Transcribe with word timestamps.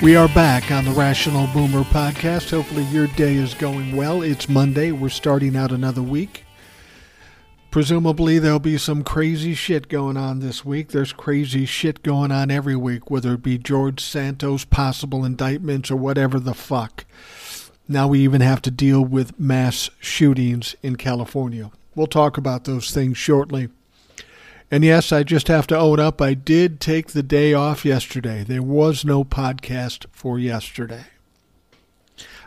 We 0.00 0.14
are 0.14 0.28
back 0.28 0.70
on 0.70 0.84
the 0.84 0.92
Rational 0.92 1.48
Boomer 1.48 1.82
podcast. 1.82 2.50
Hopefully, 2.50 2.84
your 2.84 3.08
day 3.08 3.34
is 3.34 3.52
going 3.54 3.96
well. 3.96 4.22
It's 4.22 4.48
Monday. 4.48 4.92
We're 4.92 5.08
starting 5.08 5.56
out 5.56 5.72
another 5.72 6.02
week. 6.02 6.44
Presumably, 7.72 8.38
there'll 8.38 8.60
be 8.60 8.78
some 8.78 9.02
crazy 9.02 9.54
shit 9.54 9.88
going 9.88 10.16
on 10.16 10.38
this 10.38 10.64
week. 10.64 10.90
There's 10.90 11.12
crazy 11.12 11.66
shit 11.66 12.04
going 12.04 12.30
on 12.30 12.48
every 12.48 12.76
week, 12.76 13.10
whether 13.10 13.34
it 13.34 13.42
be 13.42 13.58
George 13.58 14.00
Santos' 14.00 14.64
possible 14.64 15.24
indictments 15.24 15.90
or 15.90 15.96
whatever 15.96 16.38
the 16.38 16.54
fuck. 16.54 17.04
Now 17.88 18.06
we 18.06 18.20
even 18.20 18.40
have 18.40 18.62
to 18.62 18.70
deal 18.70 19.04
with 19.04 19.38
mass 19.40 19.90
shootings 19.98 20.76
in 20.80 20.94
California. 20.94 21.72
We'll 21.96 22.06
talk 22.06 22.38
about 22.38 22.64
those 22.64 22.92
things 22.92 23.18
shortly. 23.18 23.68
And 24.70 24.84
yes, 24.84 25.12
I 25.12 25.22
just 25.22 25.48
have 25.48 25.66
to 25.68 25.78
own 25.78 25.98
up. 25.98 26.20
I 26.20 26.34
did 26.34 26.80
take 26.80 27.08
the 27.08 27.22
day 27.22 27.54
off 27.54 27.84
yesterday. 27.84 28.44
There 28.44 28.62
was 28.62 29.04
no 29.04 29.24
podcast 29.24 30.04
for 30.12 30.38
yesterday. 30.38 31.06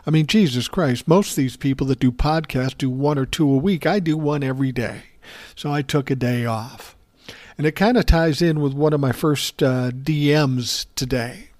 I 0.06 0.10
mean, 0.10 0.26
Jesus 0.26 0.68
Christ, 0.68 1.08
most 1.08 1.30
of 1.30 1.36
these 1.36 1.56
people 1.56 1.86
that 1.88 1.98
do 1.98 2.12
podcasts 2.12 2.78
do 2.78 2.90
one 2.90 3.18
or 3.18 3.26
two 3.26 3.48
a 3.48 3.56
week. 3.56 3.86
I 3.86 3.98
do 3.98 4.16
one 4.16 4.44
every 4.44 4.72
day. 4.72 5.02
So 5.56 5.72
I 5.72 5.82
took 5.82 6.10
a 6.10 6.16
day 6.16 6.46
off. 6.46 6.96
And 7.58 7.66
it 7.66 7.72
kind 7.72 7.96
of 7.96 8.06
ties 8.06 8.40
in 8.40 8.60
with 8.60 8.72
one 8.72 8.92
of 8.92 9.00
my 9.00 9.12
first 9.12 9.62
uh, 9.62 9.90
DMs 9.90 10.86
today. 10.94 11.50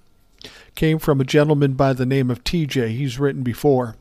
Came 0.74 0.98
from 0.98 1.20
a 1.20 1.24
gentleman 1.24 1.74
by 1.74 1.92
the 1.92 2.06
name 2.06 2.30
of 2.30 2.44
TJ. 2.44 2.96
He's 2.96 3.18
written 3.18 3.42
before. 3.42 3.96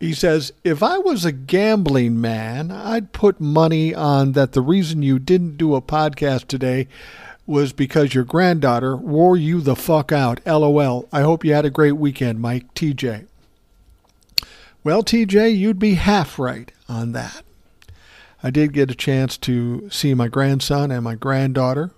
He 0.00 0.14
says, 0.14 0.52
If 0.62 0.82
I 0.82 0.98
was 0.98 1.24
a 1.24 1.32
gambling 1.32 2.20
man, 2.20 2.70
I'd 2.70 3.12
put 3.12 3.40
money 3.40 3.94
on 3.94 4.32
that 4.32 4.52
the 4.52 4.60
reason 4.60 5.02
you 5.02 5.18
didn't 5.18 5.56
do 5.56 5.74
a 5.74 5.82
podcast 5.82 6.46
today 6.46 6.86
was 7.46 7.72
because 7.72 8.14
your 8.14 8.24
granddaughter 8.24 8.94
wore 8.94 9.36
you 9.36 9.60
the 9.60 9.74
fuck 9.74 10.12
out. 10.12 10.40
LOL. 10.46 11.08
I 11.10 11.22
hope 11.22 11.44
you 11.44 11.54
had 11.54 11.64
a 11.64 11.70
great 11.70 11.92
weekend, 11.92 12.40
Mike. 12.40 12.72
TJ. 12.74 13.26
Well, 14.84 15.02
TJ, 15.02 15.56
you'd 15.56 15.78
be 15.78 15.94
half 15.94 16.38
right 16.38 16.70
on 16.88 17.12
that. 17.12 17.42
I 18.42 18.50
did 18.50 18.72
get 18.72 18.90
a 18.90 18.94
chance 18.94 19.36
to 19.38 19.88
see 19.90 20.14
my 20.14 20.28
grandson 20.28 20.92
and 20.92 21.02
my 21.02 21.16
granddaughter. 21.16 21.90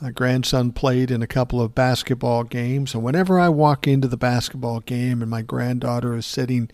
My 0.00 0.12
grandson 0.12 0.70
played 0.70 1.10
in 1.10 1.22
a 1.22 1.26
couple 1.26 1.60
of 1.60 1.74
basketball 1.74 2.44
games, 2.44 2.94
and 2.94 3.02
whenever 3.02 3.40
I 3.40 3.48
walk 3.48 3.88
into 3.88 4.06
the 4.06 4.16
basketball 4.16 4.78
game 4.78 5.20
and 5.22 5.30
my 5.30 5.42
granddaughter 5.42 6.14
is 6.14 6.24
sitting 6.24 6.70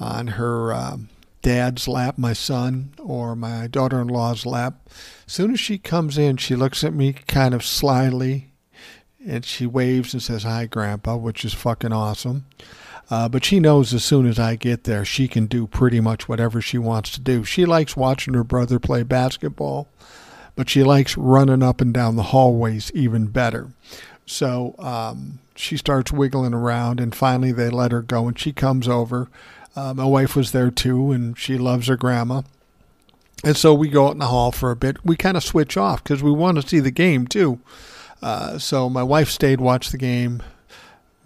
on 0.00 0.26
her 0.28 0.74
um, 0.74 1.08
dad's 1.40 1.86
lap, 1.86 2.18
my 2.18 2.32
son, 2.32 2.92
or 2.98 3.36
my 3.36 3.68
daughter 3.68 4.00
in 4.00 4.08
law's 4.08 4.44
lap, 4.44 4.88
as 5.24 5.32
soon 5.32 5.52
as 5.52 5.60
she 5.60 5.78
comes 5.78 6.18
in, 6.18 6.36
she 6.36 6.56
looks 6.56 6.82
at 6.82 6.92
me 6.92 7.12
kind 7.12 7.54
of 7.54 7.64
slyly 7.64 8.50
and 9.24 9.44
she 9.44 9.66
waves 9.66 10.12
and 10.12 10.22
says, 10.22 10.42
Hi, 10.42 10.66
Grandpa, 10.66 11.16
which 11.16 11.44
is 11.44 11.54
fucking 11.54 11.92
awesome. 11.92 12.44
Uh, 13.08 13.28
but 13.28 13.44
she 13.44 13.60
knows 13.60 13.94
as 13.94 14.04
soon 14.04 14.26
as 14.26 14.38
I 14.40 14.56
get 14.56 14.82
there, 14.82 15.04
she 15.04 15.28
can 15.28 15.46
do 15.46 15.68
pretty 15.68 16.00
much 16.00 16.28
whatever 16.28 16.60
she 16.60 16.78
wants 16.78 17.10
to 17.12 17.20
do. 17.20 17.44
She 17.44 17.66
likes 17.66 17.96
watching 17.96 18.34
her 18.34 18.44
brother 18.44 18.80
play 18.80 19.04
basketball 19.04 19.88
but 20.56 20.68
she 20.68 20.82
likes 20.82 21.16
running 21.16 21.62
up 21.62 21.80
and 21.80 21.92
down 21.92 22.16
the 22.16 22.24
hallways 22.24 22.90
even 22.94 23.26
better. 23.26 23.70
So 24.26 24.74
um, 24.78 25.38
she 25.54 25.76
starts 25.76 26.12
wiggling 26.12 26.54
around, 26.54 27.00
and 27.00 27.14
finally 27.14 27.52
they 27.52 27.70
let 27.70 27.92
her 27.92 28.02
go, 28.02 28.26
and 28.28 28.38
she 28.38 28.52
comes 28.52 28.88
over. 28.88 29.28
Uh, 29.76 29.92
my 29.94 30.04
wife 30.04 30.36
was 30.36 30.52
there 30.52 30.70
too, 30.70 31.12
and 31.12 31.36
she 31.36 31.58
loves 31.58 31.88
her 31.88 31.96
grandma. 31.96 32.42
And 33.42 33.56
so 33.56 33.74
we 33.74 33.88
go 33.88 34.06
out 34.06 34.12
in 34.12 34.18
the 34.18 34.28
hall 34.28 34.52
for 34.52 34.70
a 34.70 34.76
bit. 34.76 35.04
We 35.04 35.16
kind 35.16 35.36
of 35.36 35.44
switch 35.44 35.76
off 35.76 36.02
because 36.02 36.22
we 36.22 36.30
want 36.30 36.60
to 36.60 36.66
see 36.66 36.80
the 36.80 36.90
game 36.90 37.26
too. 37.26 37.60
Uh, 38.22 38.58
so 38.58 38.88
my 38.88 39.02
wife 39.02 39.28
stayed, 39.28 39.60
watched 39.60 39.92
the 39.92 39.98
game. 39.98 40.42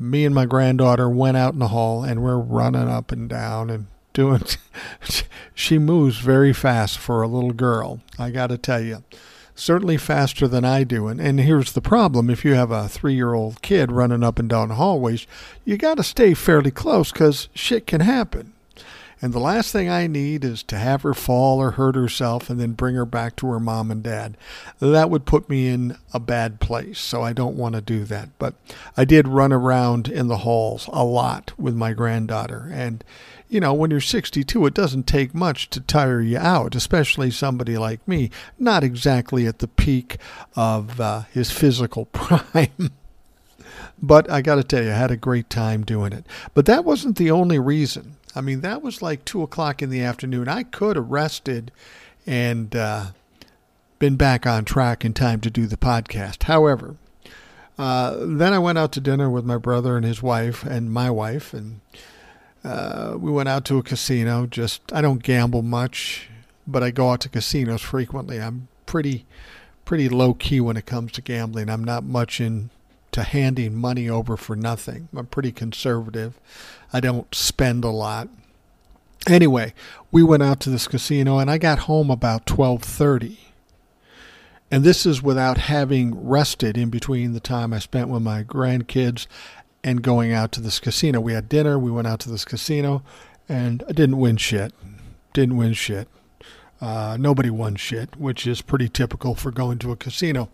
Me 0.00 0.24
and 0.24 0.34
my 0.34 0.46
granddaughter 0.46 1.08
went 1.08 1.36
out 1.36 1.52
in 1.52 1.60
the 1.60 1.68
hall, 1.68 2.02
and 2.02 2.22
we're 2.22 2.38
running 2.38 2.88
up 2.88 3.12
and 3.12 3.28
down 3.28 3.70
and 3.70 3.86
doing. 4.12 4.42
she 5.54 5.78
moves 5.78 6.18
very 6.18 6.52
fast 6.52 6.98
for 6.98 7.22
a 7.22 7.28
little 7.28 7.52
girl. 7.52 8.00
I 8.18 8.30
got 8.30 8.48
to 8.48 8.58
tell 8.58 8.80
you, 8.80 9.02
certainly 9.54 9.96
faster 9.96 10.46
than 10.46 10.64
I 10.64 10.84
do. 10.84 11.08
And 11.08 11.20
and 11.20 11.40
here's 11.40 11.72
the 11.72 11.80
problem: 11.80 12.30
if 12.30 12.44
you 12.44 12.54
have 12.54 12.70
a 12.70 12.88
three-year-old 12.88 13.62
kid 13.62 13.92
running 13.92 14.22
up 14.22 14.38
and 14.38 14.48
down 14.48 14.70
hallways, 14.70 15.26
you 15.64 15.76
got 15.76 15.96
to 15.96 16.02
stay 16.02 16.34
fairly 16.34 16.70
close 16.70 17.12
because 17.12 17.48
shit 17.54 17.86
can 17.86 18.00
happen. 18.00 18.52
And 19.20 19.32
the 19.32 19.40
last 19.40 19.72
thing 19.72 19.88
I 19.88 20.06
need 20.06 20.44
is 20.44 20.62
to 20.64 20.78
have 20.78 21.02
her 21.02 21.14
fall 21.14 21.58
or 21.58 21.72
hurt 21.72 21.96
herself 21.96 22.48
and 22.48 22.60
then 22.60 22.72
bring 22.72 22.94
her 22.94 23.04
back 23.04 23.34
to 23.36 23.48
her 23.48 23.58
mom 23.58 23.90
and 23.90 24.02
dad. 24.02 24.36
That 24.78 25.10
would 25.10 25.24
put 25.24 25.48
me 25.48 25.68
in 25.68 25.96
a 26.12 26.20
bad 26.20 26.60
place, 26.60 27.00
so 27.00 27.22
I 27.22 27.32
don't 27.32 27.56
want 27.56 27.74
to 27.74 27.80
do 27.80 28.04
that. 28.04 28.28
But 28.38 28.54
I 28.96 29.04
did 29.04 29.26
run 29.26 29.52
around 29.52 30.08
in 30.08 30.28
the 30.28 30.38
halls 30.38 30.88
a 30.92 31.04
lot 31.04 31.52
with 31.58 31.74
my 31.74 31.94
granddaughter. 31.94 32.70
And 32.72 33.02
you 33.48 33.60
know, 33.60 33.72
when 33.72 33.90
you're 33.90 34.00
62, 34.00 34.66
it 34.66 34.74
doesn't 34.74 35.06
take 35.06 35.34
much 35.34 35.70
to 35.70 35.80
tire 35.80 36.20
you 36.20 36.38
out, 36.38 36.74
especially 36.74 37.30
somebody 37.30 37.78
like 37.78 38.06
me, 38.06 38.30
not 38.58 38.84
exactly 38.84 39.46
at 39.46 39.60
the 39.60 39.68
peak 39.68 40.18
of 40.54 41.00
uh, 41.00 41.22
his 41.32 41.50
physical 41.50 42.04
prime. 42.12 42.92
but 44.00 44.30
I 44.30 44.42
got 44.42 44.56
to 44.56 44.64
tell 44.64 44.84
you, 44.84 44.90
I 44.90 44.94
had 44.94 45.10
a 45.10 45.16
great 45.16 45.48
time 45.48 45.84
doing 45.84 46.12
it. 46.12 46.26
But 46.54 46.66
that 46.66 46.84
wasn't 46.84 47.16
the 47.16 47.30
only 47.30 47.58
reason. 47.58 48.16
I 48.34 48.40
mean, 48.40 48.60
that 48.60 48.82
was 48.82 49.02
like 49.02 49.24
2 49.24 49.42
o'clock 49.42 49.82
in 49.82 49.90
the 49.90 50.02
afternoon. 50.02 50.48
I 50.48 50.62
could 50.62 50.96
have 50.96 51.10
rested 51.10 51.72
and 52.26 52.76
uh, 52.76 53.06
been 53.98 54.16
back 54.16 54.46
on 54.46 54.64
track 54.64 55.04
in 55.04 55.14
time 55.14 55.40
to 55.40 55.50
do 55.50 55.66
the 55.66 55.78
podcast. 55.78 56.44
However, 56.44 56.96
uh, 57.78 58.16
then 58.20 58.52
I 58.52 58.58
went 58.58 58.78
out 58.78 58.92
to 58.92 59.00
dinner 59.00 59.30
with 59.30 59.44
my 59.44 59.56
brother 59.56 59.96
and 59.96 60.04
his 60.04 60.22
wife 60.22 60.64
and 60.64 60.92
my 60.92 61.10
wife, 61.10 61.54
and 61.54 61.80
uh, 62.64 63.16
we 63.18 63.30
went 63.30 63.48
out 63.48 63.64
to 63.66 63.78
a 63.78 63.82
casino. 63.82 64.46
Just 64.46 64.92
I 64.92 65.00
don't 65.00 65.22
gamble 65.22 65.62
much, 65.62 66.28
but 66.66 66.82
I 66.82 66.90
go 66.90 67.10
out 67.10 67.20
to 67.22 67.28
casinos 67.28 67.82
frequently. 67.82 68.40
I'm 68.40 68.68
pretty 68.86 69.26
pretty 69.84 70.08
low 70.08 70.34
key 70.34 70.60
when 70.60 70.76
it 70.76 70.86
comes 70.86 71.12
to 71.12 71.22
gambling. 71.22 71.70
I'm 71.70 71.84
not 71.84 72.04
much 72.04 72.40
into 72.40 72.70
handing 73.16 73.74
money 73.74 74.08
over 74.08 74.36
for 74.36 74.54
nothing. 74.54 75.08
I'm 75.16 75.26
pretty 75.26 75.50
conservative. 75.52 76.38
I 76.92 77.00
don't 77.00 77.34
spend 77.34 77.84
a 77.84 77.88
lot. 77.88 78.28
Anyway, 79.26 79.74
we 80.12 80.22
went 80.22 80.42
out 80.42 80.60
to 80.60 80.70
this 80.70 80.86
casino 80.86 81.38
and 81.38 81.50
I 81.50 81.58
got 81.58 81.80
home 81.80 82.10
about 82.10 82.46
12:30. 82.46 83.38
And 84.70 84.84
this 84.84 85.06
is 85.06 85.22
without 85.22 85.56
having 85.56 86.28
rested 86.28 86.76
in 86.76 86.90
between 86.90 87.32
the 87.32 87.40
time 87.40 87.72
I 87.72 87.78
spent 87.78 88.08
with 88.10 88.22
my 88.22 88.42
grandkids 88.42 89.26
and 89.84 90.02
going 90.02 90.32
out 90.32 90.52
to 90.52 90.60
this 90.60 90.80
casino. 90.80 91.20
We 91.20 91.32
had 91.32 91.48
dinner, 91.48 91.78
we 91.78 91.90
went 91.90 92.06
out 92.06 92.20
to 92.20 92.30
this 92.30 92.44
casino, 92.44 93.02
and 93.48 93.82
I 93.88 93.92
didn't 93.92 94.18
win 94.18 94.36
shit. 94.36 94.72
Didn't 95.32 95.56
win 95.56 95.72
shit. 95.72 96.08
Uh, 96.80 97.16
nobody 97.18 97.50
won 97.50 97.76
shit, 97.76 98.16
which 98.16 98.46
is 98.46 98.62
pretty 98.62 98.88
typical 98.88 99.34
for 99.34 99.50
going 99.50 99.78
to 99.78 99.92
a 99.92 99.96
casino. 99.96 100.48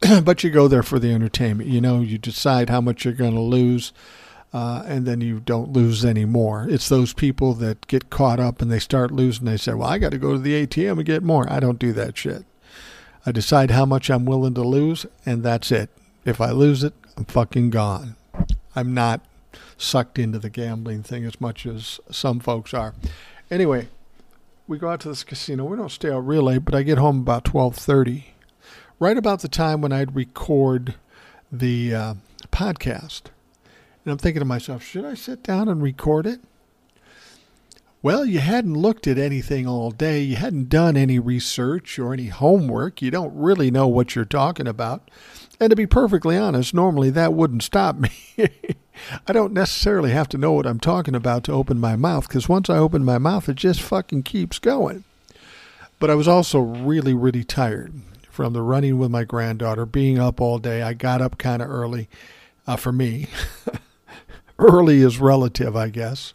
but 0.22 0.42
you 0.42 0.50
go 0.50 0.68
there 0.68 0.82
for 0.82 0.98
the 0.98 1.12
entertainment. 1.12 1.68
You 1.68 1.80
know, 1.80 2.00
you 2.00 2.18
decide 2.18 2.70
how 2.70 2.80
much 2.80 3.04
you're 3.04 3.14
going 3.14 3.34
to 3.34 3.40
lose, 3.40 3.92
uh, 4.52 4.82
and 4.86 5.06
then 5.06 5.20
you 5.20 5.40
don't 5.40 5.72
lose 5.72 6.04
anymore. 6.04 6.66
It's 6.68 6.88
those 6.88 7.12
people 7.12 7.54
that 7.54 7.86
get 7.86 8.10
caught 8.10 8.40
up 8.40 8.62
and 8.62 8.70
they 8.70 8.78
start 8.78 9.10
losing. 9.10 9.44
They 9.44 9.56
say, 9.56 9.74
Well, 9.74 9.88
I 9.88 9.98
got 9.98 10.12
to 10.12 10.18
go 10.18 10.32
to 10.32 10.38
the 10.38 10.66
ATM 10.66 10.92
and 10.92 11.04
get 11.04 11.22
more. 11.22 11.50
I 11.50 11.60
don't 11.60 11.78
do 11.78 11.92
that 11.92 12.16
shit. 12.16 12.44
I 13.26 13.32
decide 13.32 13.70
how 13.70 13.84
much 13.84 14.10
I'm 14.10 14.24
willing 14.24 14.54
to 14.54 14.62
lose, 14.62 15.04
and 15.26 15.42
that's 15.42 15.70
it. 15.70 15.90
If 16.24 16.40
I 16.40 16.50
lose 16.50 16.82
it, 16.82 16.94
I'm 17.16 17.24
fucking 17.24 17.70
gone. 17.70 18.16
I'm 18.78 18.94
not 18.94 19.22
sucked 19.76 20.20
into 20.20 20.38
the 20.38 20.50
gambling 20.50 21.02
thing 21.02 21.24
as 21.24 21.40
much 21.40 21.66
as 21.66 21.98
some 22.12 22.38
folks 22.38 22.72
are. 22.72 22.94
Anyway, 23.50 23.88
we 24.68 24.78
go 24.78 24.88
out 24.88 25.00
to 25.00 25.08
this 25.08 25.24
casino. 25.24 25.64
We 25.64 25.76
don't 25.76 25.90
stay 25.90 26.12
out 26.12 26.20
real 26.20 26.44
late, 26.44 26.64
but 26.64 26.76
I 26.76 26.82
get 26.82 26.96
home 26.98 27.18
about 27.18 27.44
12:30, 27.44 28.26
right 29.00 29.16
about 29.16 29.40
the 29.40 29.48
time 29.48 29.80
when 29.80 29.92
I'd 29.92 30.14
record 30.14 30.94
the 31.50 31.92
uh, 31.92 32.14
podcast. 32.52 33.22
And 34.04 34.12
I'm 34.12 34.18
thinking 34.18 34.40
to 34.40 34.46
myself, 34.46 34.84
should 34.84 35.04
I 35.04 35.14
sit 35.14 35.42
down 35.42 35.68
and 35.68 35.82
record 35.82 36.24
it? 36.24 36.40
Well, 38.00 38.24
you 38.24 38.38
hadn't 38.38 38.74
looked 38.74 39.08
at 39.08 39.18
anything 39.18 39.66
all 39.66 39.90
day. 39.90 40.20
You 40.20 40.36
hadn't 40.36 40.68
done 40.68 40.96
any 40.96 41.18
research 41.18 41.98
or 41.98 42.12
any 42.12 42.28
homework. 42.28 43.02
You 43.02 43.10
don't 43.10 43.34
really 43.34 43.72
know 43.72 43.88
what 43.88 44.14
you're 44.14 44.24
talking 44.24 44.68
about. 44.68 45.10
And 45.58 45.70
to 45.70 45.76
be 45.76 45.86
perfectly 45.86 46.36
honest, 46.36 46.72
normally 46.72 47.10
that 47.10 47.34
wouldn't 47.34 47.64
stop 47.64 47.96
me. 47.96 48.10
I 49.26 49.32
don't 49.32 49.52
necessarily 49.52 50.12
have 50.12 50.28
to 50.28 50.38
know 50.38 50.52
what 50.52 50.66
I'm 50.66 50.78
talking 50.78 51.16
about 51.16 51.42
to 51.44 51.52
open 51.52 51.80
my 51.80 51.96
mouth 51.96 52.28
because 52.28 52.48
once 52.48 52.70
I 52.70 52.78
open 52.78 53.04
my 53.04 53.18
mouth, 53.18 53.48
it 53.48 53.56
just 53.56 53.82
fucking 53.82 54.22
keeps 54.22 54.60
going. 54.60 55.02
But 55.98 56.10
I 56.10 56.14
was 56.14 56.28
also 56.28 56.60
really, 56.60 57.14
really 57.14 57.42
tired 57.42 57.92
from 58.30 58.52
the 58.52 58.62
running 58.62 58.98
with 58.98 59.10
my 59.10 59.24
granddaughter, 59.24 59.84
being 59.84 60.20
up 60.20 60.40
all 60.40 60.58
day. 60.58 60.82
I 60.82 60.94
got 60.94 61.20
up 61.20 61.38
kind 61.38 61.60
of 61.60 61.68
early 61.68 62.08
uh, 62.64 62.76
for 62.76 62.92
me. 62.92 63.26
early 64.60 64.98
is 64.98 65.18
relative, 65.18 65.74
I 65.74 65.88
guess. 65.88 66.34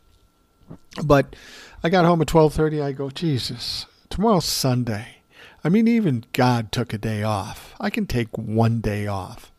But 1.01 1.36
I 1.84 1.90
got 1.90 2.06
home 2.06 2.22
at 2.22 2.28
12:30. 2.28 2.81
I 2.81 2.92
go, 2.92 3.10
Jesus, 3.10 3.86
tomorrow's 4.10 4.45
Sunday. 4.45 5.18
I 5.63 5.69
mean, 5.69 5.88
even 5.88 6.25
God 6.34 6.72
took 6.72 6.94
a 6.94 6.98
day 6.98 7.24
off. 7.24 7.74
I 7.80 7.90
can 7.90 8.06
take 8.06 8.38
one 8.38 8.81
day 8.81 9.07
off. 9.07 9.51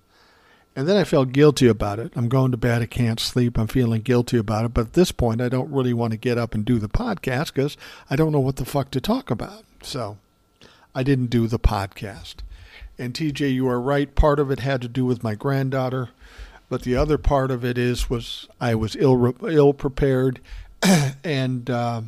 And 0.77 0.89
then 0.89 0.97
I 0.97 1.05
felt 1.05 1.33
guilty 1.33 1.69
about 1.69 2.01
it. 2.01 2.13
I'm 2.17 2.29
going 2.29 2.51
to 2.51 2.57
bed. 2.57 2.83
I 2.83 2.87
can't 2.87 3.21
sleep. 3.21 3.57
I'm 3.57 3.69
feeling 3.69 4.03
guilty 4.03 4.37
about 4.37 4.65
it. 4.65 4.75
But 4.75 4.89
at 4.89 4.93
this 4.95 5.13
point, 5.13 5.41
I 5.41 5.49
don't 5.49 5.73
really 5.73 5.95
want 5.95 6.11
to 6.11 6.17
get 6.19 6.37
up 6.37 6.53
and 6.53 6.65
do 6.65 6.79
the 6.79 6.89
podcast 6.89 7.55
because 7.55 7.77
I 8.11 8.17
don't 8.17 8.33
know 8.33 8.41
what 8.41 8.57
the 8.57 8.65
fuck 8.65 8.91
to 8.91 9.01
talk 9.01 9.31
about. 9.31 9.65
So 9.83 10.19
I 10.95 11.03
didn't 11.03 11.27
do 11.27 11.47
the 11.47 11.61
podcast. 11.61 12.37
And 12.99 13.15
TJ, 13.15 13.53
you 13.53 13.69
are 13.69 13.81
right. 13.81 14.15
Part 14.15 14.39
of 14.39 14.51
it 14.51 14.61
had 14.61 14.83
to 14.83 14.89
do 14.89 15.05
with 15.05 15.25
my 15.25 15.35
granddaughter, 15.35 16.11
but 16.69 16.83
the 16.83 16.97
other 16.97 17.19
part 17.19 17.51
of 17.51 17.65
it 17.65 17.77
is 17.77 18.09
was 18.09 18.49
I 18.61 18.75
was 18.75 18.97
ill 18.97 19.35
ill 19.49 19.75
prepared, 19.75 20.41
and 21.25 21.71
uh, 21.71 22.03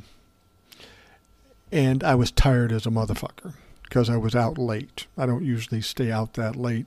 and 1.73 2.05
I 2.05 2.15
was 2.15 2.31
tired 2.31 2.73
as 2.73 2.87
a 2.87 2.91
motherfucker 2.91 3.55
because 3.83 4.11
I 4.11 4.17
was 4.17 4.35
out 4.35 4.59
late. 4.59 5.07
I 5.17 5.27
don't 5.27 5.45
usually 5.45 5.81
stay 5.81 6.11
out 6.11 6.35
that 6.35 6.57
late. 6.57 6.87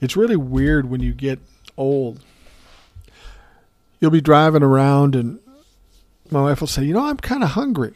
It's 0.00 0.16
really 0.16 0.36
weird 0.36 0.90
when 0.90 1.00
you 1.00 1.12
get 1.12 1.38
old. 1.76 2.20
You'll 4.00 4.10
be 4.10 4.20
driving 4.20 4.62
around 4.62 5.14
and 5.14 5.40
my 6.30 6.42
wife 6.42 6.60
will 6.60 6.68
say, 6.68 6.84
"You 6.84 6.94
know, 6.94 7.06
I'm 7.06 7.16
kind 7.16 7.42
of 7.42 7.50
hungry." 7.50 7.94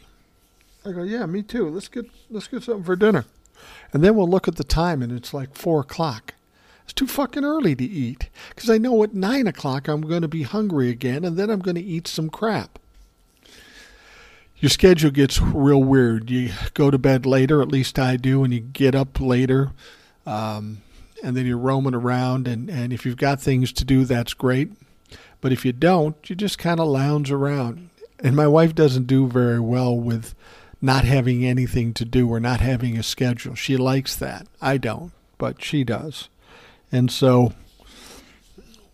I 0.84 0.92
go, 0.92 1.02
"Yeah, 1.02 1.26
me 1.26 1.42
too. 1.42 1.68
Let's 1.68 1.88
get 1.88 2.06
let's 2.30 2.48
get 2.48 2.62
something 2.62 2.84
for 2.84 2.96
dinner." 2.96 3.26
And 3.92 4.02
then 4.02 4.14
we'll 4.16 4.28
look 4.28 4.48
at 4.48 4.56
the 4.56 4.64
time 4.64 5.02
and 5.02 5.12
it's 5.12 5.34
like 5.34 5.54
four 5.54 5.80
o'clock. 5.80 6.34
It's 6.84 6.92
too 6.92 7.06
fucking 7.06 7.44
early 7.44 7.74
to 7.76 7.84
eat 7.84 8.28
because 8.54 8.68
I 8.68 8.78
know 8.78 9.02
at 9.02 9.14
nine 9.14 9.46
o'clock 9.46 9.88
I'm 9.88 10.02
going 10.02 10.22
to 10.22 10.28
be 10.28 10.42
hungry 10.42 10.90
again 10.90 11.24
and 11.24 11.36
then 11.36 11.50
I'm 11.50 11.60
going 11.60 11.76
to 11.76 11.82
eat 11.82 12.08
some 12.08 12.28
crap 12.28 12.78
your 14.58 14.70
schedule 14.70 15.10
gets 15.10 15.40
real 15.40 15.82
weird. 15.82 16.30
You 16.30 16.50
go 16.74 16.90
to 16.90 16.98
bed 16.98 17.26
later, 17.26 17.60
at 17.60 17.68
least 17.68 17.98
I 17.98 18.16
do, 18.16 18.44
and 18.44 18.52
you 18.52 18.60
get 18.60 18.94
up 18.94 19.20
later. 19.20 19.72
Um, 20.26 20.82
and 21.22 21.36
then 21.36 21.46
you're 21.46 21.58
roaming 21.58 21.94
around, 21.94 22.46
and, 22.46 22.68
and 22.68 22.92
if 22.92 23.06
you've 23.06 23.16
got 23.16 23.40
things 23.40 23.72
to 23.72 23.84
do, 23.84 24.04
that's 24.04 24.34
great. 24.34 24.72
But 25.40 25.52
if 25.52 25.64
you 25.64 25.72
don't, 25.72 26.16
you 26.28 26.36
just 26.36 26.58
kind 26.58 26.80
of 26.80 26.88
lounge 26.88 27.30
around. 27.30 27.90
And 28.18 28.34
my 28.36 28.46
wife 28.46 28.74
doesn't 28.74 29.06
do 29.06 29.26
very 29.26 29.60
well 29.60 29.96
with 29.96 30.34
not 30.80 31.04
having 31.04 31.44
anything 31.44 31.94
to 31.94 32.04
do 32.04 32.28
or 32.28 32.40
not 32.40 32.60
having 32.60 32.96
a 32.96 33.02
schedule. 33.02 33.54
She 33.54 33.76
likes 33.76 34.16
that. 34.16 34.46
I 34.60 34.76
don't, 34.76 35.12
but 35.38 35.62
she 35.62 35.84
does. 35.84 36.28
And 36.92 37.10
so 37.10 37.52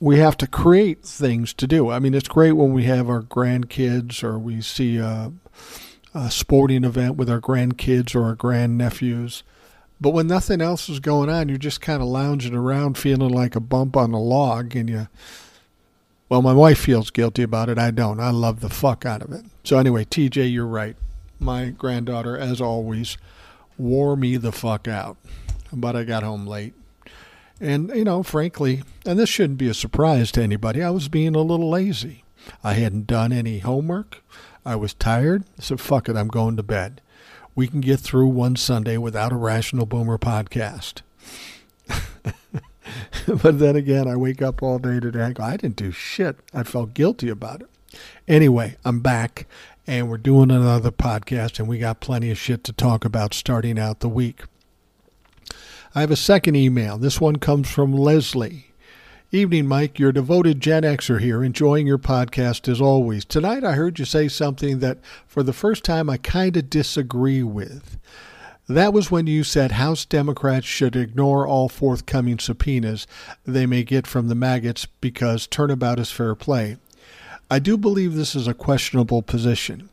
we 0.01 0.19
have 0.19 0.37
to 0.39 0.47
create 0.47 1.03
things 1.03 1.53
to 1.55 1.67
do. 1.67 1.91
I 1.91 1.99
mean, 1.99 2.15
it's 2.15 2.29
great 2.29 2.53
when 2.53 2.73
we 2.73 2.85
have 2.85 3.09
our 3.09 3.23
grandkids 3.23 4.25
or 4.25 4.39
we 4.39 4.63
see 4.63 4.97
a, 4.97 5.31
a 6.15 6.31
sporting 6.31 6.85
event 6.85 7.17
with 7.17 7.29
our 7.29 7.41
grandkids 7.41 8.15
or 8.15 8.25
our 8.25 8.35
grandnephews. 8.35 9.43
But 10.01 10.11
when 10.11 10.27
nothing 10.27 10.63
else 10.63 10.89
is 10.89 10.99
going 10.99 11.29
on, 11.29 11.51
you're 11.51 11.59
just 11.59 11.83
kind 11.83 12.01
of 12.01 12.09
lounging 12.09 12.55
around 12.55 12.97
feeling 12.97 13.29
like 13.29 13.55
a 13.55 13.61
bump 13.61 13.95
on 13.97 14.13
a 14.13 14.21
log 14.21 14.75
and 14.75 14.89
you 14.89 15.09
well, 16.31 16.43
my 16.43 16.53
wife 16.53 16.79
feels 16.79 17.11
guilty 17.11 17.43
about 17.43 17.69
it. 17.69 17.77
I 17.77 17.91
don't. 17.91 18.21
I 18.21 18.31
love 18.31 18.61
the 18.61 18.71
fuck 18.71 19.05
out 19.05 19.21
of 19.21 19.33
it. 19.33 19.45
So 19.65 19.79
anyway, 19.79 20.05
TJ, 20.05 20.53
you're 20.53 20.65
right. 20.65 20.95
My 21.41 21.71
granddaughter, 21.71 22.39
as 22.39 22.61
always, 22.61 23.19
wore 23.77 24.17
me 24.17 24.37
the 24.37 24.53
fuck 24.53 24.87
out. 24.87 25.17
But 25.73 25.97
I 25.97 26.05
got 26.05 26.23
home 26.23 26.47
late. 26.47 26.75
And, 27.61 27.91
you 27.95 28.05
know, 28.05 28.23
frankly, 28.23 28.83
and 29.05 29.19
this 29.19 29.29
shouldn't 29.29 29.59
be 29.59 29.69
a 29.69 29.75
surprise 29.75 30.33
to 30.33 30.43
anybody, 30.43 30.83
I 30.83 30.91
was 30.91 31.09
being 31.09 31.35
a 31.35 31.43
little 31.43 31.69
lazy. 31.69 32.25
I 32.65 32.75
hadn't 32.75 33.07
done 33.07 33.33
any 33.33 33.59
homework. 33.59 34.23
I 34.65 34.77
was 34.77 34.95
tired. 34.95 35.45
So 35.59 35.77
fuck 35.77 36.09
it, 36.09 36.17
I'm 36.17 36.29
going 36.29 36.57
to 36.57 36.63
bed. 36.63 37.01
We 37.55 37.67
can 37.67 37.81
get 37.81 38.01
through 38.01 38.29
one 38.29 38.57
Sunday 38.57 38.97
without 38.97 39.33
a 39.33 39.37
Rational 39.37 39.85
Boomer 39.85 40.17
podcast. 40.17 41.03
but 43.27 43.59
then 43.59 43.77
again, 43.77 44.09
I 44.09 44.17
wake 44.17 44.41
up 44.41 44.63
all 44.63 44.79
day 44.79 45.01
today. 45.01 45.23
I 45.23 45.33
go, 45.33 45.43
I 45.43 45.57
didn't 45.57 45.77
do 45.77 45.91
shit. 45.91 46.37
I 46.55 46.63
felt 46.63 46.95
guilty 46.95 47.29
about 47.29 47.63
it. 47.63 47.69
Anyway, 48.27 48.77
I'm 48.85 49.01
back 49.01 49.47
and 49.87 50.09
we're 50.09 50.19
doing 50.19 50.51
another 50.53 50.93
podcast, 50.93 51.59
and 51.59 51.67
we 51.67 51.79
got 51.79 51.99
plenty 51.99 52.31
of 52.31 52.39
shit 52.39 52.63
to 52.65 52.73
talk 52.73 53.05
about 53.05 53.35
starting 53.35 53.77
out 53.77 53.99
the 53.99 54.09
week. 54.09 54.43
I 55.93 56.03
have 56.03 56.13
a 56.13 56.17
second 56.17 56.55
email. 56.55 56.99
This 56.99 57.21
one 57.21 57.37
comes 57.37 57.69
from 57.69 57.93
Leslie. 57.93 58.67
Evening, 59.33 59.67
Mike. 59.67 59.99
Your 59.99 60.13
devoted 60.13 60.61
Gen 60.61 60.85
Xer 60.85 61.21
here, 61.21 61.43
enjoying 61.43 61.85
your 61.85 61.99
podcast 61.99 62.69
as 62.69 62.81
always. 62.81 63.25
Tonight 63.25 63.65
I 63.65 63.73
heard 63.73 63.99
you 63.99 64.05
say 64.05 64.29
something 64.29 64.79
that, 64.79 64.99
for 65.27 65.43
the 65.43 65.53
first 65.53 65.83
time, 65.83 66.09
I 66.09 66.17
kind 66.17 66.57
of 66.57 66.71
disagree 66.71 67.43
with. 67.43 67.99
That 68.69 68.93
was 68.93 69.11
when 69.11 69.27
you 69.27 69.43
said 69.43 69.73
House 69.73 70.05
Democrats 70.05 70.67
should 70.67 70.95
ignore 70.95 71.45
all 71.45 71.69
forthcoming 71.69 72.39
subpoenas 72.39 73.09
they 73.45 73.67
may 73.67 73.83
get 73.83 74.07
from 74.07 74.29
the 74.29 74.37
maggots 74.37 74.87
because 75.01 75.49
turnabout 75.49 75.99
is 75.99 76.13
fair 76.13 76.37
play. 76.37 76.77
I 77.51 77.59
do 77.59 77.77
believe 77.77 78.15
this 78.15 78.37
is 78.37 78.47
a 78.47 78.55
questionable 78.55 79.23
position. 79.23 79.91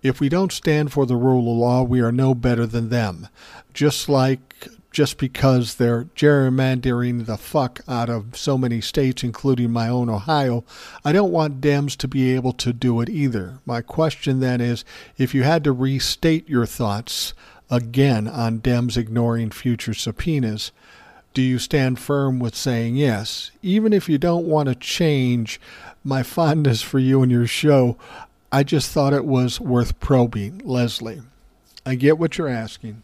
If 0.00 0.20
we 0.20 0.28
don't 0.28 0.52
stand 0.52 0.92
for 0.92 1.06
the 1.06 1.16
rule 1.16 1.50
of 1.50 1.58
law, 1.58 1.82
we 1.82 2.00
are 2.00 2.12
no 2.12 2.36
better 2.36 2.66
than 2.66 2.88
them. 2.88 3.26
Just 3.74 4.08
like 4.08 4.68
just 4.90 5.18
because 5.18 5.76
they're 5.76 6.04
gerrymandering 6.16 7.26
the 7.26 7.36
fuck 7.36 7.80
out 7.86 8.10
of 8.10 8.36
so 8.36 8.58
many 8.58 8.80
states, 8.80 9.22
including 9.22 9.70
my 9.70 9.88
own 9.88 10.08
Ohio, 10.08 10.64
I 11.04 11.12
don't 11.12 11.32
want 11.32 11.60
Dems 11.60 11.96
to 11.98 12.08
be 12.08 12.34
able 12.34 12.52
to 12.54 12.72
do 12.72 13.00
it 13.00 13.08
either. 13.08 13.60
My 13.64 13.82
question 13.82 14.40
then 14.40 14.60
is 14.60 14.84
if 15.16 15.34
you 15.34 15.44
had 15.44 15.62
to 15.64 15.72
restate 15.72 16.48
your 16.48 16.66
thoughts 16.66 17.34
again 17.70 18.26
on 18.26 18.60
Dems 18.60 18.96
ignoring 18.96 19.50
future 19.50 19.94
subpoenas, 19.94 20.72
do 21.32 21.42
you 21.42 21.60
stand 21.60 22.00
firm 22.00 22.40
with 22.40 22.56
saying 22.56 22.96
yes? 22.96 23.52
Even 23.62 23.92
if 23.92 24.08
you 24.08 24.18
don't 24.18 24.46
want 24.46 24.68
to 24.68 24.74
change 24.74 25.60
my 26.02 26.24
fondness 26.24 26.82
for 26.82 26.98
you 26.98 27.22
and 27.22 27.30
your 27.30 27.46
show, 27.46 27.96
I 28.50 28.64
just 28.64 28.90
thought 28.90 29.12
it 29.12 29.24
was 29.24 29.60
worth 29.60 30.00
probing. 30.00 30.60
Leslie, 30.64 31.22
I 31.86 31.94
get 31.94 32.18
what 32.18 32.36
you're 32.36 32.48
asking. 32.48 33.02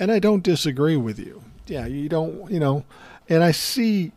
And 0.00 0.12
I 0.12 0.18
don't 0.18 0.42
disagree 0.42 0.96
with 0.96 1.18
you. 1.18 1.42
Yeah, 1.66 1.86
you 1.86 2.08
don't, 2.08 2.50
you 2.50 2.60
know, 2.60 2.84
and 3.28 3.42
I 3.44 3.50
see 3.50 4.12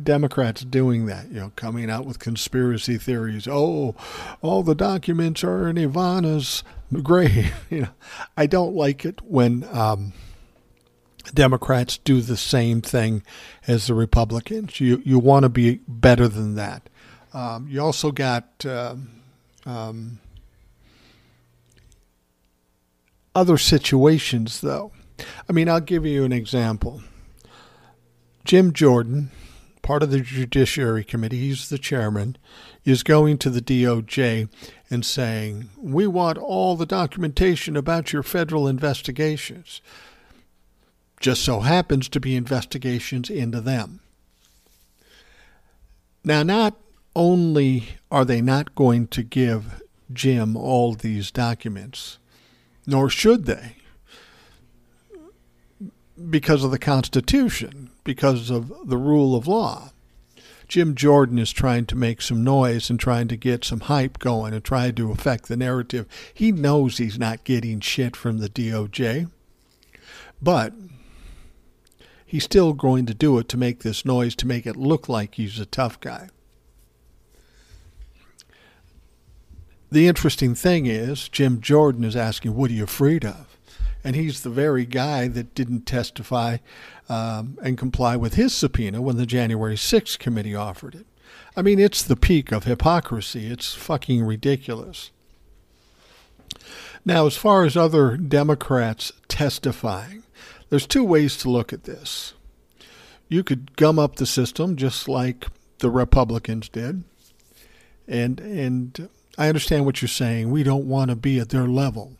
Democrats 0.00 0.62
doing 0.62 1.06
that, 1.06 1.28
you 1.28 1.38
know, 1.38 1.52
coming 1.54 1.90
out 1.90 2.06
with 2.06 2.18
conspiracy 2.18 2.96
theories. 2.96 3.46
Oh, 3.46 3.94
all 4.40 4.62
the 4.62 4.74
documents 4.74 5.44
are 5.44 5.68
in 5.68 5.76
Ivana's 5.76 6.64
grave. 7.02 7.54
You 7.70 7.82
know, 7.82 7.88
I 8.36 8.46
don't 8.46 8.74
like 8.74 9.04
it 9.04 9.20
when 9.22 9.66
um, 9.72 10.12
Democrats 11.32 11.98
do 11.98 12.20
the 12.20 12.36
same 12.36 12.82
thing 12.82 13.22
as 13.66 13.86
the 13.86 13.94
Republicans. 13.94 14.78
You 14.80 15.02
you 15.04 15.18
want 15.18 15.44
to 15.44 15.48
be 15.48 15.80
better 15.88 16.28
than 16.28 16.54
that. 16.56 16.88
Um, 17.32 17.66
you 17.68 17.80
also 17.80 18.12
got 18.12 18.64
uh, 18.66 18.96
um, 19.64 20.18
other 23.34 23.58
situations, 23.58 24.60
though. 24.60 24.92
I 25.48 25.52
mean, 25.52 25.68
I'll 25.68 25.80
give 25.80 26.04
you 26.04 26.24
an 26.24 26.32
example. 26.32 27.02
Jim 28.44 28.72
Jordan, 28.72 29.30
part 29.82 30.02
of 30.02 30.10
the 30.10 30.20
Judiciary 30.20 31.04
Committee, 31.04 31.38
he's 31.38 31.68
the 31.68 31.78
chairman, 31.78 32.36
is 32.84 33.02
going 33.02 33.38
to 33.38 33.50
the 33.50 33.60
DOJ 33.60 34.48
and 34.90 35.04
saying, 35.04 35.70
We 35.76 36.06
want 36.06 36.38
all 36.38 36.76
the 36.76 36.86
documentation 36.86 37.76
about 37.76 38.12
your 38.12 38.22
federal 38.22 38.66
investigations. 38.66 39.80
Just 41.20 41.44
so 41.44 41.60
happens 41.60 42.08
to 42.08 42.20
be 42.20 42.34
investigations 42.34 43.30
into 43.30 43.60
them. 43.60 44.00
Now, 46.24 46.42
not 46.42 46.76
only 47.14 47.98
are 48.10 48.24
they 48.24 48.40
not 48.40 48.74
going 48.74 49.06
to 49.08 49.22
give 49.22 49.82
Jim 50.12 50.56
all 50.56 50.94
these 50.94 51.30
documents, 51.30 52.18
nor 52.86 53.08
should 53.08 53.46
they, 53.46 53.76
because 56.30 56.64
of 56.64 56.70
the 56.70 56.78
Constitution, 56.78 57.90
because 58.04 58.50
of 58.50 58.72
the 58.88 58.96
rule 58.96 59.34
of 59.34 59.46
law. 59.46 59.90
Jim 60.68 60.94
Jordan 60.94 61.38
is 61.38 61.52
trying 61.52 61.84
to 61.84 61.96
make 61.96 62.22
some 62.22 62.42
noise 62.42 62.88
and 62.88 62.98
trying 62.98 63.28
to 63.28 63.36
get 63.36 63.62
some 63.62 63.80
hype 63.80 64.18
going 64.18 64.54
and 64.54 64.64
trying 64.64 64.94
to 64.94 65.12
affect 65.12 65.48
the 65.48 65.56
narrative. 65.56 66.06
He 66.32 66.50
knows 66.50 66.96
he's 66.96 67.18
not 67.18 67.44
getting 67.44 67.80
shit 67.80 68.16
from 68.16 68.38
the 68.38 68.48
DOJ, 68.48 69.30
but 70.40 70.72
he's 72.24 72.44
still 72.44 72.72
going 72.72 73.04
to 73.04 73.12
do 73.12 73.38
it 73.38 73.50
to 73.50 73.58
make 73.58 73.80
this 73.80 74.06
noise, 74.06 74.34
to 74.36 74.46
make 74.46 74.66
it 74.66 74.76
look 74.76 75.10
like 75.10 75.34
he's 75.34 75.60
a 75.60 75.66
tough 75.66 76.00
guy. 76.00 76.30
The 79.92 80.08
interesting 80.08 80.54
thing 80.54 80.86
is, 80.86 81.28
Jim 81.28 81.60
Jordan 81.60 82.04
is 82.04 82.16
asking, 82.16 82.54
What 82.54 82.70
are 82.70 82.74
you 82.74 82.84
afraid 82.84 83.24
of? 83.24 83.56
And 84.02 84.16
he's 84.16 84.42
the 84.42 84.50
very 84.50 84.84
guy 84.84 85.28
that 85.28 85.54
didn't 85.54 85.82
testify 85.82 86.58
um, 87.08 87.58
and 87.62 87.78
comply 87.78 88.16
with 88.16 88.34
his 88.34 88.52
subpoena 88.52 89.00
when 89.00 89.16
the 89.16 89.26
January 89.26 89.76
6th 89.76 90.18
committee 90.18 90.56
offered 90.56 90.94
it. 90.94 91.06
I 91.56 91.62
mean, 91.62 91.78
it's 91.78 92.02
the 92.02 92.16
peak 92.16 92.50
of 92.50 92.64
hypocrisy. 92.64 93.46
It's 93.46 93.74
fucking 93.74 94.24
ridiculous. 94.24 95.10
Now, 97.04 97.26
as 97.26 97.36
far 97.36 97.64
as 97.64 97.76
other 97.76 98.16
Democrats 98.16 99.12
testifying, 99.28 100.22
there's 100.70 100.86
two 100.86 101.04
ways 101.04 101.36
to 101.38 101.50
look 101.50 101.72
at 101.72 101.84
this. 101.84 102.32
You 103.28 103.44
could 103.44 103.76
gum 103.76 103.98
up 103.98 104.16
the 104.16 104.26
system 104.26 104.76
just 104.76 105.08
like 105.08 105.46
the 105.78 105.90
Republicans 105.90 106.68
did. 106.68 107.04
And 108.08 108.40
and 108.40 109.08
I 109.38 109.48
understand 109.48 109.84
what 109.84 110.02
you're 110.02 110.08
saying. 110.08 110.50
We 110.50 110.62
don't 110.62 110.88
want 110.88 111.10
to 111.10 111.16
be 111.16 111.38
at 111.38 111.48
their 111.48 111.66
level. 111.66 112.12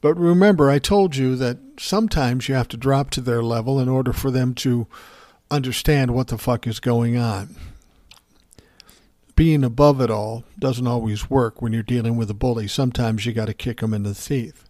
But 0.00 0.14
remember, 0.14 0.68
I 0.68 0.80
told 0.80 1.14
you 1.14 1.36
that 1.36 1.58
sometimes 1.78 2.48
you 2.48 2.56
have 2.56 2.68
to 2.68 2.76
drop 2.76 3.10
to 3.10 3.20
their 3.20 3.42
level 3.42 3.78
in 3.78 3.88
order 3.88 4.12
for 4.12 4.30
them 4.30 4.54
to 4.56 4.88
understand 5.50 6.12
what 6.12 6.28
the 6.28 6.38
fuck 6.38 6.66
is 6.66 6.80
going 6.80 7.16
on. 7.16 7.54
Being 9.36 9.62
above 9.62 10.00
it 10.00 10.10
all 10.10 10.44
doesn't 10.58 10.86
always 10.86 11.30
work 11.30 11.62
when 11.62 11.72
you're 11.72 11.82
dealing 11.82 12.16
with 12.16 12.28
a 12.30 12.34
bully. 12.34 12.66
Sometimes 12.66 13.24
you 13.24 13.32
got 13.32 13.46
to 13.46 13.54
kick 13.54 13.80
them 13.80 13.94
in 13.94 14.02
the 14.02 14.14
teeth. 14.14 14.64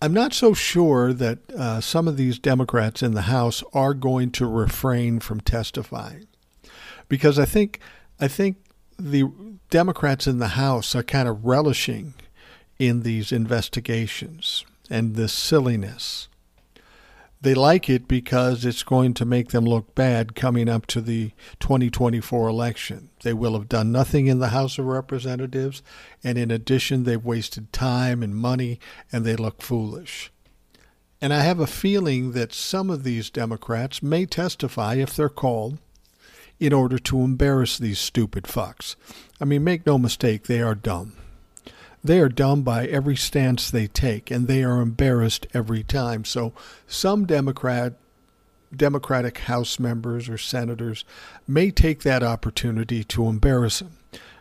I'm 0.00 0.12
not 0.12 0.32
so 0.32 0.54
sure 0.54 1.12
that 1.12 1.38
uh, 1.52 1.80
some 1.80 2.08
of 2.08 2.16
these 2.16 2.38
Democrats 2.38 3.02
in 3.02 3.14
the 3.14 3.22
House 3.22 3.62
are 3.72 3.94
going 3.94 4.32
to 4.32 4.46
refrain 4.46 5.20
from 5.20 5.40
testifying, 5.40 6.26
because 7.08 7.38
I 7.38 7.44
think 7.44 7.78
I 8.18 8.26
think 8.26 8.56
the 9.10 9.30
Democrats 9.70 10.26
in 10.26 10.38
the 10.38 10.48
House 10.48 10.94
are 10.94 11.02
kind 11.02 11.28
of 11.28 11.44
relishing 11.44 12.14
in 12.78 13.02
these 13.02 13.32
investigations 13.32 14.64
and 14.88 15.14
this 15.14 15.32
silliness. 15.32 16.28
They 17.40 17.54
like 17.54 17.90
it 17.90 18.06
because 18.06 18.64
it's 18.64 18.84
going 18.84 19.14
to 19.14 19.24
make 19.24 19.48
them 19.48 19.64
look 19.64 19.96
bad 19.96 20.36
coming 20.36 20.68
up 20.68 20.86
to 20.86 21.00
the 21.00 21.32
2024 21.58 22.48
election. 22.48 23.10
They 23.24 23.32
will 23.32 23.54
have 23.54 23.68
done 23.68 23.90
nothing 23.90 24.28
in 24.28 24.38
the 24.38 24.50
House 24.50 24.78
of 24.78 24.84
Representatives, 24.84 25.82
and 26.22 26.38
in 26.38 26.52
addition, 26.52 27.02
they've 27.02 27.24
wasted 27.24 27.72
time 27.72 28.22
and 28.22 28.36
money, 28.36 28.78
and 29.10 29.24
they 29.24 29.34
look 29.34 29.60
foolish. 29.60 30.30
And 31.20 31.34
I 31.34 31.40
have 31.40 31.58
a 31.58 31.66
feeling 31.66 32.30
that 32.32 32.52
some 32.52 32.90
of 32.90 33.02
these 33.02 33.30
Democrats 33.30 34.04
may 34.04 34.24
testify 34.24 34.94
if 34.94 35.16
they're 35.16 35.28
called 35.28 35.78
in 36.60 36.72
order 36.72 36.98
to 36.98 37.20
embarrass 37.20 37.78
these 37.78 37.98
stupid 37.98 38.44
fucks. 38.44 38.94
I 39.40 39.44
mean, 39.44 39.64
make 39.64 39.84
no 39.86 39.98
mistake, 39.98 40.44
they 40.44 40.62
are 40.62 40.74
dumb. 40.74 41.14
They 42.04 42.18
are 42.20 42.28
dumb 42.28 42.62
by 42.62 42.86
every 42.86 43.16
stance 43.16 43.70
they 43.70 43.86
take, 43.86 44.30
and 44.30 44.48
they 44.48 44.64
are 44.64 44.80
embarrassed 44.80 45.46
every 45.54 45.82
time. 45.84 46.24
So 46.24 46.52
some 46.86 47.26
Democrat 47.26 47.94
Democratic 48.74 49.38
House 49.38 49.78
members 49.78 50.28
or 50.28 50.38
senators 50.38 51.04
may 51.46 51.70
take 51.70 52.02
that 52.02 52.22
opportunity 52.22 53.04
to 53.04 53.26
embarrass 53.26 53.80
them. 53.80 53.98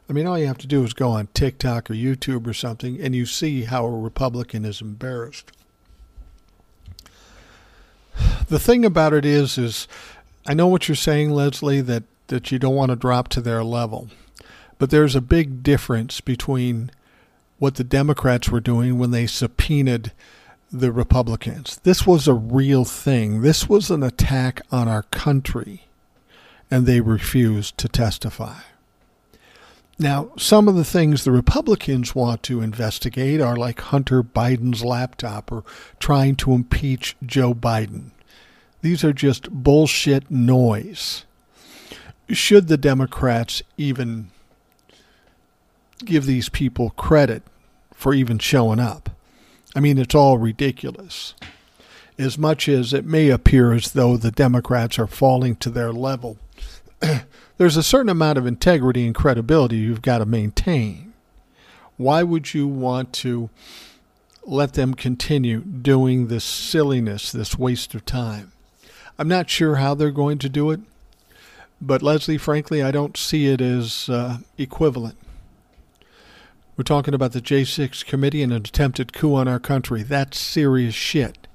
I 0.09 0.13
mean, 0.13 0.25
all 0.25 0.37
you 0.37 0.47
have 0.47 0.57
to 0.59 0.67
do 0.67 0.83
is 0.83 0.93
go 0.93 1.11
on 1.11 1.27
TikTok 1.33 1.89
or 1.89 1.93
YouTube 1.93 2.47
or 2.47 2.53
something, 2.53 2.99
and 2.99 3.15
you 3.15 3.25
see 3.25 3.63
how 3.63 3.85
a 3.85 3.91
Republican 3.91 4.65
is 4.65 4.81
embarrassed. 4.81 5.51
The 8.49 8.59
thing 8.59 8.83
about 8.83 9.13
it 9.13 9.23
is, 9.23 9.57
is 9.57 9.87
I 10.45 10.53
know 10.53 10.67
what 10.67 10.87
you're 10.87 10.95
saying, 10.95 11.31
Leslie, 11.31 11.81
that, 11.81 12.03
that 12.27 12.51
you 12.51 12.59
don't 12.59 12.75
want 12.75 12.89
to 12.89 12.95
drop 12.95 13.27
to 13.29 13.41
their 13.41 13.63
level. 13.63 14.09
But 14.77 14.89
there's 14.89 15.15
a 15.15 15.21
big 15.21 15.61
difference 15.61 16.21
between 16.21 16.91
what 17.59 17.75
the 17.75 17.83
Democrats 17.83 18.49
were 18.49 18.59
doing 18.59 18.97
when 18.97 19.11
they 19.11 19.27
subpoenaed 19.27 20.11
the 20.71 20.91
Republicans. 20.91 21.79
This 21.83 22.07
was 22.07 22.27
a 22.27 22.33
real 22.33 22.85
thing. 22.85 23.41
This 23.41 23.69
was 23.69 23.91
an 23.91 24.01
attack 24.01 24.61
on 24.71 24.87
our 24.87 25.03
country, 25.03 25.83
and 26.71 26.85
they 26.85 27.01
refused 27.01 27.77
to 27.77 27.87
testify. 27.87 28.61
Now, 29.99 30.31
some 30.35 30.67
of 30.67 30.73
the 30.73 30.83
things 30.83 31.23
the 31.23 31.31
Republicans 31.31 32.15
want 32.15 32.41
to 32.43 32.61
investigate 32.61 33.39
are 33.39 33.55
like 33.55 33.79
Hunter 33.81 34.23
Biden's 34.23 34.83
laptop 34.83 35.51
or 35.51 35.63
trying 35.99 36.35
to 36.37 36.53
impeach 36.53 37.15
Joe 37.23 37.53
Biden. 37.53 38.09
These 38.81 39.03
are 39.03 39.13
just 39.13 39.49
bullshit 39.51 40.29
noise. 40.31 41.25
Should 42.29 42.67
the 42.67 42.77
Democrats 42.77 43.61
even 43.77 44.31
give 46.05 46.25
these 46.25 46.49
people 46.49 46.91
credit 46.91 47.43
for 47.93 48.13
even 48.13 48.39
showing 48.39 48.79
up. 48.79 49.09
I 49.75 49.79
mean, 49.79 49.97
it's 49.97 50.15
all 50.15 50.37
ridiculous. 50.37 51.33
As 52.17 52.37
much 52.37 52.67
as 52.67 52.93
it 52.93 53.05
may 53.05 53.29
appear 53.29 53.73
as 53.73 53.91
though 53.91 54.17
the 54.17 54.31
Democrats 54.31 54.99
are 54.99 55.07
falling 55.07 55.55
to 55.57 55.69
their 55.69 55.93
level, 55.93 56.37
there's 57.57 57.77
a 57.77 57.83
certain 57.83 58.09
amount 58.09 58.37
of 58.37 58.45
integrity 58.45 59.05
and 59.05 59.15
credibility 59.15 59.77
you've 59.77 60.01
got 60.01 60.17
to 60.17 60.25
maintain. 60.25 61.13
Why 61.97 62.23
would 62.23 62.53
you 62.53 62.67
want 62.67 63.13
to 63.13 63.49
let 64.43 64.73
them 64.73 64.93
continue 64.93 65.61
doing 65.61 66.27
this 66.27 66.43
silliness, 66.43 67.31
this 67.31 67.57
waste 67.57 67.93
of 67.93 68.05
time? 68.05 68.50
I'm 69.21 69.27
not 69.27 69.51
sure 69.51 69.75
how 69.75 69.93
they're 69.93 70.09
going 70.09 70.39
to 70.39 70.49
do 70.49 70.71
it, 70.71 70.79
but 71.79 72.01
Leslie, 72.01 72.39
frankly, 72.39 72.81
I 72.81 72.89
don't 72.89 73.15
see 73.15 73.45
it 73.49 73.61
as 73.61 74.09
uh, 74.09 74.39
equivalent. 74.57 75.15
We're 76.75 76.85
talking 76.85 77.13
about 77.13 77.33
the 77.33 77.39
J6 77.39 78.03
committee 78.03 78.41
and 78.41 78.51
an 78.51 78.63
attempted 78.63 79.13
coup 79.13 79.35
on 79.35 79.47
our 79.47 79.59
country. 79.59 80.01
That's 80.01 80.39
serious 80.39 80.95
shit. 80.95 81.47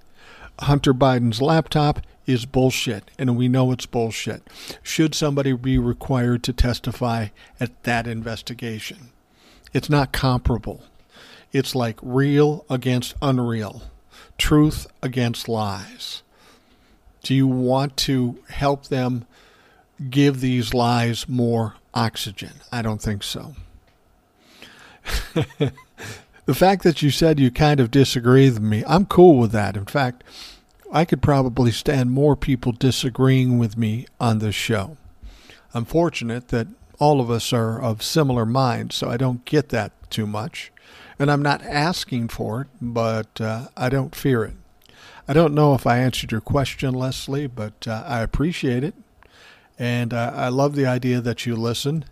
Hunter 0.60 0.94
Biden's 0.94 1.42
laptop 1.42 1.98
is 2.24 2.46
bullshit, 2.46 3.10
and 3.18 3.36
we 3.36 3.48
know 3.48 3.72
it's 3.72 3.84
bullshit. 3.84 4.48
Should 4.84 5.16
somebody 5.16 5.52
be 5.52 5.76
required 5.76 6.44
to 6.44 6.52
testify 6.52 7.30
at 7.58 7.82
that 7.82 8.06
investigation? 8.06 9.10
It's 9.72 9.90
not 9.90 10.12
comparable. 10.12 10.84
It's 11.52 11.74
like 11.74 11.98
real 12.00 12.64
against 12.70 13.16
unreal, 13.20 13.82
truth 14.38 14.86
against 15.02 15.48
lies. 15.48 16.22
Do 17.26 17.34
you 17.34 17.48
want 17.48 17.96
to 17.96 18.38
help 18.50 18.86
them 18.86 19.24
give 20.08 20.40
these 20.40 20.72
lies 20.72 21.28
more 21.28 21.74
oxygen? 21.92 22.52
I 22.70 22.82
don't 22.82 23.02
think 23.02 23.24
so. 23.24 23.56
the 25.34 26.54
fact 26.54 26.84
that 26.84 27.02
you 27.02 27.10
said 27.10 27.40
you 27.40 27.50
kind 27.50 27.80
of 27.80 27.90
disagree 27.90 28.48
with 28.48 28.60
me, 28.60 28.84
I'm 28.86 29.06
cool 29.06 29.40
with 29.40 29.50
that. 29.50 29.76
In 29.76 29.86
fact, 29.86 30.22
I 30.92 31.04
could 31.04 31.20
probably 31.20 31.72
stand 31.72 32.12
more 32.12 32.36
people 32.36 32.70
disagreeing 32.70 33.58
with 33.58 33.76
me 33.76 34.06
on 34.20 34.38
this 34.38 34.54
show. 34.54 34.96
I'm 35.74 35.84
fortunate 35.84 36.46
that 36.50 36.68
all 37.00 37.20
of 37.20 37.28
us 37.28 37.52
are 37.52 37.82
of 37.82 38.04
similar 38.04 38.46
minds, 38.46 38.94
so 38.94 39.10
I 39.10 39.16
don't 39.16 39.44
get 39.44 39.70
that 39.70 39.90
too 40.10 40.28
much. 40.28 40.70
And 41.18 41.28
I'm 41.28 41.42
not 41.42 41.62
asking 41.62 42.28
for 42.28 42.60
it, 42.60 42.68
but 42.80 43.40
uh, 43.40 43.66
I 43.76 43.88
don't 43.88 44.14
fear 44.14 44.44
it. 44.44 44.54
I 45.28 45.32
don't 45.32 45.54
know 45.54 45.74
if 45.74 45.86
I 45.86 45.98
answered 45.98 46.30
your 46.30 46.40
question, 46.40 46.94
Leslie, 46.94 47.46
but 47.46 47.86
uh, 47.86 48.04
I 48.06 48.20
appreciate 48.20 48.84
it. 48.84 48.94
And 49.78 50.14
uh, 50.14 50.32
I 50.34 50.48
love 50.48 50.74
the 50.74 50.86
idea 50.86 51.20
that 51.20 51.44
you 51.44 51.56
listen 51.56 52.04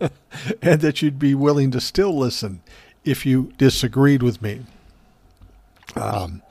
and 0.62 0.80
that 0.80 1.02
you'd 1.02 1.18
be 1.18 1.34
willing 1.34 1.70
to 1.72 1.80
still 1.80 2.16
listen 2.16 2.62
if 3.04 3.26
you 3.26 3.52
disagreed 3.58 4.22
with 4.22 4.40
me. 4.40 4.60
Um, 5.94 6.42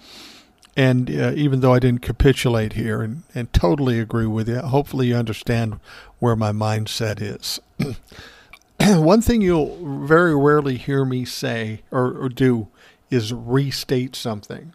and 0.78 1.10
uh, 1.10 1.32
even 1.36 1.62
though 1.62 1.74
I 1.74 1.80
didn't 1.80 2.02
capitulate 2.02 2.74
here 2.74 3.02
and, 3.02 3.24
and 3.34 3.52
totally 3.54 4.00
agree 4.00 4.28
with 4.28 4.48
you, 4.48 4.60
hopefully 4.60 5.08
you 5.08 5.16
understand 5.16 5.80
where 6.20 6.36
my 6.36 6.52
mindset 6.52 7.22
is. 7.22 7.60
One 9.00 9.22
thing 9.22 9.42
you'll 9.42 10.06
very 10.06 10.36
rarely 10.36 10.78
hear 10.78 11.06
me 11.06 11.26
say 11.26 11.82
or, 11.92 12.14
or 12.14 12.30
do 12.30 12.68
is 13.10 13.34
restate 13.34 14.16
something. 14.16 14.74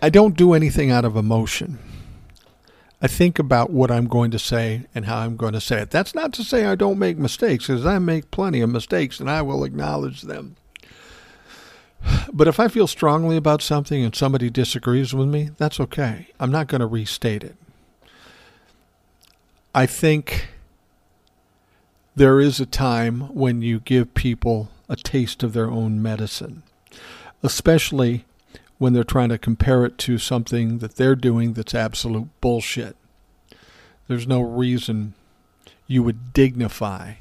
I 0.00 0.10
don't 0.10 0.36
do 0.36 0.52
anything 0.52 0.90
out 0.90 1.04
of 1.04 1.16
emotion. 1.16 1.78
I 3.00 3.08
think 3.08 3.38
about 3.38 3.70
what 3.70 3.90
I'm 3.90 4.06
going 4.06 4.30
to 4.30 4.38
say 4.38 4.86
and 4.94 5.04
how 5.04 5.18
I'm 5.18 5.36
going 5.36 5.52
to 5.52 5.60
say 5.60 5.82
it. 5.82 5.90
That's 5.90 6.14
not 6.14 6.32
to 6.34 6.44
say 6.44 6.64
I 6.64 6.74
don't 6.74 6.98
make 6.98 7.18
mistakes, 7.18 7.66
because 7.66 7.84
I 7.84 7.98
make 7.98 8.30
plenty 8.30 8.60
of 8.60 8.70
mistakes 8.70 9.20
and 9.20 9.30
I 9.30 9.42
will 9.42 9.64
acknowledge 9.64 10.22
them. 10.22 10.56
But 12.32 12.48
if 12.48 12.60
I 12.60 12.68
feel 12.68 12.86
strongly 12.86 13.36
about 13.36 13.62
something 13.62 14.04
and 14.04 14.14
somebody 14.14 14.48
disagrees 14.48 15.12
with 15.12 15.28
me, 15.28 15.50
that's 15.56 15.80
okay. 15.80 16.28
I'm 16.38 16.52
not 16.52 16.68
going 16.68 16.80
to 16.80 16.86
restate 16.86 17.42
it. 17.42 17.56
I 19.74 19.86
think 19.86 20.48
there 22.14 22.40
is 22.40 22.60
a 22.60 22.66
time 22.66 23.34
when 23.34 23.60
you 23.60 23.80
give 23.80 24.14
people 24.14 24.68
a 24.88 24.96
taste 24.96 25.42
of 25.42 25.52
their 25.52 25.70
own 25.70 26.00
medicine, 26.00 26.62
especially 27.42 28.24
when 28.78 28.92
they're 28.92 29.04
trying 29.04 29.30
to 29.30 29.38
compare 29.38 29.84
it 29.84 29.98
to 29.98 30.18
something 30.18 30.78
that 30.78 30.96
they're 30.96 31.16
doing 31.16 31.54
that's 31.54 31.74
absolute 31.74 32.28
bullshit. 32.40 32.96
There's 34.08 34.26
no 34.26 34.40
reason 34.40 35.14
you 35.86 36.02
would 36.02 36.32
dignify 36.32 37.14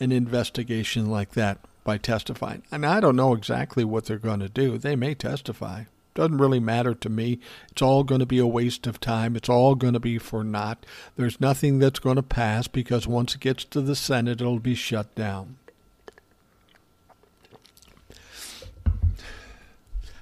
an 0.00 0.12
investigation 0.12 1.10
like 1.10 1.32
that 1.32 1.58
by 1.84 1.98
testifying. 1.98 2.62
And 2.70 2.84
I 2.84 3.00
don't 3.00 3.16
know 3.16 3.34
exactly 3.34 3.84
what 3.84 4.06
they're 4.06 4.18
going 4.18 4.40
to 4.40 4.48
do. 4.48 4.78
They 4.78 4.96
may 4.96 5.14
testify. 5.14 5.84
Doesn't 6.14 6.38
really 6.38 6.60
matter 6.60 6.94
to 6.94 7.08
me. 7.08 7.38
It's 7.70 7.82
all 7.82 8.02
going 8.02 8.18
to 8.18 8.26
be 8.26 8.38
a 8.38 8.46
waste 8.46 8.86
of 8.86 8.98
time. 8.98 9.36
It's 9.36 9.48
all 9.48 9.74
going 9.74 9.92
to 9.92 10.00
be 10.00 10.18
for 10.18 10.42
naught. 10.42 10.84
There's 11.16 11.40
nothing 11.40 11.78
that's 11.78 12.00
going 12.00 12.16
to 12.16 12.22
pass 12.22 12.66
because 12.66 13.06
once 13.06 13.34
it 13.34 13.40
gets 13.40 13.64
to 13.66 13.80
the 13.80 13.94
Senate, 13.94 14.40
it'll 14.40 14.58
be 14.58 14.74
shut 14.74 15.14
down. 15.14 15.56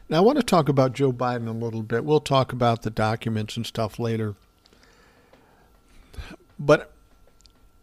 Now, 0.08 0.18
I 0.18 0.20
want 0.20 0.38
to 0.38 0.44
talk 0.44 0.68
about 0.68 0.94
Joe 0.94 1.12
Biden 1.12 1.48
a 1.48 1.52
little 1.52 1.82
bit. 1.82 2.04
We'll 2.04 2.20
talk 2.20 2.52
about 2.52 2.82
the 2.82 2.90
documents 2.90 3.56
and 3.56 3.66
stuff 3.66 3.98
later. 3.98 4.34
But 6.58 6.92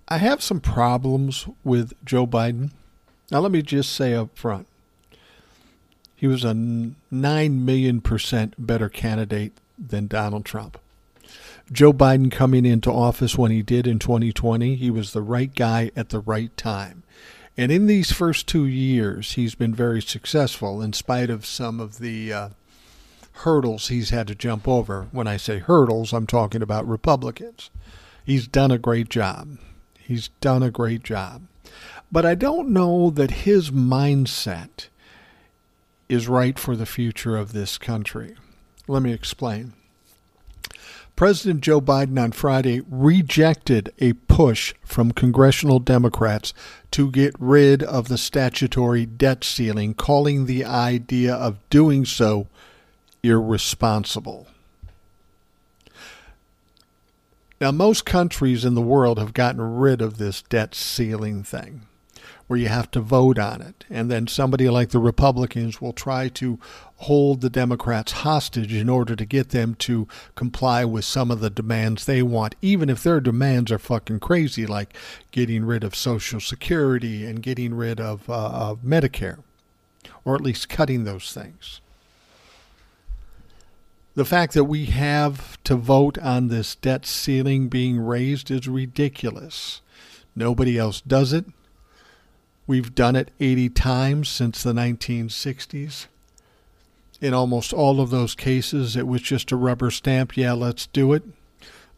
I 0.08 0.18
have 0.18 0.42
some 0.42 0.60
problems 0.60 1.48
with 1.64 1.94
Joe 2.04 2.26
Biden. 2.26 2.72
Now, 3.32 3.40
let 3.40 3.52
me 3.52 3.62
just 3.62 3.94
say 3.94 4.14
up 4.14 4.38
front 4.38 4.68
he 6.16 6.28
was 6.28 6.44
a 6.44 6.54
9 6.54 6.96
million 7.66 8.02
percent 8.02 8.54
better 8.58 8.90
candidate 8.90 9.54
than 9.78 10.08
Donald 10.08 10.46
Trump. 10.46 10.80
Joe 11.72 11.94
Biden 11.94 12.32
coming 12.32 12.66
into 12.66 12.92
office 12.92 13.38
when 13.38 13.52
he 13.52 13.62
did 13.62 13.86
in 13.86 14.00
2020, 14.00 14.76
he 14.76 14.90
was 14.90 15.14
the 15.14 15.22
right 15.22 15.54
guy 15.54 15.92
at 15.96 16.10
the 16.10 16.20
right 16.20 16.56
time. 16.58 17.04
And 17.58 17.72
in 17.72 17.88
these 17.88 18.12
first 18.12 18.48
two 18.48 18.66
years, 18.66 19.34
he's 19.34 19.56
been 19.56 19.74
very 19.74 20.02
successful 20.02 20.82
in 20.82 20.94
spite 20.94 21.30
of 21.30 21.46
some 21.46 21.80
of 21.80 22.00
the 22.00 22.34
uh, 22.34 22.50
hurdles 23.32 23.88
he's 23.88 24.10
had 24.10 24.28
to 24.28 24.36
jump 24.36 24.68
over. 24.68 25.08
When 25.12 25.28
I 25.28 25.38
say 25.38 25.60
hurdles, 25.60 26.14
I'm 26.14 26.28
talking 26.28 26.62
about 26.62 26.88
Republicans. 26.88 27.70
He's 28.26 28.48
done 28.48 28.72
a 28.72 28.78
great 28.78 29.10
job. 29.10 29.58
He's 29.98 30.30
done 30.42 30.64
a 30.64 30.72
great 30.72 31.04
job. 31.04 31.44
But 32.12 32.26
I 32.26 32.36
don't 32.36 32.70
know 32.70 33.10
that 33.12 33.32
his 33.32 33.72
mindset 33.72 34.88
is 36.10 36.28
right 36.28 36.60
for 36.60 36.76
the 36.76 36.86
future 36.86 37.38
of 37.38 37.54
this 37.54 37.78
country. 37.78 38.36
Let 38.88 39.02
me 39.02 39.14
explain. 39.14 39.74
President 41.16 41.62
Joe 41.62 41.80
Biden 41.80 42.22
on 42.22 42.34
Friday 42.34 42.82
rejected 42.90 43.94
a 44.00 44.14
push 44.14 44.74
from 44.84 45.12
congressional 45.12 45.80
Democrats 45.80 46.54
to 46.92 47.10
get 47.10 47.34
rid 47.40 47.82
of 47.82 48.10
the 48.10 48.18
statutory 48.18 49.06
debt 49.06 49.44
ceiling, 49.46 49.94
calling 49.94 50.46
the 50.46 50.66
idea 50.66 51.34
of 51.34 51.58
doing 51.70 52.04
so 52.04 52.48
irresponsible. 53.24 54.48
Now, 57.62 57.72
most 57.72 58.06
countries 58.06 58.66
in 58.66 58.76
the 58.76 58.82
world 58.82 59.18
have 59.18 59.34
gotten 59.34 59.62
rid 59.62 60.02
of 60.02 60.18
this 60.18 60.42
debt 60.42 60.76
ceiling 60.76 61.44
thing 61.44 61.88
where 62.48 62.60
you 62.60 62.68
have 62.68 62.92
to 62.92 63.00
vote 63.00 63.40
on 63.40 63.62
it. 63.62 63.86
And 63.90 64.10
then 64.12 64.28
somebody 64.28 64.70
like 64.70 64.90
the 64.90 65.00
Republicans 65.00 65.82
will 65.82 65.94
try 65.94 66.30
to 66.30 66.60
hold 66.98 67.42
the 67.42 67.50
Democrats 67.50 68.12
hostage 68.12 68.74
in 68.74 68.88
order 68.88 69.16
to 69.16 69.26
get 69.26 69.50
them 69.50 69.76
to 69.76 70.08
comply 70.36 70.86
with 70.86 71.06
some 71.06 71.32
of 71.32 71.40
the 71.40 71.50
demands 71.50 72.06
they 72.06 72.22
want, 72.22 72.56
even 72.62 72.90
if 72.90 73.02
their 73.02 73.20
demands 73.20 73.72
are 73.72 73.80
fucking 73.80 74.20
crazy, 74.20 74.66
like 74.66 74.96
getting 75.32 75.66
rid 75.66 75.84
of 75.84 75.96
Social 75.96 76.40
Security 76.40 77.26
and 77.26 77.42
getting 77.42 77.74
rid 77.74 78.00
of, 78.00 78.30
uh, 78.30 78.50
of 78.50 78.82
Medicare, 78.82 79.40
or 80.24 80.36
at 80.36 80.42
least 80.42 80.70
cutting 80.70 81.04
those 81.04 81.34
things. 81.34 81.82
The 84.14 84.24
fact 84.24 84.54
that 84.54 84.64
we 84.64 84.86
have 84.86 85.62
to 85.64 85.76
vote 85.76 86.18
on 86.20 86.48
this 86.48 86.76
debt 86.76 87.06
ceiling 87.06 87.68
being 87.68 88.00
raised 88.00 88.50
is 88.50 88.66
ridiculous. 88.66 89.82
Nobody 90.36 90.78
else 90.78 91.02
does 91.02 91.34
it. 91.34 91.46
We've 92.68 92.96
done 92.96 93.16
it 93.16 93.32
80 93.40 93.70
times 93.70 94.30
since 94.30 94.64
the 94.64 94.74
1960s. 94.74 96.08
In 97.22 97.34
almost 97.34 97.74
all 97.74 98.02
of 98.02 98.10
those 98.10 98.36
cases, 98.36 98.96
it 98.96 99.08
was 99.08 99.22
just 99.22 99.52
a 99.52 99.56
rubber 99.56 99.92
stamp. 99.92 100.36
Yeah, 100.36 100.54
let's 100.54 100.88
do 100.88 101.14
it. 101.14 101.24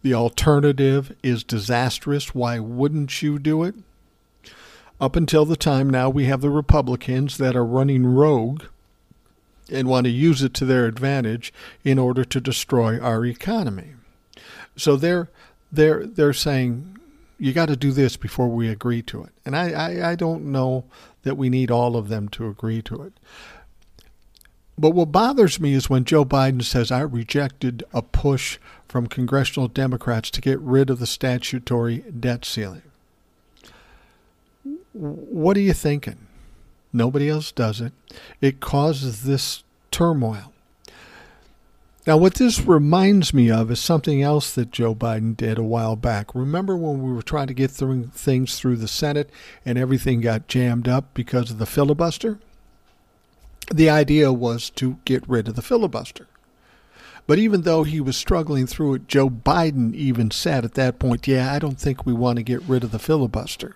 The 0.03 0.13
alternative 0.13 1.15
is 1.23 1.43
disastrous. 1.43 2.35
Why 2.35 2.59
wouldn't 2.59 3.21
you 3.21 3.39
do 3.39 3.63
it? 3.63 3.75
Up 4.99 5.15
until 5.15 5.45
the 5.45 5.55
time 5.55 5.89
now, 5.89 6.09
we 6.09 6.25
have 6.25 6.41
the 6.41 6.49
Republicans 6.49 7.37
that 7.37 7.55
are 7.55 7.65
running 7.65 8.05
rogue 8.05 8.63
and 9.71 9.87
want 9.87 10.05
to 10.05 10.11
use 10.11 10.41
it 10.43 10.53
to 10.55 10.65
their 10.65 10.85
advantage 10.85 11.53
in 11.83 11.99
order 11.99 12.23
to 12.23 12.41
destroy 12.41 12.99
our 12.99 13.25
economy. 13.25 13.93
So 14.75 14.95
they're 14.95 15.29
they're 15.71 16.05
they're 16.05 16.33
saying 16.33 16.96
you 17.39 17.53
got 17.53 17.67
to 17.67 17.75
do 17.75 17.91
this 17.91 18.17
before 18.17 18.47
we 18.47 18.69
agree 18.69 19.01
to 19.03 19.23
it. 19.23 19.29
And 19.45 19.55
I, 19.55 19.71
I, 19.71 20.11
I 20.11 20.15
don't 20.15 20.51
know 20.51 20.85
that 21.23 21.35
we 21.35 21.49
need 21.49 21.71
all 21.71 21.95
of 21.95 22.09
them 22.09 22.29
to 22.29 22.47
agree 22.47 22.81
to 22.83 23.03
it. 23.03 23.13
But 24.79 24.91
what 24.91 25.11
bothers 25.11 25.59
me 25.59 25.73
is 25.73 25.89
when 25.89 26.05
Joe 26.05 26.23
Biden 26.23 26.63
says, 26.63 26.91
I 26.91 27.01
rejected 27.01 27.83
a 27.93 28.01
push 28.01 28.59
from 28.87 29.07
congressional 29.07 29.67
Democrats 29.67 30.29
to 30.31 30.41
get 30.41 30.59
rid 30.59 30.89
of 30.89 30.99
the 30.99 31.07
statutory 31.07 31.99
debt 31.99 32.45
ceiling. 32.45 32.83
What 34.93 35.57
are 35.57 35.61
you 35.61 35.73
thinking? 35.73 36.27
Nobody 36.93 37.29
else 37.29 37.51
does 37.51 37.81
it. 37.81 37.91
It 38.39 38.59
causes 38.59 39.23
this 39.23 39.63
turmoil. 39.91 40.53
Now, 42.07 42.15
what 42.15 42.35
this 42.35 42.61
reminds 42.61 43.33
me 43.33 43.51
of 43.51 43.69
is 43.69 43.81
something 43.81 44.21
else 44.21 44.55
that 44.55 44.71
Joe 44.71 44.95
Biden 44.95 45.35
did 45.35 45.57
a 45.57 45.63
while 45.63 45.97
back. 45.97 46.33
Remember 46.33 46.77
when 46.77 47.03
we 47.03 47.11
were 47.11 47.21
trying 47.21 47.47
to 47.47 47.53
get 47.53 47.69
through 47.69 48.05
things 48.13 48.57
through 48.57 48.77
the 48.77 48.87
Senate 48.87 49.29
and 49.65 49.77
everything 49.77 50.21
got 50.21 50.47
jammed 50.47 50.87
up 50.87 51.13
because 51.13 51.51
of 51.51 51.57
the 51.57 51.65
filibuster? 51.65 52.39
The 53.69 53.89
idea 53.89 54.31
was 54.31 54.69
to 54.71 54.99
get 55.03 55.27
rid 55.27 55.49
of 55.49 55.57
the 55.57 55.61
filibuster. 55.61 56.27
But 57.27 57.39
even 57.39 57.63
though 57.63 57.83
he 57.83 57.99
was 57.99 58.15
struggling 58.15 58.67
through 58.67 58.93
it, 58.93 59.09
Joe 59.09 59.29
Biden 59.29 59.93
even 59.93 60.31
said 60.31 60.63
at 60.63 60.75
that 60.75 60.99
point, 60.99 61.27
Yeah, 61.27 61.51
I 61.51 61.59
don't 61.59 61.77
think 61.77 62.05
we 62.05 62.13
want 62.13 62.37
to 62.37 62.43
get 62.43 62.63
rid 62.63 62.85
of 62.85 62.91
the 62.91 62.99
filibuster. 62.99 63.75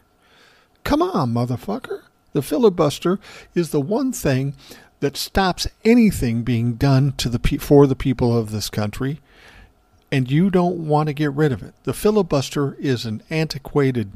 Come 0.86 1.02
on, 1.02 1.34
motherfucker. 1.34 2.04
The 2.32 2.42
filibuster 2.42 3.20
is 3.54 3.72
the 3.72 3.82
one 3.82 4.14
thing 4.14 4.56
that 5.02 5.18
stops 5.18 5.68
anything 5.84 6.44
being 6.44 6.76
done 6.76 7.12
to 7.18 7.28
the 7.28 7.58
for 7.60 7.86
the 7.88 7.96
people 7.96 8.38
of 8.38 8.52
this 8.52 8.70
country, 8.70 9.20
and 10.12 10.32
you 10.32 10.50
don't 10.50 10.88
want 10.88 11.08
to 11.08 11.14
get 11.14 11.34
rid 11.34 11.52
of 11.52 11.62
it. 11.62 11.74
The 11.84 11.94
filibuster 11.94 12.76
is 12.76 13.06
an 13.06 13.24
antiquated, 13.30 14.12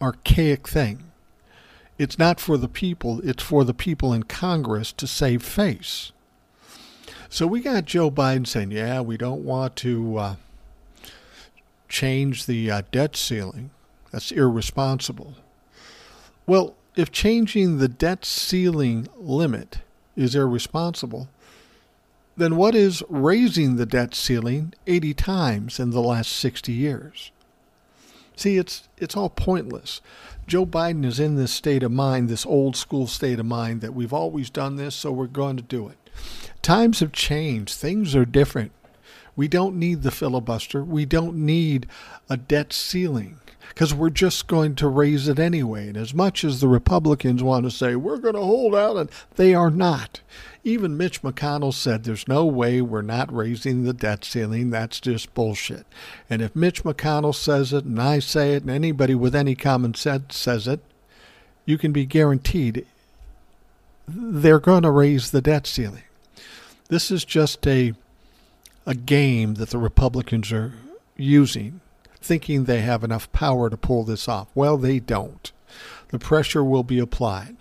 archaic 0.00 0.66
thing. 0.66 1.10
It's 1.98 2.18
not 2.18 2.40
for 2.40 2.56
the 2.56 2.68
people, 2.68 3.20
it's 3.22 3.42
for 3.42 3.64
the 3.64 3.74
people 3.74 4.12
in 4.12 4.22
Congress 4.22 4.92
to 4.92 5.06
save 5.06 5.42
face. 5.42 6.12
So 7.28 7.46
we 7.46 7.60
got 7.60 7.84
Joe 7.84 8.10
Biden 8.10 8.46
saying, 8.46 8.70
yeah, 8.70 9.00
we 9.00 9.16
don't 9.16 9.44
want 9.44 9.74
to 9.76 10.18
uh, 10.18 10.34
change 11.88 12.46
the 12.46 12.70
uh, 12.70 12.82
debt 12.92 13.16
ceiling. 13.16 13.70
That's 14.10 14.30
irresponsible. 14.30 15.34
Well, 16.46 16.74
if 16.94 17.10
changing 17.10 17.78
the 17.78 17.88
debt 17.88 18.24
ceiling 18.24 19.08
limit 19.16 19.78
is 20.16 20.34
irresponsible, 20.34 21.28
then 22.36 22.56
what 22.56 22.74
is 22.74 23.02
raising 23.08 23.76
the 23.76 23.86
debt 23.86 24.14
ceiling 24.14 24.72
80 24.86 25.14
times 25.14 25.78
in 25.78 25.90
the 25.90 26.00
last 26.00 26.32
60 26.32 26.72
years? 26.72 27.30
See, 28.34 28.56
it's 28.56 28.88
it's 28.96 29.16
all 29.16 29.28
pointless. 29.28 30.00
Joe 30.46 30.64
Biden 30.64 31.04
is 31.04 31.20
in 31.20 31.36
this 31.36 31.52
state 31.52 31.82
of 31.82 31.92
mind, 31.92 32.28
this 32.28 32.46
old 32.46 32.76
school 32.76 33.06
state 33.06 33.38
of 33.38 33.46
mind 33.46 33.82
that 33.82 33.94
we've 33.94 34.12
always 34.12 34.50
done 34.50 34.76
this, 34.76 34.94
so 34.94 35.12
we're 35.12 35.26
going 35.26 35.56
to 35.56 35.62
do 35.62 35.88
it. 35.88 35.98
Times 36.62 37.00
have 37.00 37.12
changed. 37.12 37.74
Things 37.74 38.16
are 38.16 38.24
different. 38.24 38.72
We 39.36 39.48
don't 39.48 39.76
need 39.76 40.02
the 40.02 40.10
filibuster. 40.10 40.82
We 40.82 41.04
don't 41.04 41.36
need 41.36 41.86
a 42.28 42.36
debt 42.36 42.72
ceiling 42.72 43.38
because 43.72 43.94
we're 43.94 44.10
just 44.10 44.46
going 44.46 44.74
to 44.76 44.86
raise 44.86 45.28
it 45.28 45.38
anyway. 45.38 45.88
And 45.88 45.96
as 45.96 46.12
much 46.12 46.44
as 46.44 46.60
the 46.60 46.68
Republicans 46.68 47.42
want 47.42 47.64
to 47.64 47.70
say 47.70 47.96
we're 47.96 48.18
going 48.18 48.34
to 48.34 48.40
hold 48.40 48.74
out, 48.74 48.96
and 48.96 49.10
they 49.36 49.54
are 49.54 49.70
not. 49.70 50.20
Even 50.64 50.96
Mitch 50.96 51.22
McConnell 51.22 51.74
said 51.74 52.04
there's 52.04 52.28
no 52.28 52.44
way 52.44 52.80
we're 52.80 53.02
not 53.02 53.34
raising 53.34 53.82
the 53.82 53.92
debt 53.92 54.24
ceiling. 54.24 54.70
That's 54.70 55.00
just 55.00 55.34
bullshit. 55.34 55.86
And 56.30 56.40
if 56.42 56.54
Mitch 56.54 56.84
McConnell 56.84 57.34
says 57.34 57.72
it, 57.72 57.84
and 57.84 58.00
I 58.00 58.18
say 58.18 58.54
it, 58.54 58.62
and 58.62 58.70
anybody 58.70 59.14
with 59.14 59.34
any 59.34 59.54
common 59.54 59.94
sense 59.94 60.36
says 60.36 60.68
it, 60.68 60.80
you 61.64 61.78
can 61.78 61.92
be 61.92 62.06
guaranteed 62.06 62.86
they're 64.06 64.60
going 64.60 64.82
to 64.82 64.90
raise 64.90 65.30
the 65.30 65.40
debt 65.40 65.66
ceiling. 65.66 66.02
This 66.88 67.10
is 67.10 67.24
just 67.24 67.66
a 67.66 67.94
a 68.84 68.94
game 68.94 69.54
that 69.54 69.70
the 69.70 69.78
Republicans 69.78 70.50
are 70.50 70.72
using 71.16 71.80
thinking 72.22 72.64
they 72.64 72.80
have 72.80 73.04
enough 73.04 73.30
power 73.32 73.68
to 73.68 73.76
pull 73.76 74.04
this 74.04 74.28
off. 74.28 74.48
Well, 74.54 74.76
they 74.76 74.98
don't. 75.00 75.52
The 76.08 76.18
pressure 76.18 76.62
will 76.62 76.82
be 76.82 76.98
applied 76.98 77.56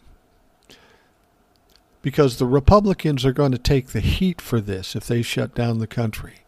because 2.01 2.37
the 2.37 2.45
Republicans 2.45 3.25
are 3.25 3.33
going 3.33 3.51
to 3.51 3.57
take 3.57 3.87
the 3.87 3.99
heat 3.99 4.41
for 4.41 4.59
this 4.59 4.95
if 4.95 5.05
they 5.07 5.21
shut 5.21 5.53
down 5.53 5.77
the 5.77 5.87
country. 5.87 6.39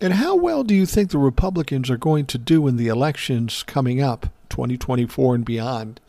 And 0.00 0.14
how 0.14 0.34
well 0.34 0.64
do 0.64 0.74
you 0.74 0.86
think 0.86 1.10
the 1.10 1.18
Republicans 1.18 1.88
are 1.90 1.96
going 1.96 2.26
to 2.26 2.38
do 2.38 2.66
in 2.66 2.76
the 2.76 2.88
elections 2.88 3.62
coming 3.62 4.00
up 4.00 4.28
2024 4.48 5.34
and 5.34 5.44
beyond, 5.44 6.00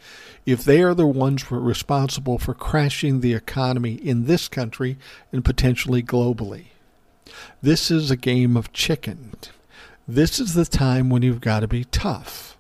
if 0.46 0.64
they 0.64 0.82
are 0.82 0.94
the 0.94 1.08
ones 1.08 1.52
responsible 1.52 2.38
for 2.38 2.54
crashing 2.54 3.20
the 3.20 3.34
economy 3.34 3.96
in 3.96 4.26
this 4.26 4.48
country 4.48 4.98
and 5.32 5.44
potentially 5.44 6.02
globally. 6.02 6.68
This 7.62 7.92
is 7.92 8.10
a 8.10 8.16
game 8.16 8.56
of 8.56 8.72
chicken. 8.72 9.32
This 10.08 10.40
is 10.40 10.54
the 10.54 10.66
time 10.66 11.10
when 11.10 11.22
you've 11.22 11.42
got 11.42 11.60
to 11.60 11.68
be 11.68 11.84
tough. 11.84 12.58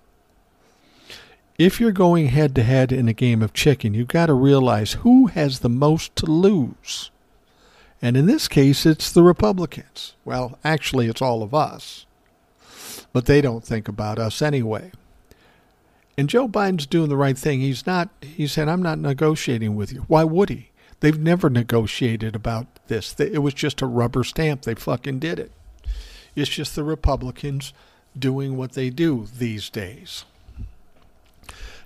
If 1.57 1.79
you're 1.79 1.93
going 1.93 2.27
head 2.27 2.53
to 2.55 2.63
head 2.63 2.91
in 2.91 3.07
a 3.07 3.13
game 3.13 3.41
of 3.41 3.53
chicken, 3.53 3.93
you've 3.93 4.09
got 4.09 4.25
to 4.25 4.33
realize 4.33 4.93
who 4.93 5.27
has 5.27 5.59
the 5.59 5.69
most 5.69 6.15
to 6.17 6.25
lose. 6.25 7.09
And 8.01 8.17
in 8.17 8.25
this 8.25 8.47
case, 8.47 8.85
it's 8.85 9.11
the 9.11 9.23
Republicans. 9.23 10.13
Well, 10.25 10.59
actually, 10.63 11.07
it's 11.07 11.21
all 11.21 11.41
of 11.41 11.53
us. 11.53 12.05
But 13.13 13.25
they 13.25 13.39
don't 13.39 13.63
think 13.63 13.87
about 13.87 14.19
us 14.19 14.41
anyway. 14.41 14.91
And 16.17 16.29
Joe 16.29 16.47
Biden's 16.47 16.85
doing 16.85 17.09
the 17.09 17.17
right 17.17 17.37
thing. 17.37 17.61
He's 17.61 17.87
not, 17.87 18.09
he 18.21 18.45
said, 18.45 18.67
I'm 18.67 18.83
not 18.83 18.99
negotiating 18.99 19.75
with 19.75 19.93
you. 19.93 20.03
Why 20.07 20.25
would 20.25 20.49
he? 20.49 20.71
They've 20.99 21.17
never 21.17 21.49
negotiated 21.49 22.35
about 22.35 22.67
this. 22.87 23.17
It 23.19 23.41
was 23.41 23.53
just 23.53 23.81
a 23.81 23.87
rubber 23.87 24.23
stamp. 24.23 24.63
They 24.63 24.75
fucking 24.75 25.19
did 25.19 25.39
it. 25.39 25.51
It's 26.37 26.51
just 26.51 26.75
the 26.75 26.83
Republicans 26.83 27.73
doing 28.17 28.57
what 28.57 28.73
they 28.73 28.91
do 28.91 29.25
these 29.39 29.71
days. 29.71 30.23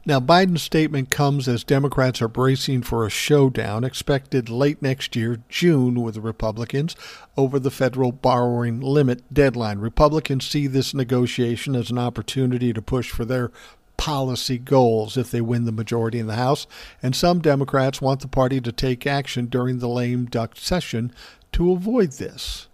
Now, 0.05 0.19
Biden's 0.19 0.61
statement 0.61 1.09
comes 1.09 1.47
as 1.47 1.63
Democrats 1.63 2.21
are 2.21 2.27
bracing 2.27 2.81
for 2.81 3.05
a 3.05 3.09
showdown 3.09 3.85
expected 3.85 4.49
late 4.49 4.81
next 4.81 5.15
year, 5.15 5.39
June, 5.47 6.01
with 6.01 6.15
the 6.15 6.21
Republicans 6.21 6.97
over 7.37 7.59
the 7.59 7.71
federal 7.71 8.11
borrowing 8.11 8.81
limit 8.81 9.23
deadline. 9.33 9.79
Republicans 9.79 10.45
see 10.45 10.67
this 10.67 10.93
negotiation 10.93 11.73
as 11.73 11.89
an 11.89 11.97
opportunity 11.97 12.73
to 12.73 12.81
push 12.81 13.09
for 13.09 13.23
their 13.23 13.51
policy 13.95 14.57
goals 14.57 15.15
if 15.15 15.31
they 15.31 15.39
win 15.39 15.63
the 15.63 15.71
majority 15.71 16.19
in 16.19 16.27
the 16.27 16.35
House, 16.35 16.67
and 17.01 17.15
some 17.15 17.39
Democrats 17.39 18.01
want 18.01 18.19
the 18.19 18.27
party 18.27 18.59
to 18.59 18.73
take 18.73 19.07
action 19.07 19.45
during 19.45 19.79
the 19.79 19.87
lame 19.87 20.25
duck 20.25 20.57
session 20.57 21.13
to 21.53 21.71
avoid 21.71 22.13
this. 22.13 22.67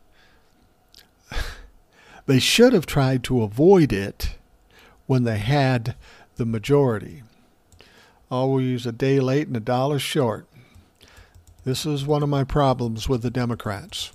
They 2.27 2.39
should 2.39 2.73
have 2.73 2.85
tried 2.85 3.23
to 3.23 3.41
avoid 3.41 3.91
it 3.91 4.35
when 5.07 5.23
they 5.23 5.39
had 5.39 5.95
the 6.35 6.45
majority. 6.45 7.23
Oh, 8.29 8.37
Always 8.37 8.85
a 8.85 8.91
day 8.91 9.19
late 9.19 9.47
and 9.47 9.57
a 9.57 9.61
dollar 9.61 9.97
short. 9.97 10.47
This 11.63 11.85
is 11.85 12.05
one 12.05 12.23
of 12.23 12.29
my 12.29 12.43
problems 12.43 13.09
with 13.09 13.23
the 13.23 13.31
Democrats. 13.31 14.11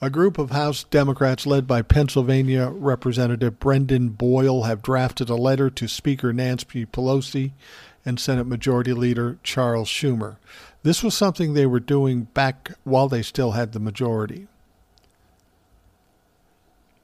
A 0.00 0.10
group 0.10 0.38
of 0.38 0.50
House 0.50 0.84
Democrats 0.84 1.44
led 1.44 1.66
by 1.66 1.82
Pennsylvania 1.82 2.68
Representative 2.68 3.58
Brendan 3.58 4.10
Boyle 4.10 4.62
have 4.62 4.80
drafted 4.80 5.28
a 5.28 5.34
letter 5.34 5.70
to 5.70 5.88
Speaker 5.88 6.32
Nancy 6.32 6.86
Pelosi 6.86 7.50
and 8.06 8.20
Senate 8.20 8.46
Majority 8.46 8.92
Leader 8.92 9.38
Charles 9.42 9.88
Schumer. 9.88 10.36
This 10.84 11.02
was 11.02 11.16
something 11.16 11.54
they 11.54 11.66
were 11.66 11.80
doing 11.80 12.22
back 12.34 12.72
while 12.84 13.08
they 13.08 13.22
still 13.22 13.52
had 13.52 13.72
the 13.72 13.80
majority. 13.80 14.46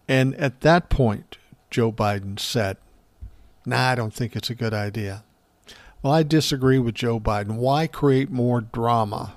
And 0.08 0.34
at 0.36 0.60
that 0.60 0.90
point, 0.90 1.38
Joe 1.70 1.90
Biden 1.90 2.38
said, 2.38 2.76
Nah, 3.66 3.90
I 3.90 3.94
don't 3.94 4.12
think 4.12 4.36
it's 4.36 4.50
a 4.50 4.54
good 4.54 4.74
idea. 4.74 5.24
Well, 6.02 6.12
I 6.12 6.22
disagree 6.22 6.78
with 6.78 6.94
Joe 6.94 7.18
Biden. 7.18 7.56
Why 7.56 7.86
create 7.86 8.30
more 8.30 8.60
drama 8.60 9.36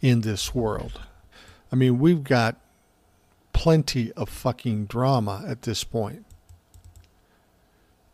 in 0.00 0.22
this 0.22 0.54
world? 0.54 1.00
I 1.70 1.76
mean, 1.76 1.98
we've 1.98 2.24
got 2.24 2.56
plenty 3.52 4.10
of 4.12 4.30
fucking 4.30 4.86
drama 4.86 5.44
at 5.46 5.62
this 5.62 5.84
point. 5.84 6.24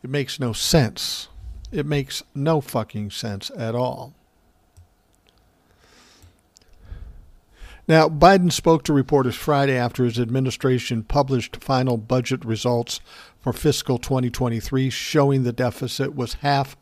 It 0.03 0.09
makes 0.09 0.39
no 0.39 0.51
sense. 0.51 1.29
It 1.71 1.85
makes 1.85 2.21
no 2.35 2.59
fucking 2.59 3.11
sense 3.11 3.49
at 3.57 3.75
all. 3.75 4.13
Now, 7.87 8.09
Biden 8.09 8.51
spoke 8.51 8.83
to 8.83 8.93
reporters 8.93 9.35
Friday 9.35 9.77
after 9.77 10.03
his 10.03 10.19
administration 10.19 11.03
published 11.03 11.63
final 11.63 11.95
budget 11.95 12.43
results 12.43 12.99
for 13.39 13.53
fiscal 13.53 13.97
2023, 13.97 14.89
showing 14.89 15.43
the 15.43 15.53
deficit 15.53 16.13
was 16.13 16.33
half 16.35 16.75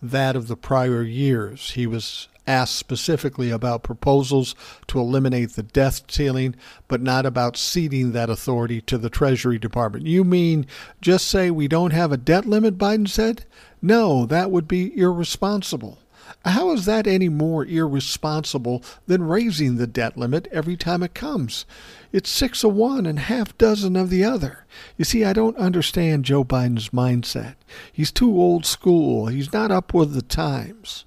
that 0.00 0.36
of 0.36 0.46
the 0.46 0.56
prior 0.56 1.02
years. 1.02 1.72
He 1.72 1.88
was 1.88 2.28
asked 2.46 2.76
specifically 2.76 3.50
about 3.50 3.82
proposals 3.82 4.54
to 4.86 5.00
eliminate 5.00 5.50
the 5.50 5.64
debt 5.64 6.02
ceiling, 6.08 6.54
but 6.86 7.00
not 7.00 7.26
about 7.26 7.56
ceding 7.56 8.12
that 8.12 8.30
authority 8.30 8.80
to 8.82 8.98
the 8.98 9.10
Treasury 9.10 9.58
Department. 9.58 10.06
You 10.06 10.22
mean 10.22 10.66
just 11.00 11.26
say 11.26 11.50
we 11.50 11.66
don't 11.66 11.92
have 11.92 12.12
a 12.12 12.16
debt 12.16 12.46
limit, 12.46 12.78
Biden 12.78 13.08
said? 13.08 13.44
No, 13.80 14.26
that 14.26 14.52
would 14.52 14.68
be 14.68 14.96
irresponsible. 14.96 15.98
How 16.44 16.72
is 16.72 16.84
that 16.86 17.06
any 17.06 17.28
more 17.28 17.64
irresponsible 17.64 18.82
than 19.06 19.22
raising 19.22 19.76
the 19.76 19.86
debt 19.86 20.16
limit 20.16 20.48
every 20.50 20.76
time 20.76 21.02
it 21.02 21.14
comes? 21.14 21.66
It's 22.12 22.30
six 22.30 22.64
of 22.64 22.74
one 22.74 23.06
and 23.06 23.18
half 23.18 23.56
dozen 23.58 23.96
of 23.96 24.10
the 24.10 24.24
other. 24.24 24.66
You 24.96 25.04
see, 25.04 25.24
I 25.24 25.32
don't 25.32 25.56
understand 25.56 26.24
Joe 26.24 26.44
Biden's 26.44 26.90
mindset. 26.90 27.54
He's 27.92 28.12
too 28.12 28.40
old 28.40 28.66
school. 28.66 29.26
He's 29.26 29.52
not 29.52 29.70
up 29.70 29.94
with 29.94 30.14
the 30.14 30.22
times 30.22 31.04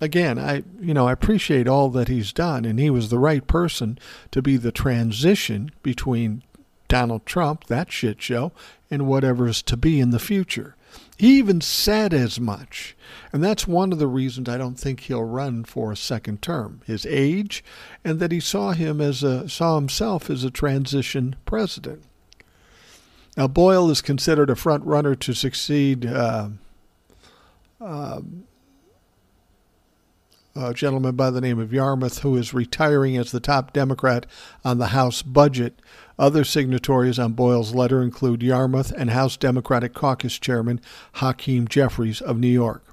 again, 0.00 0.38
I 0.38 0.62
you 0.80 0.94
know 0.94 1.08
I 1.08 1.12
appreciate 1.12 1.66
all 1.66 1.88
that 1.90 2.08
he's 2.08 2.32
done, 2.32 2.64
and 2.64 2.78
he 2.78 2.90
was 2.90 3.08
the 3.08 3.18
right 3.18 3.46
person 3.46 3.98
to 4.30 4.42
be 4.42 4.56
the 4.56 4.72
transition 4.72 5.70
between 5.82 6.42
Donald 6.88 7.26
Trump, 7.26 7.64
that 7.64 7.90
shit 7.90 8.20
show, 8.22 8.52
and 8.90 9.06
whatever 9.06 9.48
is 9.48 9.62
to 9.62 9.76
be 9.76 10.00
in 10.00 10.10
the 10.10 10.18
future. 10.18 10.76
He 11.16 11.38
even 11.38 11.60
said 11.60 12.12
as 12.12 12.40
much, 12.40 12.96
and 13.32 13.42
that's 13.42 13.68
one 13.68 13.92
of 13.92 13.98
the 13.98 14.08
reasons 14.08 14.48
I 14.48 14.58
don't 14.58 14.78
think 14.78 15.00
he'll 15.00 15.22
run 15.22 15.64
for 15.64 15.92
a 15.92 15.96
second 15.96 16.42
term. 16.42 16.80
His 16.86 17.06
age, 17.06 17.62
and 18.04 18.18
that 18.18 18.32
he 18.32 18.40
saw 18.40 18.72
him 18.72 19.00
as 19.00 19.22
a 19.22 19.48
saw 19.48 19.76
himself 19.76 20.28
as 20.28 20.42
a 20.42 20.50
transition 20.50 21.36
president. 21.46 22.02
Now 23.36 23.46
Boyle 23.46 23.90
is 23.90 24.00
considered 24.00 24.50
a 24.50 24.56
front 24.56 24.84
runner 24.84 25.14
to 25.14 25.34
succeed. 25.34 26.04
Uh, 26.04 26.48
uh, 27.80 28.20
Uh, 30.56 30.70
a 30.70 30.74
gentleman 30.74 31.16
by 31.16 31.30
the 31.30 31.40
name 31.40 31.58
of 31.58 31.72
Yarmuth, 31.72 32.20
who 32.20 32.36
is 32.36 32.54
retiring 32.54 33.16
as 33.16 33.32
the 33.32 33.40
top 33.40 33.72
Democrat 33.72 34.24
on 34.64 34.78
the 34.78 34.88
House 34.88 35.20
budget. 35.20 35.82
Other 36.16 36.44
signatories 36.44 37.18
on 37.18 37.32
Boyle's 37.32 37.74
letter 37.74 38.00
include 38.00 38.40
Yarmuth 38.40 38.92
and 38.92 39.10
House 39.10 39.36
Democratic 39.36 39.94
Caucus 39.94 40.38
Chairman 40.38 40.80
Hakeem 41.14 41.66
Jeffries 41.66 42.20
of 42.20 42.38
New 42.38 42.46
York. 42.46 42.84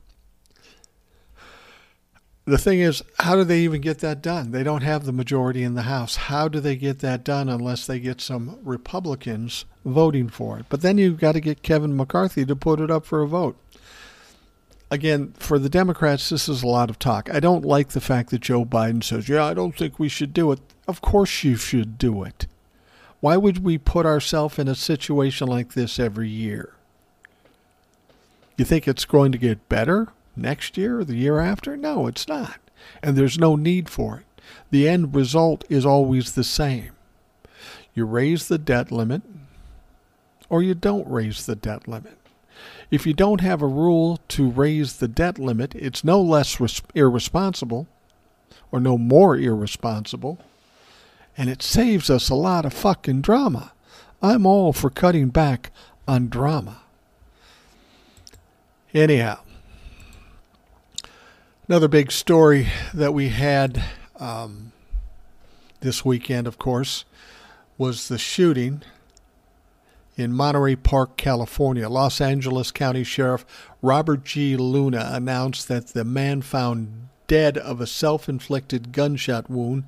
The 2.46 2.58
thing 2.58 2.80
is, 2.80 3.04
how 3.20 3.36
do 3.36 3.44
they 3.44 3.60
even 3.60 3.82
get 3.82 4.00
that 4.00 4.24
done? 4.24 4.50
They 4.50 4.64
don't 4.64 4.82
have 4.82 5.06
the 5.06 5.12
majority 5.12 5.62
in 5.62 5.76
the 5.76 5.84
House. 5.84 6.16
How 6.16 6.48
do 6.48 6.60
they 6.60 6.76
get 6.76 6.98
that 7.00 7.24
done 7.24 7.48
unless 7.48 7.86
they 7.86 8.00
get 8.00 8.22
some 8.22 8.58
Republicans 8.64 9.66
voting 9.86 10.30
for 10.30 10.58
it? 10.58 10.66
But 10.68 10.82
then 10.82 10.98
you've 10.98 11.20
got 11.20 11.34
to 11.34 11.40
get 11.40 11.62
Kevin 11.62 11.96
McCarthy 11.96 12.44
to 12.44 12.56
put 12.56 12.80
it 12.80 12.90
up 12.90 13.06
for 13.06 13.22
a 13.22 13.28
vote 13.28 13.56
again, 14.92 15.34
for 15.38 15.58
the 15.58 15.70
Democrats, 15.70 16.30
this 16.30 16.48
is 16.48 16.62
a 16.62 16.68
lot 16.68 16.90
of 16.90 17.00
talk. 17.00 17.30
I 17.34 17.40
don't 17.40 17.66
like 17.66 17.90
the 17.90 18.02
fact 18.02 18.30
that 18.30 18.42
Joe 18.42 18.66
Biden 18.66 19.04
says, 19.04 19.30
yeah, 19.30 19.46
I 19.46 19.54
don't 19.54 19.76
think 19.76 19.98
we 19.98 20.10
should 20.10 20.34
do 20.34 20.52
it. 20.52 20.60
Of 20.88 21.02
course 21.02 21.44
you 21.44 21.56
should 21.56 21.98
do 21.98 22.24
it. 22.24 22.46
Why 23.22 23.38
would 23.38 23.64
we 23.64 23.78
put 23.78 24.06
ourselves 24.06 24.60
in 24.60 24.68
a 24.68 24.76
situation 24.76 25.48
like 25.48 25.74
this 25.74 26.00
every 26.00 26.30
year? 26.30 26.74
You 28.58 28.66
think 28.66 28.88
it's 28.88 29.06
going 29.06 29.32
to 29.32 29.38
get 29.38 29.70
better 29.70 30.10
next 30.36 30.78
year 30.78 31.00
or 31.00 31.06
the 31.06 31.16
year 31.16 31.40
after? 31.40 31.78
No, 31.78 32.08
it's 32.08 32.28
not. 32.28 32.60
And 33.02 33.16
there's 33.16 33.40
no 33.40 33.56
need 33.56 33.90
for 33.90 34.18
it. 34.18 34.42
The 34.72 34.90
end 34.90 35.16
result 35.16 35.64
is 35.70 35.86
always 35.86 36.34
the 36.34 36.44
same. 36.44 36.92
You 37.94 38.06
raise 38.06 38.48
the 38.48 38.58
debt 38.58 38.92
limit 38.92 39.22
or 40.50 40.62
you 40.62 40.74
don't 40.74 41.08
raise 41.08 41.46
the 41.46 41.56
debt 41.56 41.88
limit. 41.88 42.18
If 42.92 43.08
you 43.08 43.14
don't 43.14 43.40
have 43.40 43.62
a 43.62 43.68
rule 43.68 44.20
to 44.28 44.50
raise 44.50 44.98
the 44.98 45.08
debt 45.08 45.40
limit, 45.40 45.74
it's 45.76 46.04
no 46.04 46.22
less 46.22 46.60
res- 46.60 46.82
irresponsible 46.94 47.88
or 48.70 48.82
no 48.82 48.98
more 48.98 49.38
irresponsible, 49.38 50.40
and 51.38 51.50
it 51.50 51.64
saves 51.64 52.10
us 52.10 52.30
a 52.30 52.36
lot 52.36 52.66
of 52.66 52.74
fucking 52.74 53.22
drama. 53.22 53.72
I'm 54.22 54.46
all 54.46 54.74
for 54.74 54.90
cutting 54.90 55.30
back 55.30 55.72
on 56.06 56.28
drama. 56.28 56.82
Anyhow, 58.94 59.40
another 61.70 61.88
big 61.88 62.12
story 62.12 62.68
that 62.94 63.14
we 63.14 63.30
had 63.30 63.82
um, 64.20 64.74
this 65.80 66.04
weekend, 66.04 66.46
of 66.46 66.58
course, 66.58 67.06
was 67.78 68.10
the 68.10 68.18
shooting 68.18 68.84
in 70.16 70.34
Monterey 70.34 70.76
Park, 70.76 71.18
California. 71.18 71.88
Los 71.90 72.22
Angeles 72.22 72.72
County 72.72 73.04
Sheriff 73.04 73.46
Robert 73.82 74.24
G. 74.24 74.56
Luna 74.58 75.10
announced 75.14 75.68
that 75.68 75.88
the 75.88 76.04
man 76.04 76.42
found 76.42 77.08
dead 77.28 77.58
of 77.58 77.80
a 77.80 77.88
self 77.88 78.28
inflicted 78.28 78.92
gunshot 78.92 79.50
wound 79.50 79.84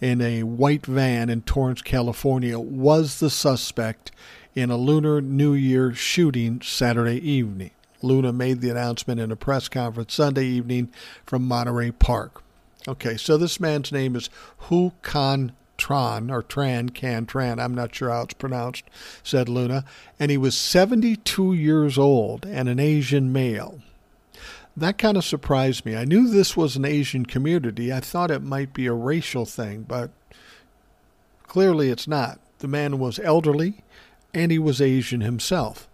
in 0.00 0.20
a 0.20 0.42
white 0.42 0.86
van 0.86 1.30
in 1.30 1.42
Torrance, 1.42 1.82
California, 1.82 2.58
was 2.58 3.18
the 3.18 3.30
suspect 3.30 4.12
in 4.54 4.70
a 4.70 4.76
Lunar 4.76 5.20
New 5.20 5.52
Year 5.52 5.92
shooting 5.94 6.60
Saturday 6.62 7.18
evening. 7.18 7.70
Luna 8.02 8.32
made 8.32 8.60
the 8.60 8.70
announcement 8.70 9.20
in 9.20 9.30
a 9.30 9.36
press 9.36 9.68
conference 9.68 10.14
Sunday 10.14 10.46
evening 10.46 10.90
from 11.24 11.46
Monterey 11.46 11.90
Park. 11.90 12.42
Okay, 12.88 13.16
so 13.16 13.36
this 13.36 13.58
man's 13.58 13.90
name 13.90 14.14
is 14.14 14.30
Huu 14.68 14.92
Can 15.02 15.52
Tran 15.86 16.32
or 16.32 16.42
Tran 16.42 16.92
Can 16.92 17.26
Tran. 17.26 17.62
I'm 17.62 17.74
not 17.74 17.94
sure 17.94 18.10
how 18.10 18.22
it's 18.22 18.34
pronounced, 18.34 18.84
said 19.22 19.48
Luna. 19.48 19.84
And 20.18 20.30
he 20.32 20.36
was 20.36 20.56
72 20.56 21.52
years 21.52 21.96
old 21.96 22.44
and 22.44 22.68
an 22.68 22.80
Asian 22.80 23.32
male. 23.32 23.80
That 24.76 24.98
kind 24.98 25.16
of 25.16 25.24
surprised 25.24 25.86
me. 25.86 25.96
I 25.96 26.04
knew 26.04 26.28
this 26.28 26.56
was 26.56 26.74
an 26.74 26.84
Asian 26.84 27.24
community. 27.24 27.92
I 27.92 28.00
thought 28.00 28.32
it 28.32 28.42
might 28.42 28.74
be 28.74 28.86
a 28.86 28.92
racial 28.92 29.46
thing, 29.46 29.82
but 29.82 30.10
clearly 31.44 31.88
it's 31.88 32.08
not. 32.08 32.40
The 32.58 32.68
man 32.68 32.98
was 32.98 33.20
elderly 33.20 33.84
and 34.34 34.50
he 34.50 34.58
was 34.58 34.80
Asian 34.80 35.20
himself. 35.20 35.85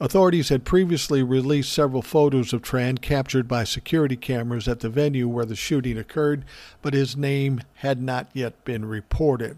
Authorities 0.00 0.48
had 0.48 0.64
previously 0.64 1.22
released 1.24 1.72
several 1.72 2.02
photos 2.02 2.52
of 2.52 2.62
Tran 2.62 3.00
captured 3.00 3.48
by 3.48 3.64
security 3.64 4.16
cameras 4.16 4.68
at 4.68 4.80
the 4.80 4.88
venue 4.88 5.26
where 5.26 5.44
the 5.44 5.56
shooting 5.56 5.98
occurred, 5.98 6.44
but 6.82 6.94
his 6.94 7.16
name 7.16 7.60
had 7.76 8.00
not 8.00 8.28
yet 8.32 8.64
been 8.64 8.84
reported. 8.84 9.56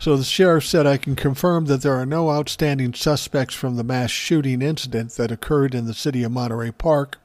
So 0.00 0.16
the 0.16 0.24
sheriff 0.24 0.66
said, 0.66 0.84
I 0.84 0.96
can 0.96 1.14
confirm 1.14 1.66
that 1.66 1.82
there 1.82 1.94
are 1.94 2.04
no 2.04 2.30
outstanding 2.30 2.94
suspects 2.94 3.54
from 3.54 3.76
the 3.76 3.84
mass 3.84 4.10
shooting 4.10 4.60
incident 4.60 5.12
that 5.12 5.30
occurred 5.30 5.76
in 5.76 5.86
the 5.86 5.94
city 5.94 6.24
of 6.24 6.32
Monterey 6.32 6.72
Park. 6.72 7.18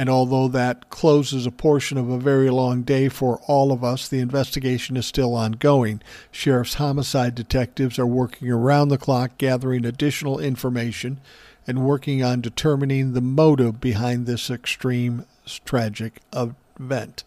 And 0.00 0.08
although 0.08 0.48
that 0.48 0.88
closes 0.88 1.44
a 1.44 1.50
portion 1.50 1.98
of 1.98 2.08
a 2.08 2.16
very 2.16 2.48
long 2.48 2.84
day 2.84 3.10
for 3.10 3.38
all 3.46 3.70
of 3.70 3.84
us, 3.84 4.08
the 4.08 4.20
investigation 4.20 4.96
is 4.96 5.04
still 5.04 5.34
ongoing. 5.34 6.00
Sheriff's 6.30 6.76
homicide 6.76 7.34
detectives 7.34 7.98
are 7.98 8.06
working 8.06 8.50
around 8.50 8.88
the 8.88 8.96
clock 8.96 9.36
gathering 9.36 9.84
additional 9.84 10.38
information 10.38 11.20
and 11.66 11.84
working 11.84 12.24
on 12.24 12.40
determining 12.40 13.12
the 13.12 13.20
motive 13.20 13.78
behind 13.78 14.24
this 14.24 14.48
extreme 14.48 15.26
tragic 15.66 16.22
event. 16.32 17.24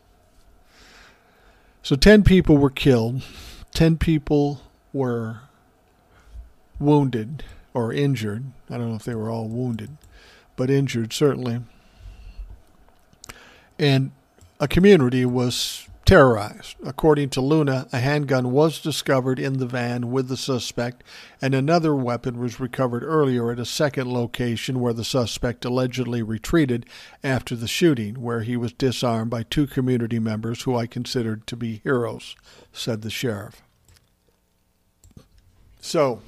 So 1.84 1.96
10 1.96 2.24
people 2.24 2.58
were 2.58 2.72
killed, 2.72 3.22
10 3.76 3.98
people 3.98 4.62
were 4.92 5.42
wounded 6.80 7.44
or 7.72 7.94
injured. 7.94 8.46
I 8.68 8.80
don't 8.80 8.90
know 8.90 8.96
if 8.96 9.04
they 9.04 9.14
were 9.14 9.30
all 9.30 9.48
wounded, 9.48 9.96
but 10.56 10.72
injured 10.72 11.14
certainly 11.14 11.60
and 13.80 14.12
a 14.60 14.68
community 14.68 15.26
was 15.26 15.88
terrorized. 16.06 16.76
According 16.84 17.30
to 17.30 17.42
Luna, 17.42 17.88
a 17.94 18.00
handgun 18.00 18.52
was 18.52 18.82
discovered 18.82 19.40
in 19.40 19.58
the 19.58 19.66
van 19.66 20.12
with 20.12 20.28
the 20.28 20.38
suspect, 20.38 21.04
and 21.42 21.56
another 21.56 21.96
weapon 21.96 22.40
was 22.40 22.60
recovered 22.60 23.04
earlier 23.04 23.52
at 23.52 23.60
a 23.60 23.66
second 23.66 24.12
location 24.12 24.80
where 24.80 24.94
the 24.94 25.06
suspect 25.06 25.64
allegedly 25.66 26.22
retreated 26.22 26.86
after 27.24 27.56
the 27.56 27.68
shooting, 27.68 28.22
where 28.22 28.42
he 28.42 28.58
was 28.58 28.74
disarmed 28.74 29.32
by 29.32 29.44
two 29.44 29.66
community 29.66 30.20
members 30.20 30.64
who 30.64 30.76
I 30.76 30.88
considered 30.88 31.48
to 31.48 31.56
be 31.56 31.82
heroes, 31.84 32.36
said 32.74 33.02
the 33.02 33.10
sheriff. 33.10 33.62
So, 35.80 36.22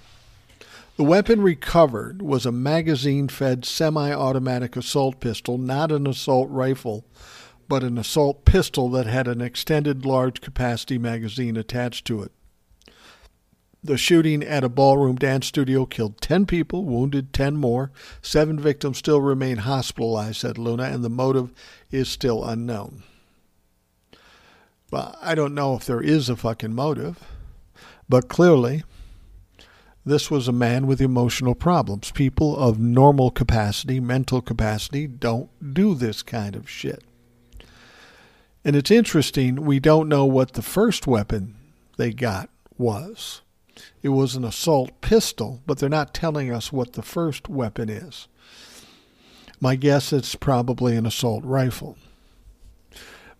the 0.97 1.03
weapon 1.03 1.41
recovered 1.41 2.21
was 2.21 2.45
a 2.45 2.51
magazine 2.51 3.27
fed 3.27 3.65
semi 3.65 4.11
automatic 4.11 4.75
assault 4.75 5.19
pistol, 5.19 5.57
not 5.57 5.91
an 5.91 6.07
assault 6.07 6.49
rifle 6.49 7.05
but 7.67 7.83
an 7.83 7.97
assault 7.97 8.45
pistol 8.45 8.89
that 8.89 9.07
had 9.07 9.27
an 9.27 9.41
extended 9.41 10.05
large 10.05 10.41
capacity 10.41 10.97
magazine 10.97 11.57
attached 11.57 12.05
to 12.05 12.21
it. 12.21 12.31
The 13.83 13.97
shooting 13.97 14.43
at 14.43 14.63
a 14.63 14.69
ballroom 14.69 15.15
dance 15.15 15.47
studio 15.47 15.85
killed 15.85 16.19
10 16.19 16.47
people, 16.47 16.85
wounded 16.85 17.33
10 17.33 17.55
more. 17.55 17.91
Seven 18.21 18.59
victims 18.59 18.97
still 18.97 19.21
remain 19.21 19.57
hospitalized, 19.57 20.37
said 20.37 20.57
Luna, 20.57 20.83
and 20.85 21.03
the 21.03 21.09
motive 21.09 21.51
is 21.91 22.09
still 22.09 22.43
unknown. 22.43 23.03
Well, 24.91 25.17
I 25.21 25.35
don't 25.35 25.53
know 25.53 25.75
if 25.75 25.85
there 25.85 26.01
is 26.01 26.29
a 26.29 26.35
fucking 26.35 26.73
motive, 26.73 27.19
but 28.09 28.27
clearly 28.27 28.83
this 30.05 30.29
was 30.29 30.47
a 30.47 30.53
man 30.53 30.85
with 30.85 31.01
emotional 31.01 31.55
problems. 31.55 32.11
People 32.11 32.55
of 32.55 32.79
normal 32.79 33.31
capacity, 33.31 33.99
mental 33.99 34.41
capacity, 34.41 35.07
don't 35.07 35.49
do 35.73 35.95
this 35.95 36.21
kind 36.21 36.55
of 36.55 36.69
shit. 36.69 37.03
And 38.63 38.75
it's 38.75 38.91
interesting, 38.91 39.65
we 39.65 39.79
don't 39.79 40.09
know 40.09 40.25
what 40.25 40.53
the 40.53 40.61
first 40.61 41.07
weapon 41.07 41.55
they 41.97 42.11
got 42.11 42.49
was. 42.77 43.41
It 44.01 44.09
was 44.09 44.35
an 44.35 44.43
assault 44.43 45.01
pistol, 45.01 45.61
but 45.65 45.79
they're 45.79 45.89
not 45.89 46.13
telling 46.13 46.51
us 46.51 46.71
what 46.71 46.93
the 46.93 47.01
first 47.01 47.49
weapon 47.49 47.89
is. 47.89 48.27
My 49.59 49.75
guess 49.75 50.13
it's 50.13 50.35
probably 50.35 50.95
an 50.95 51.05
assault 51.05 51.43
rifle. 51.43 51.97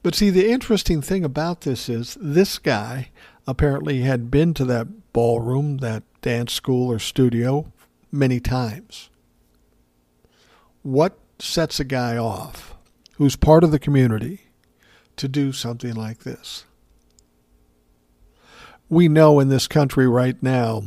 But 0.01 0.15
see, 0.15 0.29
the 0.29 0.49
interesting 0.49 1.01
thing 1.01 1.23
about 1.23 1.61
this 1.61 1.89
is 1.89 2.17
this 2.19 2.57
guy 2.57 3.09
apparently 3.47 4.01
had 4.01 4.31
been 4.31 4.53
to 4.55 4.65
that 4.65 5.13
ballroom, 5.13 5.77
that 5.77 6.03
dance 6.21 6.53
school 6.53 6.91
or 6.91 6.99
studio, 6.99 7.71
many 8.11 8.39
times. 8.39 9.09
What 10.81 11.17
sets 11.39 11.79
a 11.79 11.83
guy 11.83 12.17
off 12.17 12.75
who's 13.17 13.35
part 13.35 13.63
of 13.63 13.71
the 13.71 13.79
community 13.79 14.41
to 15.17 15.27
do 15.27 15.51
something 15.51 15.93
like 15.93 16.19
this. 16.19 16.65
We 18.89 19.07
know 19.07 19.39
in 19.39 19.49
this 19.49 19.67
country 19.67 20.07
right 20.07 20.41
now 20.43 20.83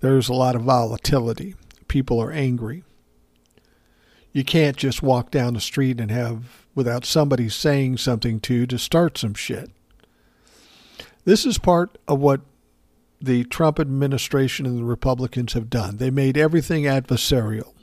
there's 0.00 0.28
a 0.28 0.34
lot 0.34 0.54
of 0.54 0.62
volatility. 0.62 1.54
People 1.88 2.20
are 2.20 2.32
angry. 2.32 2.84
You 4.32 4.44
can't 4.44 4.76
just 4.76 5.02
walk 5.02 5.30
down 5.30 5.54
the 5.54 5.60
street 5.60 6.00
and 6.00 6.10
have, 6.10 6.66
without 6.74 7.04
somebody 7.04 7.48
saying 7.48 7.98
something 7.98 8.38
to 8.40 8.54
you, 8.54 8.66
to 8.66 8.78
start 8.78 9.18
some 9.18 9.34
shit. 9.34 9.70
This 11.26 11.44
is 11.44 11.58
part 11.58 11.98
of 12.06 12.20
what 12.20 12.40
the 13.20 13.42
Trump 13.44 13.80
administration 13.80 14.64
and 14.64 14.78
the 14.78 14.84
Republicans 14.84 15.54
have 15.54 15.68
done. 15.68 15.96
They 15.96 16.08
made 16.08 16.38
everything 16.38 16.84
adversarial. 16.84 17.74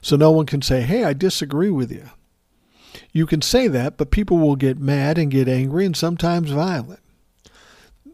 So 0.00 0.16
no 0.16 0.30
one 0.30 0.46
can 0.46 0.62
say, 0.62 0.80
hey, 0.80 1.04
I 1.04 1.12
disagree 1.12 1.70
with 1.70 1.92
you. 1.92 2.08
You 3.12 3.26
can 3.26 3.42
say 3.42 3.68
that, 3.68 3.98
but 3.98 4.10
people 4.10 4.38
will 4.38 4.56
get 4.56 4.78
mad 4.78 5.18
and 5.18 5.30
get 5.30 5.46
angry 5.46 5.84
and 5.84 5.94
sometimes 5.94 6.50
violent. 6.50 7.00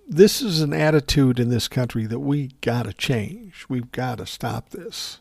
This 0.08 0.42
is 0.42 0.60
an 0.60 0.72
attitude 0.72 1.38
in 1.38 1.48
this 1.48 1.68
country 1.68 2.06
that 2.06 2.18
we 2.18 2.48
got 2.60 2.86
to 2.86 2.92
change. 2.92 3.66
We've 3.68 3.92
got 3.92 4.18
to 4.18 4.26
stop 4.26 4.70
this. 4.70 5.20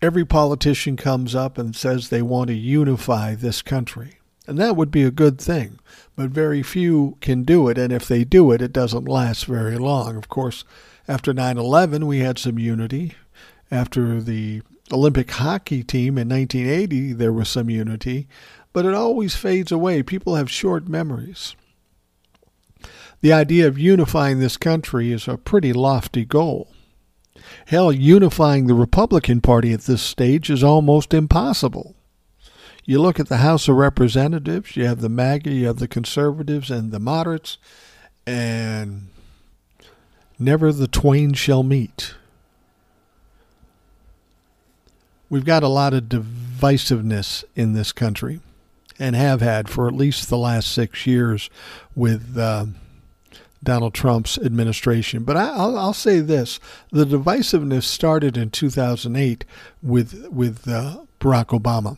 Every 0.00 0.24
politician 0.24 0.96
comes 0.96 1.36
up 1.36 1.58
and 1.58 1.76
says 1.76 2.08
they 2.08 2.22
want 2.22 2.48
to 2.48 2.54
unify 2.54 3.36
this 3.36 3.62
country. 3.62 4.18
And 4.52 4.60
that 4.60 4.76
would 4.76 4.90
be 4.90 5.02
a 5.02 5.10
good 5.10 5.40
thing. 5.40 5.78
But 6.14 6.28
very 6.28 6.62
few 6.62 7.16
can 7.22 7.42
do 7.42 7.70
it. 7.70 7.78
And 7.78 7.90
if 7.90 8.06
they 8.06 8.22
do 8.22 8.52
it, 8.52 8.60
it 8.60 8.70
doesn't 8.70 9.08
last 9.08 9.46
very 9.46 9.78
long. 9.78 10.14
Of 10.16 10.28
course, 10.28 10.62
after 11.08 11.32
9 11.32 11.56
11, 11.56 12.06
we 12.06 12.18
had 12.18 12.38
some 12.38 12.58
unity. 12.58 13.14
After 13.70 14.20
the 14.20 14.60
Olympic 14.92 15.30
hockey 15.30 15.82
team 15.82 16.18
in 16.18 16.28
1980, 16.28 17.14
there 17.14 17.32
was 17.32 17.48
some 17.48 17.70
unity, 17.70 18.28
but 18.74 18.84
it 18.84 18.92
always 18.92 19.34
fades 19.34 19.72
away. 19.72 20.02
People 20.02 20.34
have 20.34 20.50
short 20.50 20.86
memories. 20.86 21.56
The 23.22 23.32
idea 23.32 23.66
of 23.66 23.78
unifying 23.78 24.38
this 24.38 24.58
country 24.58 25.12
is 25.12 25.26
a 25.26 25.38
pretty 25.38 25.72
lofty 25.72 26.26
goal. 26.26 26.68
Hell, 27.68 27.90
unifying 27.90 28.66
the 28.66 28.74
Republican 28.74 29.40
Party 29.40 29.72
at 29.72 29.80
this 29.80 30.02
stage 30.02 30.50
is 30.50 30.62
almost 30.62 31.14
impossible. 31.14 31.96
You 32.84 33.00
look 33.00 33.20
at 33.20 33.28
the 33.28 33.38
House 33.38 33.68
of 33.68 33.76
Representatives, 33.76 34.76
you 34.76 34.86
have 34.86 35.00
the 35.00 35.08
MAGA, 35.08 35.50
you 35.50 35.66
have 35.68 35.78
the 35.78 35.86
conservatives 35.86 36.70
and 36.70 36.90
the 36.90 36.98
moderates, 36.98 37.58
and 38.26 39.06
never 40.38 40.72
the 40.72 40.88
twain 40.88 41.32
shall 41.32 41.62
meet. 41.62 42.14
We've 45.30 45.44
got 45.44 45.62
a 45.62 45.68
lot 45.68 45.94
of 45.94 46.04
divisiveness 46.04 47.44
in 47.54 47.72
this 47.72 47.92
country 47.92 48.40
and 48.98 49.16
have 49.16 49.40
had 49.40 49.68
for 49.68 49.86
at 49.86 49.94
least 49.94 50.28
the 50.28 50.36
last 50.36 50.70
six 50.70 51.06
years 51.06 51.48
with 51.94 52.36
uh, 52.36 52.66
Donald 53.62 53.94
Trump's 53.94 54.36
administration. 54.38 55.22
But 55.22 55.36
I, 55.36 55.56
will 55.56 55.78
I'll 55.78 55.94
say 55.94 56.20
this 56.20 56.58
the 56.90 57.04
divisiveness 57.04 57.84
started 57.84 58.36
in 58.36 58.50
2008 58.50 59.44
with, 59.82 60.28
with 60.28 60.68
uh, 60.68 60.98
Barack 61.20 61.58
Obama. 61.58 61.96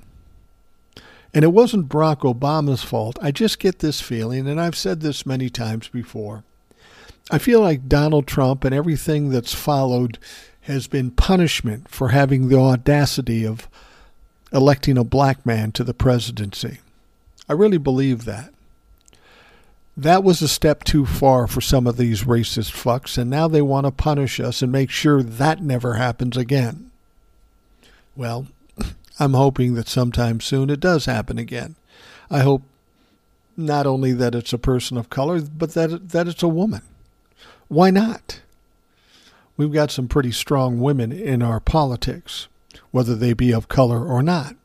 And 1.34 1.42
it 1.42 1.52
wasn't 1.52 1.88
Barack 1.88 2.20
Obama's 2.20 2.84
fault. 2.84 3.18
I 3.20 3.32
just 3.32 3.58
get 3.58 3.80
this 3.80 4.00
feeling, 4.00 4.48
and 4.48 4.60
I've 4.60 4.76
said 4.76 5.00
this 5.00 5.26
many 5.26 5.50
times 5.50 5.88
before. 5.88 6.44
I 7.28 7.38
feel 7.38 7.60
like 7.60 7.88
Donald 7.88 8.28
Trump 8.28 8.64
and 8.64 8.72
everything 8.72 9.30
that's 9.30 9.52
followed 9.52 10.18
has 10.62 10.86
been 10.86 11.10
punishment 11.10 11.88
for 11.88 12.10
having 12.10 12.48
the 12.48 12.58
audacity 12.58 13.44
of 13.44 13.68
electing 14.52 14.96
a 14.96 15.04
black 15.04 15.44
man 15.44 15.72
to 15.72 15.82
the 15.82 15.92
presidency. 15.92 16.78
I 17.48 17.54
really 17.54 17.78
believe 17.78 18.24
that. 18.26 18.52
That 19.96 20.22
was 20.22 20.40
a 20.40 20.48
step 20.48 20.84
too 20.84 21.04
far 21.04 21.46
for 21.46 21.60
some 21.60 21.86
of 21.86 21.96
these 21.96 22.24
racist 22.24 22.72
fucks, 22.72 23.18
and 23.18 23.28
now 23.28 23.48
they 23.48 23.62
want 23.62 23.86
to 23.86 23.90
punish 23.90 24.38
us 24.38 24.62
and 24.62 24.70
make 24.70 24.90
sure 24.90 25.22
that 25.22 25.62
never 25.62 25.94
happens 25.94 26.36
again. 26.36 26.90
Well, 28.16 28.46
I'm 29.18 29.34
hoping 29.34 29.74
that 29.74 29.88
sometime 29.88 30.40
soon 30.40 30.70
it 30.70 30.80
does 30.80 31.06
happen 31.06 31.38
again. 31.38 31.76
I 32.30 32.40
hope 32.40 32.62
not 33.56 33.86
only 33.86 34.12
that 34.12 34.34
it's 34.34 34.52
a 34.52 34.58
person 34.58 34.96
of 34.96 35.10
color, 35.10 35.40
but 35.40 35.74
that 35.74 36.10
that 36.10 36.28
it's 36.28 36.42
a 36.42 36.48
woman. 36.48 36.82
Why 37.68 37.90
not? 37.90 38.40
We've 39.56 39.72
got 39.72 39.92
some 39.92 40.08
pretty 40.08 40.32
strong 40.32 40.80
women 40.80 41.12
in 41.12 41.42
our 41.42 41.60
politics, 41.60 42.48
whether 42.90 43.14
they 43.14 43.34
be 43.34 43.52
of 43.52 43.68
color 43.68 44.04
or 44.04 44.22
not. 44.22 44.56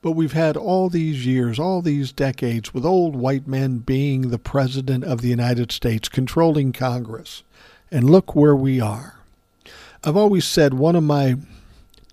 But 0.00 0.12
we've 0.12 0.32
had 0.32 0.56
all 0.56 0.88
these 0.88 1.26
years, 1.26 1.58
all 1.58 1.82
these 1.82 2.12
decades, 2.12 2.72
with 2.72 2.86
old 2.86 3.16
white 3.16 3.48
men 3.48 3.78
being 3.78 4.30
the 4.30 4.38
President 4.38 5.02
of 5.02 5.20
the 5.20 5.28
United 5.28 5.72
States, 5.72 6.08
controlling 6.08 6.72
Congress. 6.72 7.42
And 7.90 8.08
look 8.08 8.36
where 8.36 8.54
we 8.54 8.80
are. 8.80 9.16
I've 10.04 10.16
always 10.16 10.44
said 10.44 10.74
one 10.74 10.94
of 10.94 11.02
my 11.02 11.36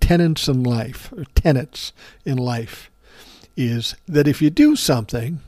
tenets 0.03 0.49
in 0.49 0.63
life, 0.63 1.13
or 1.15 1.23
tenets 1.33 1.93
in 2.25 2.37
life, 2.37 2.91
is 3.55 3.95
that 4.05 4.27
if 4.27 4.41
you 4.41 4.49
do 4.49 4.75
something 4.75 5.39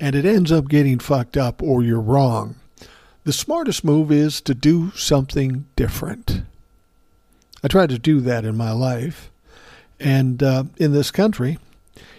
and 0.00 0.16
it 0.16 0.24
ends 0.24 0.50
up 0.50 0.68
getting 0.68 0.98
fucked 0.98 1.36
up 1.36 1.62
or 1.62 1.84
you're 1.84 2.00
wrong, 2.00 2.56
the 3.22 3.32
smartest 3.32 3.84
move 3.84 4.10
is 4.10 4.40
to 4.40 4.54
do 4.54 4.90
something 4.96 5.66
different. 5.76 6.42
I 7.62 7.68
try 7.68 7.86
to 7.86 7.98
do 7.98 8.20
that 8.22 8.44
in 8.44 8.56
my 8.56 8.72
life. 8.72 9.30
And 10.00 10.42
uh, 10.42 10.64
in 10.78 10.92
this 10.92 11.12
country, 11.12 11.58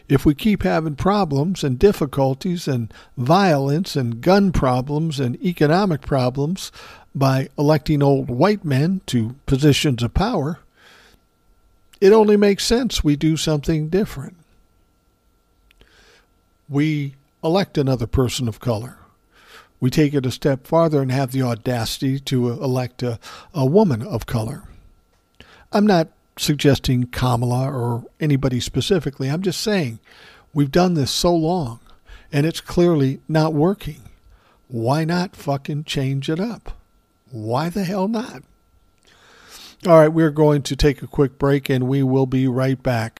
if 0.07 0.25
we 0.25 0.33
keep 0.35 0.63
having 0.63 0.95
problems 0.95 1.65
and 1.65 1.77
difficulties 1.77 2.65
and 2.65 2.93
violence 3.17 3.97
and 3.97 4.21
gun 4.21 4.53
problems 4.53 5.19
and 5.19 5.35
economic 5.43 5.99
problems 5.99 6.71
by 7.13 7.49
electing 7.57 8.01
old 8.01 8.29
white 8.29 8.63
men 8.63 9.01
to 9.07 9.35
positions 9.45 10.01
of 10.01 10.13
power, 10.13 10.59
it 12.03 12.11
only 12.11 12.35
makes 12.35 12.65
sense 12.65 13.01
we 13.01 13.15
do 13.15 13.37
something 13.37 13.87
different. 13.87 14.35
We 16.67 17.15
elect 17.41 17.77
another 17.77 18.07
person 18.07 18.49
of 18.49 18.59
color. 18.59 18.97
We 19.79 19.89
take 19.89 20.13
it 20.13 20.25
a 20.25 20.31
step 20.31 20.67
farther 20.67 21.01
and 21.01 21.13
have 21.13 21.31
the 21.31 21.43
audacity 21.43 22.19
to 22.19 22.49
elect 22.49 23.03
a, 23.03 23.19
a 23.53 23.65
woman 23.65 24.01
of 24.01 24.25
color. 24.25 24.63
I'm 25.71 25.87
not 25.87 26.09
suggesting 26.37 27.05
Kamala 27.05 27.71
or 27.71 28.03
anybody 28.19 28.59
specifically. 28.59 29.29
I'm 29.29 29.41
just 29.41 29.61
saying 29.61 29.99
we've 30.53 30.71
done 30.71 30.95
this 30.95 31.09
so 31.09 31.33
long 31.33 31.79
and 32.33 32.45
it's 32.45 32.59
clearly 32.59 33.21
not 33.29 33.53
working. 33.53 34.01
Why 34.67 35.05
not 35.05 35.37
fucking 35.37 35.85
change 35.85 36.29
it 36.29 36.41
up? 36.41 36.77
Why 37.31 37.69
the 37.69 37.85
hell 37.85 38.09
not? 38.09 38.43
All 39.85 39.99
right, 39.99 40.07
we're 40.07 40.31
going 40.31 40.61
to 40.63 40.77
take 40.77 41.01
a 41.01 41.07
quick 41.07 41.37
break 41.37 41.69
and 41.69 41.89
we 41.89 42.03
will 42.03 42.25
be 42.25 42.47
right 42.47 42.81
back. 42.81 43.19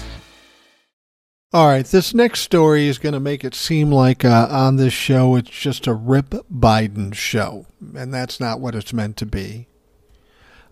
All 1.53 1.67
right, 1.67 1.85
this 1.85 2.13
next 2.13 2.39
story 2.39 2.87
is 2.87 2.97
going 2.97 3.11
to 3.11 3.19
make 3.19 3.43
it 3.43 3.53
seem 3.53 3.91
like 3.91 4.23
uh, 4.23 4.47
on 4.49 4.77
this 4.77 4.93
show 4.93 5.35
it's 5.35 5.49
just 5.49 5.85
a 5.85 5.93
Rip 5.93 6.29
Biden 6.49 7.13
show, 7.13 7.65
and 7.93 8.13
that's 8.13 8.39
not 8.39 8.61
what 8.61 8.73
it's 8.73 8.93
meant 8.93 9.17
to 9.17 9.25
be. 9.25 9.67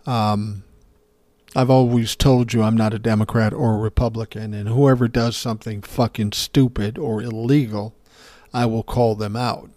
Um, 0.06 0.62
I've 1.54 1.68
always 1.68 2.16
told 2.16 2.54
you 2.54 2.62
I'm 2.62 2.78
not 2.78 2.94
a 2.94 2.98
Democrat 2.98 3.52
or 3.52 3.74
a 3.74 3.78
Republican, 3.78 4.54
and 4.54 4.70
whoever 4.70 5.06
does 5.06 5.36
something 5.36 5.82
fucking 5.82 6.32
stupid 6.32 6.96
or 6.96 7.20
illegal, 7.20 7.94
I 8.54 8.64
will 8.64 8.82
call 8.82 9.14
them 9.16 9.36
out. 9.36 9.68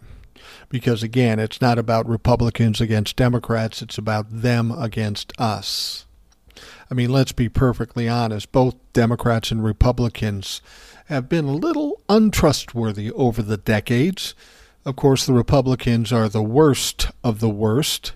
Because 0.69 1.03
again, 1.03 1.37
it's 1.37 1.59
not 1.59 1.77
about 1.77 2.07
Republicans 2.07 2.79
against 2.79 3.17
Democrats, 3.17 3.81
it's 3.81 3.97
about 3.97 4.27
them 4.29 4.71
against 4.71 5.33
us. 5.37 6.05
I 6.89 6.93
mean, 6.93 7.09
let's 7.09 7.33
be 7.33 7.49
perfectly 7.49 8.07
honest, 8.07 8.53
both 8.53 8.75
Democrats 8.93 9.51
and 9.51 9.63
Republicans 9.63 10.61
have 11.05 11.29
been 11.29 11.45
a 11.45 11.53
little 11.53 12.01
untrustworthy 12.09 13.11
over 13.11 13.41
the 13.41 13.57
decades. 13.57 14.33
Of 14.85 14.95
course, 14.95 15.25
the 15.25 15.33
Republicans 15.33 16.11
are 16.11 16.29
the 16.29 16.43
worst 16.43 17.09
of 17.23 17.39
the 17.39 17.49
worst, 17.49 18.13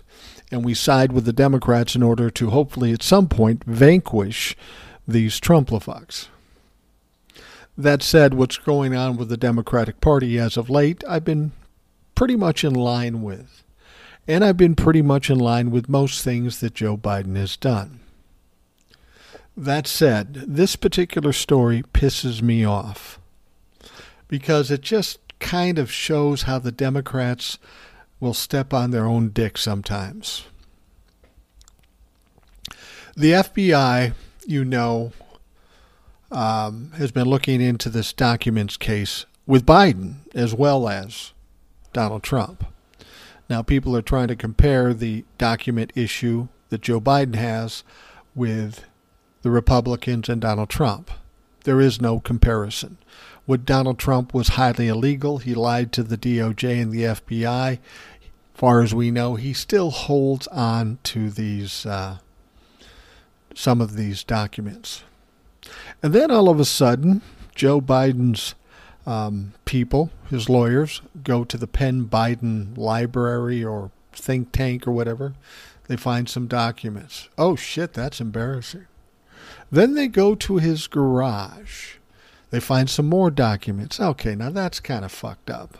and 0.50 0.64
we 0.64 0.74
side 0.74 1.12
with 1.12 1.24
the 1.24 1.32
Democrats 1.32 1.94
in 1.94 2.02
order 2.02 2.30
to 2.30 2.50
hopefully 2.50 2.92
at 2.92 3.02
some 3.02 3.28
point 3.28 3.64
vanquish 3.64 4.56
these 5.06 5.40
Trumplafucks. 5.40 6.28
That 7.76 8.02
said, 8.02 8.34
what's 8.34 8.56
going 8.56 8.94
on 8.94 9.16
with 9.16 9.28
the 9.28 9.36
Democratic 9.36 10.00
Party 10.00 10.38
as 10.38 10.56
of 10.56 10.68
late, 10.68 11.04
I've 11.08 11.24
been 11.24 11.52
pretty 12.14 12.34
much 12.34 12.64
in 12.64 12.74
line 12.74 13.22
with. 13.22 13.62
And 14.26 14.44
I've 14.44 14.56
been 14.56 14.74
pretty 14.74 15.00
much 15.00 15.30
in 15.30 15.38
line 15.38 15.70
with 15.70 15.88
most 15.88 16.22
things 16.22 16.60
that 16.60 16.74
Joe 16.74 16.96
Biden 16.96 17.36
has 17.36 17.56
done. 17.56 18.00
That 19.58 19.88
said, 19.88 20.34
this 20.46 20.76
particular 20.76 21.32
story 21.32 21.82
pisses 21.92 22.40
me 22.40 22.64
off 22.64 23.18
because 24.28 24.70
it 24.70 24.82
just 24.82 25.18
kind 25.40 25.80
of 25.80 25.90
shows 25.90 26.42
how 26.42 26.60
the 26.60 26.70
Democrats 26.70 27.58
will 28.20 28.34
step 28.34 28.72
on 28.72 28.92
their 28.92 29.04
own 29.04 29.30
dick 29.30 29.58
sometimes. 29.58 30.44
The 33.16 33.32
FBI, 33.32 34.12
you 34.46 34.64
know, 34.64 35.10
um, 36.30 36.92
has 36.96 37.10
been 37.10 37.26
looking 37.26 37.60
into 37.60 37.90
this 37.90 38.12
documents 38.12 38.76
case 38.76 39.26
with 39.44 39.66
Biden 39.66 40.18
as 40.36 40.54
well 40.54 40.88
as 40.88 41.32
Donald 41.92 42.22
Trump. 42.22 42.64
Now, 43.50 43.62
people 43.62 43.96
are 43.96 44.02
trying 44.02 44.28
to 44.28 44.36
compare 44.36 44.94
the 44.94 45.24
document 45.36 45.92
issue 45.96 46.46
that 46.68 46.82
Joe 46.82 47.00
Biden 47.00 47.34
has 47.34 47.82
with 48.36 48.84
the 49.48 49.52
Republicans 49.52 50.28
and 50.28 50.42
Donald 50.42 50.68
Trump. 50.68 51.10
There 51.64 51.80
is 51.80 52.02
no 52.02 52.20
comparison. 52.20 52.98
What 53.46 53.64
Donald 53.64 53.98
Trump 53.98 54.34
was 54.34 54.48
highly 54.48 54.88
illegal. 54.88 55.38
He 55.38 55.54
lied 55.54 55.90
to 55.92 56.02
the 56.02 56.18
DOJ 56.18 56.82
and 56.82 56.92
the 56.92 57.04
FBI. 57.04 57.78
Far 58.52 58.82
as 58.82 58.94
we 58.94 59.10
know, 59.10 59.36
he 59.36 59.54
still 59.54 59.90
holds 59.90 60.48
on 60.48 60.98
to 61.04 61.30
these 61.30 61.86
uh, 61.86 62.18
some 63.54 63.80
of 63.80 63.96
these 63.96 64.22
documents. 64.22 65.02
And 66.02 66.12
then 66.12 66.30
all 66.30 66.50
of 66.50 66.60
a 66.60 66.66
sudden, 66.66 67.22
Joe 67.54 67.80
Biden's 67.80 68.54
um, 69.06 69.54
people, 69.64 70.10
his 70.28 70.50
lawyers, 70.50 71.00
go 71.24 71.42
to 71.44 71.56
the 71.56 71.66
Penn 71.66 72.04
Biden 72.04 72.76
Library 72.76 73.64
or 73.64 73.92
think 74.12 74.52
tank 74.52 74.86
or 74.86 74.92
whatever. 74.92 75.32
They 75.86 75.96
find 75.96 76.28
some 76.28 76.48
documents. 76.48 77.30
Oh 77.38 77.56
shit, 77.56 77.94
that's 77.94 78.20
embarrassing. 78.20 78.84
Then 79.70 79.94
they 79.94 80.08
go 80.08 80.34
to 80.34 80.56
his 80.56 80.86
garage. 80.86 81.96
They 82.50 82.60
find 82.60 82.88
some 82.88 83.08
more 83.08 83.30
documents. 83.30 84.00
Okay, 84.00 84.34
now 84.34 84.50
that's 84.50 84.80
kind 84.80 85.04
of 85.04 85.12
fucked 85.12 85.50
up. 85.50 85.78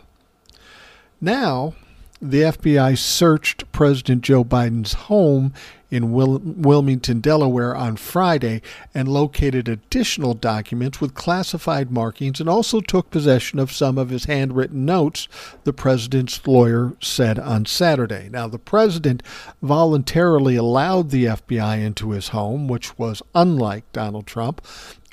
Now, 1.19 1.73
the 2.21 2.41
FBI 2.41 2.97
searched 2.97 3.71
President 3.71 4.23
Joe 4.23 4.43
Biden's 4.43 4.93
home 4.93 5.53
in 5.91 6.11
Wil- 6.11 6.41
Wilmington, 6.43 7.19
Delaware 7.19 7.75
on 7.75 7.95
Friday 7.95 8.61
and 8.93 9.07
located 9.07 9.67
additional 9.67 10.33
documents 10.33 11.01
with 11.01 11.15
classified 11.15 11.91
markings 11.91 12.39
and 12.39 12.49
also 12.49 12.79
took 12.79 13.09
possession 13.09 13.57
of 13.57 13.71
some 13.71 13.97
of 13.97 14.09
his 14.09 14.25
handwritten 14.25 14.85
notes, 14.85 15.27
the 15.63 15.73
president's 15.73 16.45
lawyer 16.45 16.93
said 17.01 17.39
on 17.39 17.65
Saturday. 17.65 18.29
Now, 18.31 18.47
the 18.47 18.59
president 18.59 19.23
voluntarily 19.61 20.55
allowed 20.55 21.09
the 21.09 21.25
FBI 21.25 21.83
into 21.83 22.11
his 22.11 22.29
home, 22.29 22.67
which 22.67 22.97
was 22.99 23.23
unlike 23.33 23.91
Donald 23.91 24.27
Trump, 24.27 24.61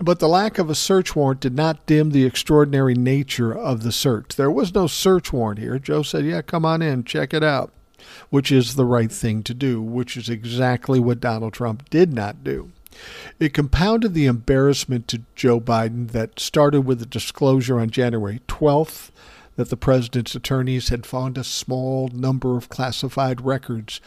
but 0.03 0.19
the 0.19 0.29
lack 0.29 0.59
of 0.59 0.69
a 0.69 0.75
search 0.75 1.17
warrant 1.17 1.41
did 1.41 1.55
not 1.55 1.87
dim 1.87 2.11
the 2.11 2.25
extraordinary 2.25 2.95
nature 2.95 3.53
of 3.53 3.83
the 3.83 3.93
search. 3.93 4.37
There 4.37 4.51
was 4.51 4.75
no 4.75 4.87
search 4.87 5.33
warrant 5.33 5.59
here. 5.59 5.79
Joe 5.79 6.03
said, 6.03 6.25
Yeah, 6.25 6.43
come 6.43 6.65
on 6.65 6.83
in, 6.83 7.05
check 7.05 7.33
it 7.33 7.43
out 7.43 7.73
which 8.31 8.53
is 8.53 8.75
the 8.75 8.85
right 8.85 9.11
thing 9.11 9.43
to 9.45 9.55
do, 9.55 9.81
which 9.81 10.17
is 10.17 10.29
exactly 10.29 11.01
what 11.01 11.21
Donald 11.21 11.53
Trump 11.53 11.89
did 11.91 12.13
not 12.13 12.45
do. 12.45 12.71
It 13.39 13.53
compounded 13.53 14.15
the 14.15 14.27
embarrassment 14.27 15.07
to 15.09 15.23
Joe 15.35 15.61
Biden 15.61 16.11
that 16.13 16.41
started 16.41 16.83
with 16.83 16.99
the 16.99 17.07
disclosure 17.07 17.79
on 17.79 17.91
January 17.91 18.41
12th 18.49 19.11
that 19.57 19.71
the 19.71 19.77
president's 19.77 20.35
attorneys 20.35 20.91
had 20.91 21.05
found 21.05 21.37
a 21.37 21.45
small 21.45 22.09
number 22.09 22.57
of 22.57 22.69
classified 22.69 23.41
records 23.41 24.01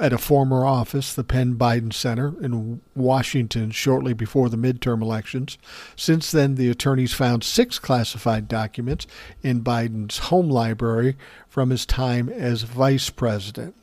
at 0.00 0.12
a 0.12 0.18
former 0.18 0.64
office, 0.64 1.14
the 1.14 1.22
Penn 1.22 1.54
Biden 1.54 1.92
Center 1.92 2.34
in 2.42 2.80
Washington, 2.96 3.70
shortly 3.70 4.12
before 4.12 4.48
the 4.48 4.56
midterm 4.56 5.02
elections. 5.02 5.56
Since 5.94 6.32
then, 6.32 6.56
the 6.56 6.70
attorneys 6.70 7.12
found 7.12 7.44
six 7.44 7.78
classified 7.78 8.48
documents 8.48 9.06
in 9.42 9.62
Biden's 9.62 10.18
home 10.18 10.48
library 10.48 11.16
from 11.48 11.70
his 11.70 11.86
time 11.86 12.28
as 12.28 12.62
vice 12.62 13.10
president. 13.10 13.76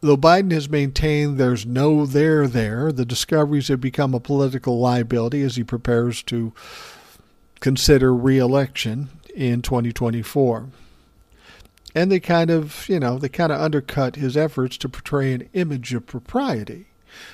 Though 0.00 0.16
Biden 0.16 0.50
has 0.52 0.68
maintained 0.68 1.38
there's 1.38 1.66
no 1.66 2.06
there 2.06 2.48
there, 2.48 2.90
the 2.90 3.04
discoveries 3.04 3.68
have 3.68 3.80
become 3.80 4.14
a 4.14 4.20
political 4.20 4.80
liability 4.80 5.42
as 5.42 5.56
he 5.56 5.62
prepares 5.62 6.22
to 6.24 6.52
consider 7.60 8.12
reelection 8.12 9.10
in 9.34 9.62
2024. 9.62 10.68
And 11.94 12.10
they 12.10 12.20
kind 12.20 12.50
of, 12.50 12.88
you 12.88 12.98
know, 12.98 13.18
they 13.18 13.28
kind 13.28 13.52
of 13.52 13.60
undercut 13.60 14.16
his 14.16 14.36
efforts 14.36 14.76
to 14.78 14.88
portray 14.88 15.32
an 15.32 15.48
image 15.52 15.92
of 15.92 16.06
propriety 16.06 16.86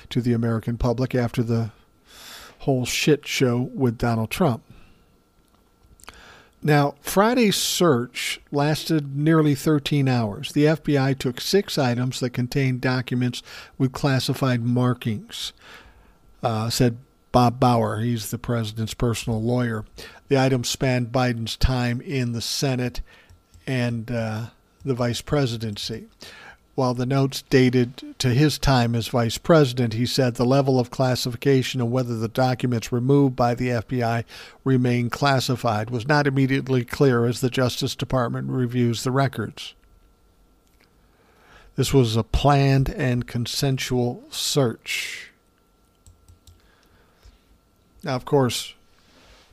to 0.09 0.21
the 0.21 0.33
American 0.33 0.77
public 0.77 1.15
after 1.15 1.41
the 1.41 1.71
whole 2.59 2.85
shit 2.85 3.25
show 3.25 3.69
with 3.73 3.97
Donald 3.97 4.29
Trump. 4.29 4.63
Now, 6.61 6.95
Friday's 6.99 7.55
search 7.55 8.41
lasted 8.51 9.15
nearly 9.15 9.55
13 9.55 10.09
hours. 10.09 10.51
The 10.51 10.65
FBI 10.65 11.17
took 11.17 11.39
six 11.39 11.77
items 11.77 12.19
that 12.19 12.31
contained 12.31 12.81
documents 12.81 13.41
with 13.77 13.93
classified 13.93 14.61
markings, 14.61 15.53
uh, 16.43 16.69
said 16.69 16.97
Bob 17.31 17.59
Bauer. 17.59 17.99
He's 17.99 18.31
the 18.31 18.37
president's 18.37 18.93
personal 18.93 19.41
lawyer. 19.41 19.85
The 20.27 20.39
items 20.39 20.69
spanned 20.69 21.11
Biden's 21.11 21.55
time 21.55 22.01
in 22.01 22.31
the 22.31 22.41
Senate 22.41 23.01
and 23.67 24.09
uh, 24.09 24.47
the 24.83 24.93
vice 24.93 25.21
presidency. 25.21 26.07
While 26.75 26.93
the 26.93 27.05
notes 27.05 27.43
dated 27.49 28.15
to 28.19 28.29
his 28.29 28.57
time 28.57 28.95
as 28.95 29.09
vice 29.09 29.37
president, 29.37 29.93
he 29.93 30.05
said 30.05 30.35
the 30.35 30.45
level 30.45 30.79
of 30.79 30.89
classification 30.89 31.81
and 31.81 31.91
whether 31.91 32.15
the 32.15 32.29
documents 32.29 32.91
removed 32.91 33.35
by 33.35 33.53
the 33.53 33.67
FBI 33.67 34.23
remain 34.63 35.09
classified 35.09 35.89
was 35.89 36.07
not 36.07 36.25
immediately 36.25 36.85
clear 36.85 37.25
as 37.25 37.41
the 37.41 37.49
Justice 37.49 37.95
Department 37.95 38.49
reviews 38.49 39.03
the 39.03 39.11
records. 39.11 39.73
This 41.75 41.93
was 41.93 42.15
a 42.15 42.23
planned 42.23 42.89
and 42.89 43.27
consensual 43.27 44.23
search. 44.29 45.28
Now, 48.03 48.15
of 48.15 48.25
course, 48.25 48.73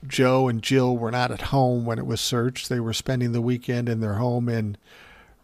Joe 0.07 0.49
and 0.49 0.63
Jill 0.63 0.97
were 0.97 1.11
not 1.11 1.31
at 1.31 1.43
home 1.43 1.85
when 1.85 1.99
it 1.99 2.07
was 2.07 2.21
searched. 2.21 2.69
They 2.69 2.81
were 2.81 2.93
spending 2.93 3.33
the 3.33 3.41
weekend 3.41 3.89
in 3.89 4.01
their 4.01 4.15
home 4.15 4.49
in 4.49 4.77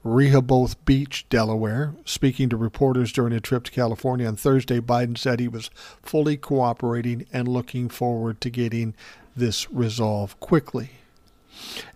Rehoboth 0.05 0.85
Beach, 0.85 1.27
Delaware. 1.29 1.95
Speaking 2.05 2.49
to 2.49 2.57
reporters 2.57 3.13
during 3.13 3.33
a 3.33 3.41
trip 3.41 3.65
to 3.65 3.71
California 3.71 4.27
on 4.27 4.37
Thursday, 4.37 4.81
Biden 4.81 5.17
said 5.17 5.41
he 5.41 5.49
was 5.49 5.71
fully 6.03 6.37
cooperating 6.37 7.27
and 7.33 7.49
looking 7.49 7.89
forward 7.89 8.41
to 8.41 8.51
getting 8.51 8.95
this 9.37 9.71
resolved 9.71 10.39
quickly. 10.41 10.91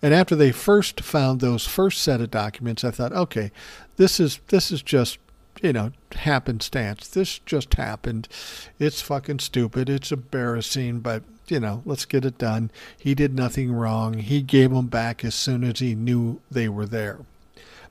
And 0.03 0.15
after 0.15 0.37
they 0.37 0.53
first 0.53 1.01
found 1.01 1.41
those 1.41 1.67
first 1.67 2.03
set 2.03 2.21
of 2.21 2.31
documents, 2.31 2.85
I 2.85 2.91
thought, 2.91 3.13
okay, 3.13 3.51
this 3.97 4.21
is 4.21 4.41
this 4.49 4.71
is 4.71 4.83
just 4.83 5.19
you 5.63 5.73
know 5.73 5.93
happenstance. 6.13 7.09
This 7.09 7.39
just 7.41 7.75
happened. 7.75 8.29
It's 8.79 9.01
fucking 9.01 9.41
stupid. 9.41 9.89
It's 9.89 10.13
embarrassing, 10.13 11.01
but 11.01 11.23
you 11.49 11.61
know, 11.61 11.83
let's 11.85 12.05
get 12.05 12.25
it 12.25 12.39
done. 12.39 12.71
He 12.99 13.15
did 13.15 13.35
nothing 13.35 13.73
wrong. 13.73 14.15
He 14.15 14.43
gave 14.43 14.71
them 14.71 14.87
back 14.87 15.25
as 15.25 15.35
soon 15.35 15.65
as 15.65 15.79
he 15.79 15.95
knew 15.95 16.41
they 16.51 16.69
were 16.69 16.87
there. 16.87 17.21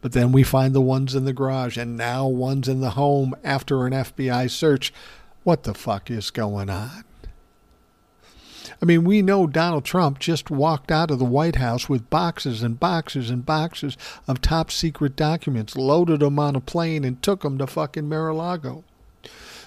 But 0.01 0.11
then 0.11 0.31
we 0.31 0.43
find 0.43 0.75
the 0.75 0.81
ones 0.81 1.15
in 1.15 1.25
the 1.25 1.33
garage 1.33 1.77
and 1.77 1.97
now 1.97 2.27
ones 2.27 2.67
in 2.67 2.81
the 2.81 2.91
home 2.91 3.33
after 3.43 3.85
an 3.85 3.93
FBI 3.93 4.51
search. 4.51 4.93
What 5.43 5.63
the 5.63 5.73
fuck 5.73 6.11
is 6.11 6.31
going 6.31 6.69
on? 6.69 7.05
I 8.81 8.85
mean, 8.85 9.03
we 9.03 9.21
know 9.21 9.47
Donald 9.47 9.85
Trump 9.85 10.19
just 10.19 10.49
walked 10.49 10.91
out 10.91 11.11
of 11.11 11.19
the 11.19 11.25
White 11.25 11.55
House 11.55 11.87
with 11.87 12.09
boxes 12.09 12.61
and 12.61 12.79
boxes 12.79 13.29
and 13.29 13.45
boxes 13.45 13.97
of 14.27 14.41
top 14.41 14.69
secret 14.69 15.15
documents, 15.15 15.75
loaded 15.75 16.19
them 16.19 16.39
on 16.39 16.55
a 16.55 16.61
plane, 16.61 17.03
and 17.03 17.21
took 17.21 17.41
them 17.41 17.57
to 17.57 17.67
fucking 17.67 18.09
Mar-a-Lago. 18.09 18.83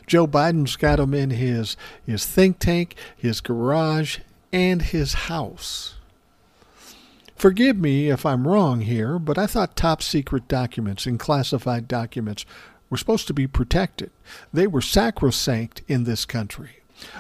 Joe 0.07 0.27
Biden's 0.27 0.77
got 0.77 0.97
them 0.97 1.15
in 1.15 1.31
his 1.31 1.77
his 2.07 2.25
think 2.25 2.59
tank, 2.59 2.97
his 3.17 3.41
garage, 3.41 4.19
and 4.53 4.83
his 4.83 5.13
house. 5.15 5.95
Forgive 7.37 7.77
me 7.77 8.09
if 8.09 8.27
I'm 8.27 8.49
wrong 8.49 8.81
here, 8.81 9.19
but 9.19 9.39
I 9.39 9.47
thought 9.47 9.77
top 9.77 10.03
secret 10.03 10.49
documents 10.49 11.07
and 11.07 11.21
classified 11.21 11.87
documents 11.87 12.45
were 12.91 12.97
supposed 12.97 13.27
to 13.29 13.35
be 13.35 13.47
protected. 13.47 14.11
They 14.53 14.67
were 14.67 14.81
sacrosanct 14.81 15.83
in 15.87 16.05
this 16.05 16.25
country. 16.25 16.78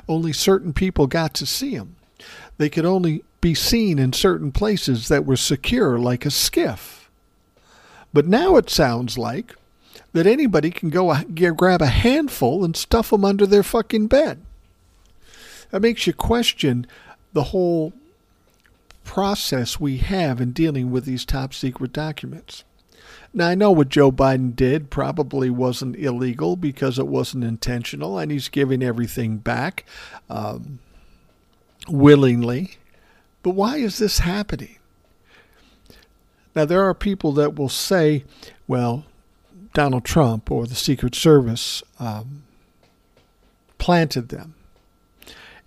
Only 0.08 0.32
certain 0.32 0.72
people 0.72 1.06
got 1.06 1.34
to 1.34 1.46
see 1.46 1.76
them. 1.76 1.96
They 2.56 2.68
could 2.68 2.84
only 2.84 3.24
be 3.40 3.54
seen 3.54 3.98
in 3.98 4.12
certain 4.12 4.50
places 4.52 5.08
that 5.08 5.24
were 5.24 5.36
secure, 5.36 5.98
like 5.98 6.26
a 6.26 6.30
SCIF. 6.30 7.06
But 8.12 8.26
now 8.26 8.56
it 8.56 8.70
sounds 8.70 9.16
like 9.16 9.54
that 10.12 10.26
anybody 10.26 10.70
can 10.70 10.90
go 10.90 11.14
grab 11.22 11.82
a 11.82 11.86
handful 11.86 12.64
and 12.64 12.76
stuff 12.76 13.10
them 13.10 13.24
under 13.24 13.46
their 13.46 13.62
fucking 13.62 14.06
bed. 14.08 14.40
That 15.70 15.82
makes 15.82 16.06
you 16.06 16.12
question 16.12 16.86
the 17.32 17.44
whole 17.44 17.92
process 19.04 19.78
we 19.78 19.98
have 19.98 20.40
in 20.40 20.52
dealing 20.52 20.90
with 20.90 21.04
these 21.04 21.24
top 21.24 21.54
secret 21.54 21.92
documents. 21.92 22.64
Now, 23.38 23.46
I 23.46 23.54
know 23.54 23.70
what 23.70 23.88
Joe 23.88 24.10
Biden 24.10 24.56
did 24.56 24.90
probably 24.90 25.48
wasn't 25.48 25.94
illegal 25.94 26.56
because 26.56 26.98
it 26.98 27.06
wasn't 27.06 27.44
intentional, 27.44 28.18
and 28.18 28.32
he's 28.32 28.48
giving 28.48 28.82
everything 28.82 29.36
back 29.36 29.84
um, 30.28 30.80
willingly. 31.86 32.78
But 33.44 33.50
why 33.50 33.76
is 33.76 33.98
this 33.98 34.18
happening? 34.18 34.76
Now, 36.56 36.64
there 36.64 36.82
are 36.82 36.94
people 36.94 37.30
that 37.34 37.54
will 37.54 37.68
say, 37.68 38.24
well, 38.66 39.04
Donald 39.72 40.04
Trump 40.04 40.50
or 40.50 40.66
the 40.66 40.74
Secret 40.74 41.14
Service 41.14 41.80
um, 42.00 42.42
planted 43.78 44.30
them. 44.30 44.56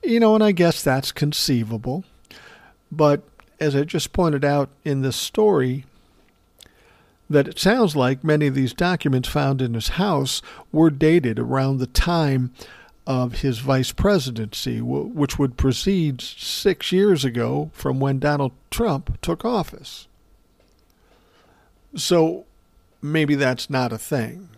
You 0.03 0.19
know, 0.19 0.35
and 0.35 0.43
I 0.43 0.51
guess 0.51 0.83
that's 0.83 1.13
conceivable. 1.13 2.03
But 2.91 3.23
as 3.61 3.77
I 3.77 3.85
just 3.85 4.11
pointed 4.11 4.43
out 4.43 4.69
in 4.83 5.03
this 5.03 5.15
story, 5.15 5.85
that 7.31 7.47
it 7.47 7.59
sounds 7.59 7.95
like 7.95 8.23
many 8.23 8.47
of 8.47 8.55
these 8.55 8.73
documents 8.73 9.27
found 9.27 9.61
in 9.61 9.73
his 9.73 9.89
house 9.89 10.41
were 10.71 10.89
dated 10.89 11.39
around 11.39 11.77
the 11.77 11.87
time 11.87 12.53
of 13.07 13.39
his 13.39 13.59
vice 13.59 13.91
presidency, 13.91 14.79
which 14.79 15.39
would 15.39 15.57
precede 15.57 16.21
six 16.21 16.91
years 16.91 17.25
ago 17.25 17.71
from 17.73 17.99
when 17.99 18.19
Donald 18.19 18.51
Trump 18.69 19.19
took 19.21 19.43
office. 19.43 20.07
So 21.95 22.45
maybe 23.01 23.35
that's 23.35 23.69
not 23.69 23.91
a 23.91 23.97
thing 23.97 24.49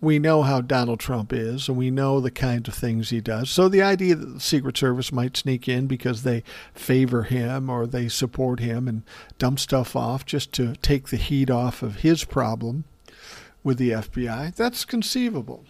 we 0.00 0.18
know 0.18 0.42
how 0.42 0.60
Donald 0.60 1.00
Trump 1.00 1.32
is, 1.32 1.68
and 1.68 1.76
we 1.76 1.90
know 1.90 2.20
the 2.20 2.30
kinds 2.30 2.68
of 2.68 2.74
things 2.74 3.10
he 3.10 3.20
does. 3.20 3.50
So 3.50 3.68
the 3.68 3.82
idea 3.82 4.14
that 4.14 4.26
the 4.26 4.40
Secret 4.40 4.76
Service 4.76 5.10
might 5.10 5.36
sneak 5.36 5.68
in 5.68 5.86
because 5.86 6.22
they 6.22 6.44
favor 6.72 7.24
him 7.24 7.68
or 7.68 7.86
they 7.86 8.08
support 8.08 8.60
him 8.60 8.86
and 8.86 9.02
dump 9.38 9.58
stuff 9.58 9.96
off 9.96 10.24
just 10.24 10.52
to 10.52 10.76
take 10.76 11.08
the 11.08 11.16
heat 11.16 11.50
off 11.50 11.82
of 11.82 11.96
his 11.96 12.24
problem 12.24 12.84
with 13.64 13.78
the 13.78 13.90
FBI, 13.90 14.54
that's 14.54 14.84
conceivable. 14.84 15.64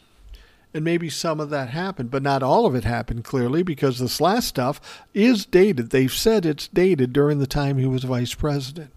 And 0.74 0.84
maybe 0.84 1.08
some 1.08 1.40
of 1.40 1.48
that 1.48 1.70
happened, 1.70 2.10
but 2.10 2.22
not 2.22 2.42
all 2.42 2.66
of 2.66 2.74
it 2.74 2.84
happened 2.84 3.24
clearly 3.24 3.62
because 3.62 3.98
this 3.98 4.20
last 4.20 4.48
stuff 4.48 5.02
is 5.14 5.46
dated. 5.46 5.88
They've 5.90 6.12
said 6.12 6.44
it's 6.44 6.68
dated 6.68 7.14
during 7.14 7.38
the 7.38 7.46
time 7.46 7.78
he 7.78 7.86
was 7.86 8.04
vice 8.04 8.34
president. 8.34 8.92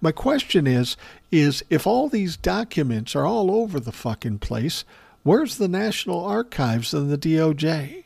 My 0.00 0.12
question 0.12 0.66
is 0.66 0.96
is 1.30 1.64
if 1.70 1.86
all 1.86 2.08
these 2.08 2.36
documents 2.36 3.14
are 3.14 3.26
all 3.26 3.50
over 3.50 3.78
the 3.78 3.92
fucking 3.92 4.38
place, 4.38 4.84
where's 5.22 5.56
the 5.56 5.68
National 5.68 6.24
Archives 6.24 6.92
and 6.92 7.10
the 7.10 7.18
DOJ? 7.18 8.04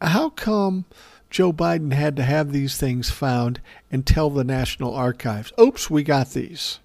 How 0.00 0.30
come 0.30 0.84
Joe 1.30 1.52
Biden 1.52 1.92
had 1.92 2.16
to 2.16 2.22
have 2.22 2.52
these 2.52 2.76
things 2.76 3.10
found 3.10 3.60
and 3.90 4.06
tell 4.06 4.30
the 4.30 4.44
National 4.44 4.94
Archives, 4.94 5.52
"Oops, 5.60 5.90
we 5.90 6.02
got 6.02 6.30
these." 6.30 6.78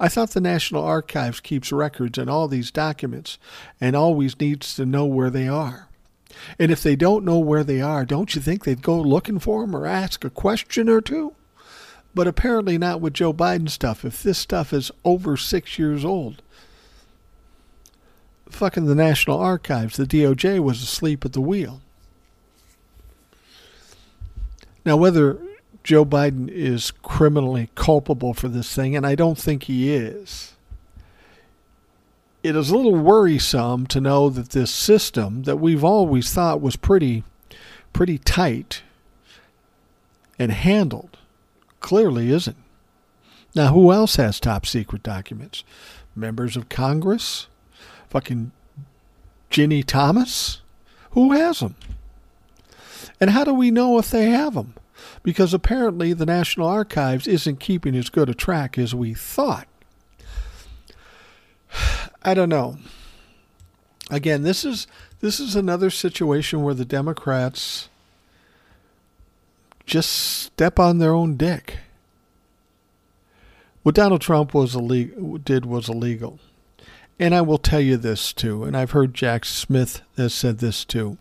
I 0.00 0.08
thought 0.08 0.30
the 0.30 0.40
National 0.40 0.84
Archives 0.84 1.40
keeps 1.40 1.72
records 1.72 2.18
and 2.18 2.30
all 2.30 2.46
these 2.46 2.70
documents 2.70 3.38
and 3.80 3.96
always 3.96 4.38
needs 4.38 4.74
to 4.76 4.86
know 4.86 5.04
where 5.04 5.30
they 5.30 5.48
are. 5.48 5.88
And 6.58 6.70
if 6.70 6.82
they 6.82 6.94
don't 6.94 7.24
know 7.24 7.38
where 7.38 7.64
they 7.64 7.80
are, 7.80 8.04
don't 8.04 8.34
you 8.34 8.40
think 8.40 8.64
they'd 8.64 8.82
go 8.82 9.00
looking 9.00 9.38
for 9.38 9.62
them 9.62 9.74
or 9.74 9.86
ask 9.86 10.24
a 10.24 10.30
question 10.30 10.88
or 10.88 11.00
two? 11.00 11.34
But 12.14 12.26
apparently 12.26 12.78
not 12.78 13.00
with 13.00 13.14
Joe 13.14 13.32
Biden 13.32 13.68
stuff. 13.68 14.04
If 14.04 14.22
this 14.22 14.38
stuff 14.38 14.72
is 14.72 14.90
over 15.04 15.36
six 15.36 15.78
years 15.78 16.04
old, 16.04 16.42
fucking 18.48 18.86
the 18.86 18.94
National 18.94 19.38
Archives, 19.38 19.96
the 19.96 20.04
DOJ 20.06 20.60
was 20.60 20.82
asleep 20.82 21.24
at 21.24 21.32
the 21.32 21.40
wheel. 21.40 21.80
Now, 24.84 24.96
whether 24.96 25.38
Joe 25.84 26.04
Biden 26.04 26.48
is 26.48 26.90
criminally 27.02 27.70
culpable 27.74 28.34
for 28.34 28.48
this 28.48 28.74
thing, 28.74 28.96
and 28.96 29.06
I 29.06 29.14
don't 29.14 29.38
think 29.38 29.64
he 29.64 29.94
is. 29.94 30.54
It 32.42 32.54
is 32.54 32.70
a 32.70 32.76
little 32.76 32.94
worrisome 32.94 33.86
to 33.88 34.00
know 34.00 34.30
that 34.30 34.50
this 34.50 34.70
system 34.70 35.42
that 35.44 35.56
we've 35.56 35.84
always 35.84 36.32
thought 36.32 36.60
was 36.60 36.76
pretty 36.76 37.24
pretty 37.92 38.18
tight 38.18 38.82
and 40.38 40.52
handled 40.52 41.16
clearly 41.80 42.30
isn't. 42.30 42.56
Now, 43.54 43.72
who 43.72 43.92
else 43.92 44.16
has 44.16 44.38
top 44.38 44.66
secret 44.66 45.02
documents? 45.02 45.64
Members 46.14 46.56
of 46.56 46.68
Congress? 46.68 47.48
Fucking 48.10 48.52
Ginny 49.50 49.82
Thomas? 49.82 50.62
Who 51.12 51.32
has 51.32 51.60
them? 51.60 51.76
And 53.20 53.30
how 53.30 53.44
do 53.44 53.54
we 53.54 53.70
know 53.70 53.98
if 53.98 54.10
they 54.10 54.26
have 54.30 54.54
them? 54.54 54.74
Because 55.22 55.54
apparently 55.54 56.12
the 56.12 56.26
National 56.26 56.68
Archives 56.68 57.26
isn't 57.26 57.60
keeping 57.60 57.96
as 57.96 58.10
good 58.10 58.28
a 58.28 58.34
track 58.34 58.78
as 58.78 58.94
we 58.94 59.14
thought. 59.14 59.66
I 62.22 62.34
don't 62.34 62.48
know. 62.48 62.76
Again, 64.10 64.42
this 64.42 64.64
is 64.64 64.86
this 65.20 65.40
is 65.40 65.56
another 65.56 65.90
situation 65.90 66.62
where 66.62 66.74
the 66.74 66.84
Democrats 66.84 67.87
just 69.88 70.10
step 70.10 70.78
on 70.78 70.98
their 70.98 71.14
own 71.14 71.36
dick. 71.36 71.78
What 73.82 73.94
Donald 73.94 74.20
Trump 74.20 74.52
was 74.52 74.74
illegal, 74.74 75.38
did 75.38 75.64
was 75.64 75.88
illegal. 75.88 76.38
And 77.18 77.34
I 77.34 77.40
will 77.40 77.58
tell 77.58 77.80
you 77.80 77.96
this 77.96 78.32
too, 78.32 78.62
and 78.62 78.76
I've 78.76 78.92
heard 78.92 79.14
Jack 79.14 79.44
Smith 79.44 80.02
has 80.16 80.32
said 80.32 80.58
this 80.58 80.84
too. 80.84 81.16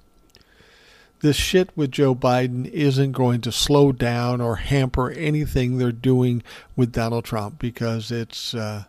This 1.21 1.37
shit 1.37 1.75
with 1.75 1.91
Joe 1.91 2.13
Biden 2.13 2.67
isn't 2.67 3.13
going 3.13 3.41
to 3.41 3.51
slow 3.51 3.91
down 3.91 4.39
or 4.39 4.57
hamper 4.57 5.09
anything 5.09 5.77
they're 5.77 5.91
doing 5.91 6.43
with 6.75 6.91
Donald 6.91 7.25
Trump 7.25 7.57
because 7.57 8.11
it's 8.11 8.53
uh, 8.53 8.83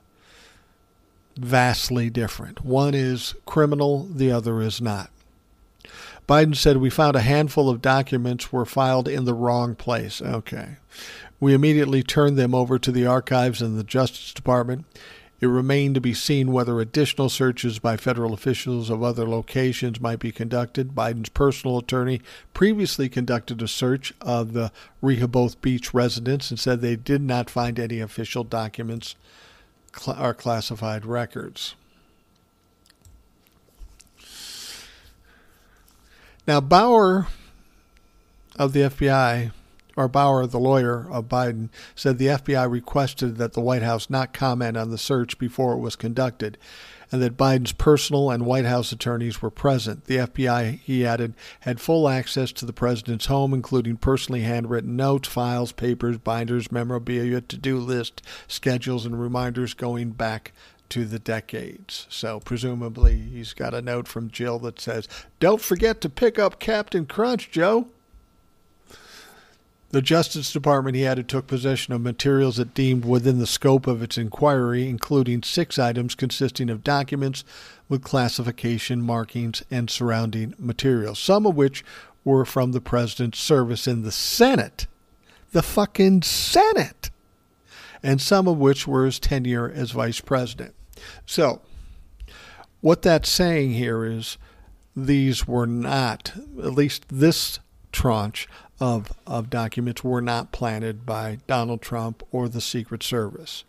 vastly 1.38 2.10
different. 2.10 2.62
One 2.62 2.94
is 2.94 3.34
criminal, 3.46 4.04
the 4.04 4.30
other 4.30 4.60
is 4.60 4.80
not. 4.80 5.10
Biden 6.28 6.54
said, 6.54 6.76
We 6.76 6.90
found 6.90 7.16
a 7.16 7.20
handful 7.20 7.70
of 7.70 7.80
documents 7.80 8.52
were 8.52 8.66
filed 8.66 9.08
in 9.08 9.24
the 9.24 9.34
wrong 9.34 9.74
place. 9.74 10.20
Okay. 10.20 10.76
We 11.40 11.54
immediately 11.54 12.02
turned 12.02 12.36
them 12.36 12.54
over 12.54 12.78
to 12.78 12.92
the 12.92 13.06
archives 13.06 13.62
and 13.62 13.78
the 13.78 13.84
Justice 13.84 14.34
Department. 14.34 14.84
It 15.40 15.46
remained 15.46 15.94
to 15.94 16.00
be 16.00 16.14
seen 16.14 16.52
whether 16.52 16.80
additional 16.80 17.28
searches 17.28 17.78
by 17.78 17.96
federal 17.96 18.34
officials 18.34 18.90
of 18.90 19.04
other 19.04 19.26
locations 19.26 20.00
might 20.00 20.18
be 20.18 20.32
conducted. 20.32 20.96
Biden's 20.96 21.28
personal 21.28 21.78
attorney 21.78 22.20
previously 22.52 23.08
conducted 23.08 23.62
a 23.62 23.68
search 23.68 24.12
of 24.20 24.52
the 24.52 24.72
Rehoboth 25.00 25.62
Beach 25.62 25.94
residence 25.94 26.50
and 26.50 26.58
said 26.58 26.80
they 26.80 26.96
did 26.96 27.22
not 27.22 27.48
find 27.48 27.78
any 27.78 28.00
official 28.00 28.42
documents 28.42 29.14
or 30.06 30.34
classified 30.34 31.06
records. 31.06 31.76
Now, 36.48 36.62
Bauer 36.62 37.26
of 38.58 38.72
the 38.72 38.80
FBI, 38.80 39.52
or 39.96 40.08
Bauer, 40.08 40.46
the 40.46 40.58
lawyer 40.58 41.06
of 41.12 41.28
Biden, 41.28 41.68
said 41.94 42.16
the 42.16 42.28
FBI 42.28 42.70
requested 42.70 43.36
that 43.36 43.52
the 43.52 43.60
White 43.60 43.82
House 43.82 44.08
not 44.08 44.32
comment 44.32 44.74
on 44.74 44.88
the 44.88 44.96
search 44.96 45.38
before 45.38 45.74
it 45.74 45.80
was 45.80 45.94
conducted, 45.94 46.56
and 47.12 47.20
that 47.20 47.36
Biden's 47.36 47.72
personal 47.72 48.30
and 48.30 48.46
White 48.46 48.64
House 48.64 48.92
attorneys 48.92 49.42
were 49.42 49.50
present. 49.50 50.06
The 50.06 50.16
FBI, 50.16 50.78
he 50.78 51.04
added, 51.04 51.34
had 51.60 51.82
full 51.82 52.08
access 52.08 52.50
to 52.52 52.64
the 52.64 52.72
president's 52.72 53.26
home, 53.26 53.52
including 53.52 53.98
personally 53.98 54.40
handwritten 54.40 54.96
notes, 54.96 55.28
files, 55.28 55.72
papers, 55.72 56.16
binders, 56.16 56.72
memorabilia, 56.72 57.42
to 57.42 57.58
do 57.58 57.76
list, 57.76 58.22
schedules, 58.46 59.04
and 59.04 59.20
reminders 59.20 59.74
going 59.74 60.12
back 60.12 60.52
to 60.90 61.04
the 61.04 61.18
decades. 61.18 62.06
So 62.08 62.40
presumably 62.40 63.16
he's 63.16 63.52
got 63.52 63.74
a 63.74 63.82
note 63.82 64.08
from 64.08 64.30
Jill 64.30 64.58
that 64.60 64.80
says, 64.80 65.08
Don't 65.40 65.60
forget 65.60 66.00
to 66.00 66.08
pick 66.08 66.38
up 66.38 66.58
Captain 66.58 67.06
Crunch, 67.06 67.50
Joe. 67.50 67.88
The 69.90 70.02
Justice 70.02 70.52
Department, 70.52 70.96
he 70.96 71.06
added, 71.06 71.28
took 71.28 71.46
possession 71.46 71.94
of 71.94 72.02
materials 72.02 72.58
it 72.58 72.74
deemed 72.74 73.06
within 73.06 73.38
the 73.38 73.46
scope 73.46 73.86
of 73.86 74.02
its 74.02 74.18
inquiry, 74.18 74.86
including 74.86 75.42
six 75.42 75.78
items 75.78 76.14
consisting 76.14 76.68
of 76.68 76.84
documents 76.84 77.42
with 77.88 78.04
classification 78.04 79.00
markings 79.00 79.62
and 79.70 79.88
surrounding 79.88 80.54
materials, 80.58 81.18
some 81.18 81.46
of 81.46 81.56
which 81.56 81.82
were 82.22 82.44
from 82.44 82.72
the 82.72 82.82
president's 82.82 83.40
service 83.40 83.88
in 83.88 84.02
the 84.02 84.12
Senate. 84.12 84.86
The 85.52 85.62
fucking 85.62 86.20
Senate! 86.22 87.08
And 88.02 88.20
some 88.20 88.46
of 88.46 88.58
which 88.58 88.86
were 88.86 89.06
his 89.06 89.18
tenure 89.18 89.72
as 89.74 89.92
vice 89.92 90.20
president. 90.20 90.74
So, 91.26 91.60
what 92.80 93.02
that's 93.02 93.28
saying 93.28 93.72
here 93.72 94.04
is 94.04 94.38
these 94.94 95.46
were 95.46 95.66
not, 95.66 96.32
at 96.58 96.72
least 96.72 97.06
this 97.08 97.58
tranche 97.92 98.48
of, 98.80 99.12
of 99.26 99.50
documents, 99.50 100.04
were 100.04 100.22
not 100.22 100.52
planted 100.52 101.04
by 101.06 101.38
Donald 101.46 101.82
Trump 101.82 102.22
or 102.30 102.48
the 102.48 102.60
Secret 102.60 103.02
Service. 103.02 103.64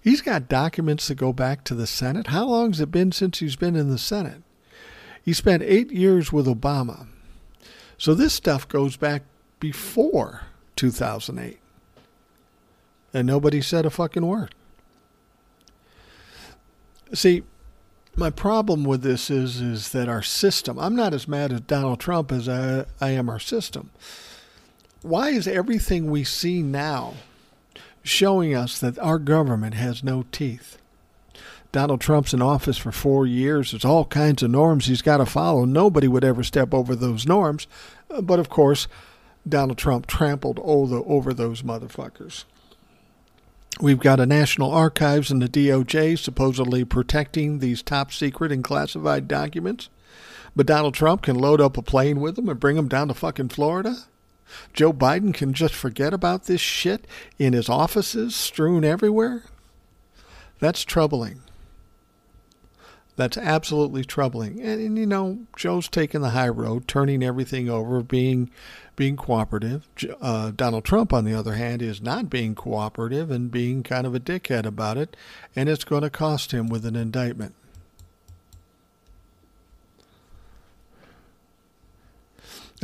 He's 0.00 0.20
got 0.20 0.48
documents 0.48 1.08
that 1.08 1.14
go 1.14 1.32
back 1.32 1.64
to 1.64 1.74
the 1.74 1.86
Senate. 1.86 2.28
How 2.28 2.46
long 2.46 2.72
has 2.72 2.80
it 2.80 2.90
been 2.90 3.10
since 3.10 3.38
he's 3.38 3.56
been 3.56 3.74
in 3.74 3.88
the 3.88 3.98
Senate? 3.98 4.42
He 5.24 5.32
spent 5.32 5.62
eight 5.62 5.90
years 5.90 6.30
with 6.32 6.46
Obama. 6.46 7.06
So 7.96 8.14
this 8.14 8.34
stuff 8.34 8.68
goes 8.68 8.96
back 8.98 9.22
before 9.60 10.42
2008. 10.76 11.58
And 13.14 13.26
nobody 13.26 13.62
said 13.62 13.86
a 13.86 13.90
fucking 13.90 14.26
word. 14.26 14.54
See, 17.14 17.42
my 18.16 18.30
problem 18.30 18.84
with 18.84 19.02
this 19.02 19.30
is 19.30 19.60
is 19.60 19.90
that 19.92 20.08
our 20.08 20.22
system. 20.22 20.78
I'm 20.78 20.96
not 20.96 21.14
as 21.14 21.28
mad 21.28 21.52
at 21.52 21.66
Donald 21.66 22.00
Trump 22.00 22.32
as 22.32 22.48
I, 22.48 22.84
I 23.00 23.10
am 23.10 23.28
our 23.28 23.38
system. 23.38 23.90
Why 25.02 25.30
is 25.30 25.46
everything 25.46 26.10
we 26.10 26.24
see 26.24 26.62
now 26.62 27.14
showing 28.02 28.54
us 28.54 28.78
that 28.78 28.98
our 28.98 29.18
government 29.18 29.74
has 29.74 30.02
no 30.02 30.24
teeth? 30.32 30.78
Donald 31.72 32.00
Trump's 32.00 32.32
in 32.32 32.40
office 32.40 32.78
for 32.78 32.92
four 32.92 33.26
years. 33.26 33.72
There's 33.72 33.84
all 33.84 34.04
kinds 34.04 34.42
of 34.42 34.50
norms 34.50 34.86
he's 34.86 35.02
got 35.02 35.16
to 35.16 35.26
follow. 35.26 35.64
Nobody 35.64 36.06
would 36.06 36.24
ever 36.24 36.44
step 36.44 36.72
over 36.72 36.94
those 36.94 37.26
norms. 37.26 37.66
But 38.22 38.38
of 38.38 38.48
course, 38.48 38.86
Donald 39.46 39.76
Trump 39.76 40.06
trampled 40.06 40.60
over 40.62 41.34
those 41.34 41.62
motherfuckers. 41.62 42.44
We've 43.80 43.98
got 43.98 44.20
a 44.20 44.26
National 44.26 44.70
Archives 44.70 45.30
and 45.30 45.42
the 45.42 45.48
DOJ 45.48 46.18
supposedly 46.18 46.84
protecting 46.84 47.58
these 47.58 47.82
top 47.82 48.12
secret 48.12 48.52
and 48.52 48.62
classified 48.62 49.26
documents. 49.26 49.88
But 50.54 50.66
Donald 50.66 50.94
Trump 50.94 51.22
can 51.22 51.36
load 51.36 51.60
up 51.60 51.76
a 51.76 51.82
plane 51.82 52.20
with 52.20 52.36
them 52.36 52.48
and 52.48 52.60
bring 52.60 52.76
them 52.76 52.88
down 52.88 53.08
to 53.08 53.14
fucking 53.14 53.48
Florida. 53.48 53.96
Joe 54.72 54.92
Biden 54.92 55.34
can 55.34 55.54
just 55.54 55.74
forget 55.74 56.14
about 56.14 56.44
this 56.44 56.60
shit 56.60 57.06
in 57.38 57.52
his 57.52 57.68
offices 57.68 58.36
strewn 58.36 58.84
everywhere. 58.84 59.42
That's 60.60 60.84
troubling. 60.84 61.40
That's 63.16 63.36
absolutely 63.36 64.04
troubling. 64.04 64.60
And, 64.60 64.80
and, 64.80 64.98
you 64.98 65.06
know, 65.06 65.46
Joe's 65.56 65.88
taking 65.88 66.20
the 66.20 66.30
high 66.30 66.48
road, 66.48 66.88
turning 66.88 67.22
everything 67.22 67.68
over, 67.68 68.02
being 68.02 68.50
being 68.96 69.16
cooperative. 69.16 69.88
Uh, 70.20 70.52
Donald 70.54 70.84
Trump, 70.84 71.12
on 71.12 71.24
the 71.24 71.34
other 71.34 71.54
hand, 71.54 71.82
is 71.82 72.00
not 72.00 72.30
being 72.30 72.54
cooperative 72.54 73.30
and 73.30 73.50
being 73.50 73.82
kind 73.82 74.06
of 74.06 74.14
a 74.14 74.20
dickhead 74.20 74.66
about 74.66 74.96
it, 74.96 75.16
and 75.56 75.68
it's 75.68 75.84
going 75.84 76.02
to 76.02 76.10
cost 76.10 76.52
him 76.52 76.68
with 76.68 76.86
an 76.86 76.94
indictment. 76.94 77.54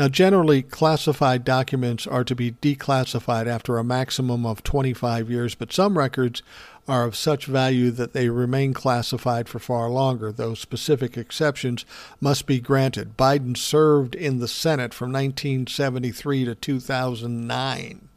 Now, 0.00 0.08
generally, 0.08 0.62
classified 0.62 1.44
documents 1.44 2.06
are 2.06 2.24
to 2.24 2.34
be 2.34 2.52
declassified 2.52 3.46
after 3.46 3.76
a 3.76 3.84
maximum 3.84 4.46
of 4.46 4.62
25 4.62 5.28
years, 5.28 5.54
but 5.54 5.74
some 5.74 5.98
records 5.98 6.42
are 6.88 7.04
of 7.04 7.14
such 7.14 7.44
value 7.44 7.90
that 7.90 8.14
they 8.14 8.30
remain 8.30 8.72
classified 8.72 9.46
for 9.46 9.58
far 9.58 9.90
longer, 9.90 10.32
though 10.32 10.54
specific 10.54 11.18
exceptions 11.18 11.84
must 12.18 12.46
be 12.46 12.60
granted. 12.60 13.18
Biden 13.18 13.54
served 13.54 14.14
in 14.14 14.38
the 14.38 14.48
Senate 14.48 14.94
from 14.94 15.12
1973 15.12 16.46
to 16.46 16.54
2009. 16.54 18.08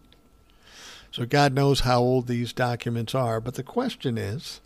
So 1.11 1.25
God 1.25 1.53
knows 1.53 1.81
how 1.81 1.99
old 1.99 2.27
these 2.27 2.53
documents 2.53 3.13
are. 3.13 3.41
But 3.41 3.55
the 3.55 3.61
question 3.61 4.17
is 4.17 4.61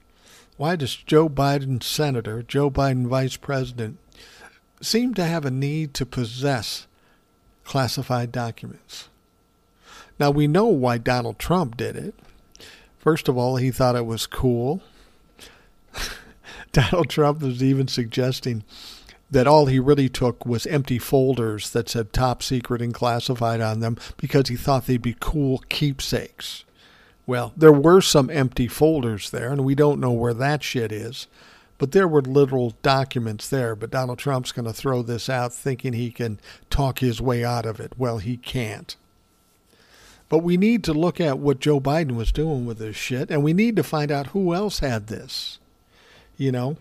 why 0.57 0.75
does 0.75 0.95
Joe 0.95 1.29
Biden, 1.29 1.81
Senator, 1.81 2.43
Joe 2.43 2.69
Biden, 2.69 3.07
Vice 3.07 3.37
President, 3.37 3.97
seem 4.81 5.15
to 5.15 5.23
have 5.23 5.45
a 5.45 5.49
need 5.49 5.95
to 5.95 6.05
possess 6.05 6.85
classified 7.67 8.31
documents? 8.31 9.09
Now, 10.19 10.31
we 10.31 10.47
know 10.47 10.65
why 10.65 10.97
Donald 10.97 11.37
Trump 11.37 11.77
did 11.77 11.95
it. 11.95 12.15
First 12.97 13.27
of 13.27 13.37
all, 13.37 13.57
he 13.57 13.69
thought 13.69 13.95
it 13.95 14.05
was 14.05 14.25
cool. 14.25 14.81
Donald 16.71 17.09
Trump 17.09 17.41
was 17.41 17.61
even 17.61 17.87
suggesting 17.87 18.63
that 19.29 19.47
all 19.47 19.65
he 19.65 19.79
really 19.79 20.09
took 20.09 20.45
was 20.45 20.65
empty 20.67 20.97
folders 20.97 21.69
that 21.71 21.89
said 21.89 22.13
top 22.13 22.41
secret 22.41 22.81
and 22.81 22.93
classified 22.93 23.61
on 23.61 23.81
them 23.81 23.97
because 24.15 24.47
he 24.47 24.55
thought 24.55 24.85
they'd 24.87 25.01
be 25.01 25.15
cool 25.19 25.59
keepsakes. 25.69 26.63
Well, 27.25 27.51
there 27.57 27.73
were 27.73 27.99
some 27.99 28.29
empty 28.29 28.69
folders 28.69 29.29
there, 29.29 29.51
and 29.51 29.65
we 29.65 29.75
don't 29.75 29.99
know 29.99 30.13
where 30.13 30.33
that 30.33 30.63
shit 30.63 30.93
is. 30.93 31.27
But 31.77 31.91
there 31.91 32.07
were 32.07 32.21
literal 32.21 32.75
documents 32.81 33.49
there. 33.49 33.75
But 33.75 33.91
Donald 33.91 34.19
Trump's 34.19 34.51
going 34.51 34.65
to 34.65 34.73
throw 34.73 35.01
this 35.01 35.29
out 35.29 35.53
thinking 35.53 35.93
he 35.93 36.11
can 36.11 36.39
talk 36.69 36.99
his 36.99 37.21
way 37.21 37.43
out 37.43 37.65
of 37.65 37.79
it. 37.79 37.93
Well, 37.97 38.17
he 38.17 38.37
can't. 38.37 38.95
But 40.29 40.39
we 40.39 40.57
need 40.57 40.83
to 40.85 40.93
look 40.93 41.21
at 41.21 41.39
what 41.39 41.59
Joe 41.59 41.79
Biden 41.79 42.15
was 42.15 42.31
doing 42.31 42.65
with 42.65 42.79
this 42.79 42.97
shit, 42.97 43.29
and 43.29 43.43
we 43.43 43.53
need 43.53 43.75
to 43.77 43.83
find 43.83 44.11
out 44.11 44.27
who 44.27 44.53
else 44.53 44.79
had 44.79 45.07
this. 45.07 45.59
You 46.35 46.51
know? 46.51 46.77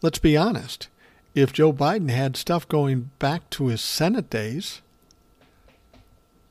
Let's 0.00 0.18
be 0.18 0.36
honest. 0.36 0.88
If 1.34 1.52
Joe 1.52 1.72
Biden 1.72 2.10
had 2.10 2.36
stuff 2.36 2.68
going 2.68 3.10
back 3.18 3.50
to 3.50 3.66
his 3.66 3.80
Senate 3.80 4.30
days, 4.30 4.80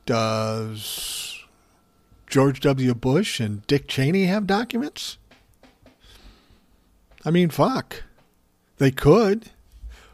does 0.05 1.39
George 2.27 2.59
W. 2.59 2.93
Bush 2.93 3.39
and 3.39 3.65
Dick 3.67 3.87
Cheney 3.87 4.25
have 4.25 4.45
documents? 4.45 5.17
I 7.25 7.31
mean, 7.31 7.49
fuck. 7.49 8.03
They 8.77 8.91
could. 8.91 9.49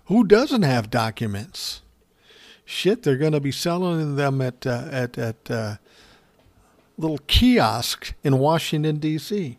Who 0.06 0.24
doesn't 0.24 0.64
have 0.64 0.90
documents? 0.90 1.82
Shit, 2.66 3.04
they're 3.04 3.18
going 3.18 3.34
to 3.34 3.40
be 3.40 3.52
selling 3.52 4.16
them 4.16 4.42
at 4.42 4.66
uh, 4.66 4.88
at 4.92 5.18
at 5.18 5.50
uh, 5.50 5.76
little 6.98 7.20
kiosk 7.28 8.14
in 8.24 8.38
Washington 8.38 8.98
D.C. 8.98 9.58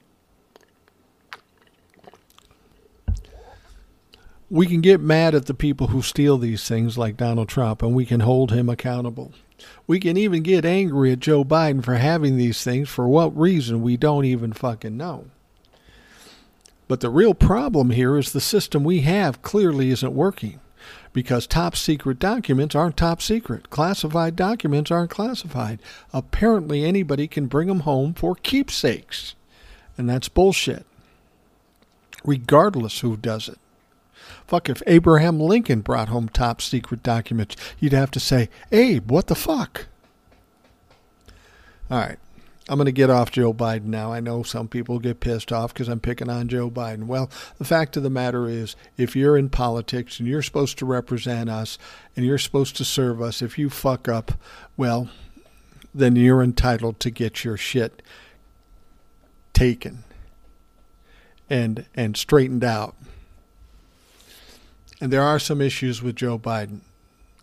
We 4.48 4.66
can 4.66 4.80
get 4.80 5.00
mad 5.00 5.34
at 5.34 5.46
the 5.46 5.54
people 5.54 5.88
who 5.88 6.02
steal 6.02 6.36
these 6.38 6.66
things, 6.66 6.98
like 6.98 7.16
Donald 7.16 7.48
Trump, 7.48 7.82
and 7.82 7.94
we 7.94 8.04
can 8.04 8.20
hold 8.20 8.50
him 8.50 8.68
accountable. 8.68 9.32
We 9.86 10.00
can 10.00 10.16
even 10.16 10.42
get 10.42 10.64
angry 10.64 11.12
at 11.12 11.20
Joe 11.20 11.44
Biden 11.44 11.84
for 11.84 11.94
having 11.94 12.36
these 12.36 12.62
things 12.64 12.88
for 12.88 13.08
what 13.08 13.36
reason 13.36 13.82
we 13.82 13.96
don't 13.96 14.24
even 14.24 14.52
fucking 14.52 14.96
know. 14.96 15.26
But 16.90 16.98
the 16.98 17.08
real 17.08 17.34
problem 17.34 17.90
here 17.90 18.18
is 18.18 18.32
the 18.32 18.40
system 18.40 18.82
we 18.82 19.02
have 19.02 19.42
clearly 19.42 19.92
isn't 19.92 20.12
working 20.12 20.58
because 21.12 21.46
top 21.46 21.76
secret 21.76 22.18
documents 22.18 22.74
aren't 22.74 22.96
top 22.96 23.22
secret. 23.22 23.70
Classified 23.70 24.34
documents 24.34 24.90
aren't 24.90 25.12
classified. 25.12 25.78
Apparently, 26.12 26.84
anybody 26.84 27.28
can 27.28 27.46
bring 27.46 27.68
them 27.68 27.80
home 27.86 28.12
for 28.12 28.34
keepsakes. 28.34 29.36
And 29.96 30.10
that's 30.10 30.28
bullshit, 30.28 30.84
regardless 32.24 32.98
who 33.02 33.16
does 33.16 33.48
it. 33.48 33.60
Fuck, 34.48 34.68
if 34.68 34.82
Abraham 34.88 35.38
Lincoln 35.38 35.82
brought 35.82 36.08
home 36.08 36.28
top 36.28 36.60
secret 36.60 37.04
documents, 37.04 37.54
you'd 37.78 37.92
have 37.92 38.10
to 38.10 38.18
say, 38.18 38.48
Abe, 38.72 39.08
what 39.12 39.28
the 39.28 39.36
fuck? 39.36 39.86
All 41.88 41.98
right. 41.98 42.18
I'm 42.70 42.76
going 42.76 42.86
to 42.86 42.92
get 42.92 43.10
off 43.10 43.32
Joe 43.32 43.52
Biden 43.52 43.86
now. 43.86 44.12
I 44.12 44.20
know 44.20 44.44
some 44.44 44.68
people 44.68 45.00
get 45.00 45.18
pissed 45.18 45.50
off 45.50 45.74
because 45.74 45.88
I'm 45.88 45.98
picking 45.98 46.30
on 46.30 46.46
Joe 46.46 46.70
Biden. 46.70 47.06
Well, 47.06 47.28
the 47.58 47.64
fact 47.64 47.96
of 47.96 48.04
the 48.04 48.10
matter 48.10 48.48
is, 48.48 48.76
if 48.96 49.16
you're 49.16 49.36
in 49.36 49.48
politics 49.48 50.20
and 50.20 50.28
you're 50.28 50.40
supposed 50.40 50.78
to 50.78 50.86
represent 50.86 51.50
us 51.50 51.78
and 52.14 52.24
you're 52.24 52.38
supposed 52.38 52.76
to 52.76 52.84
serve 52.84 53.20
us, 53.20 53.42
if 53.42 53.58
you 53.58 53.70
fuck 53.70 54.06
up, 54.06 54.34
well, 54.76 55.10
then 55.92 56.14
you're 56.14 56.44
entitled 56.44 57.00
to 57.00 57.10
get 57.10 57.42
your 57.42 57.56
shit 57.56 58.02
taken 59.52 60.04
and 61.50 61.86
and 61.96 62.16
straightened 62.16 62.62
out. 62.62 62.94
And 65.00 65.12
there 65.12 65.24
are 65.24 65.40
some 65.40 65.60
issues 65.60 66.04
with 66.04 66.14
Joe 66.14 66.38
Biden 66.38 66.82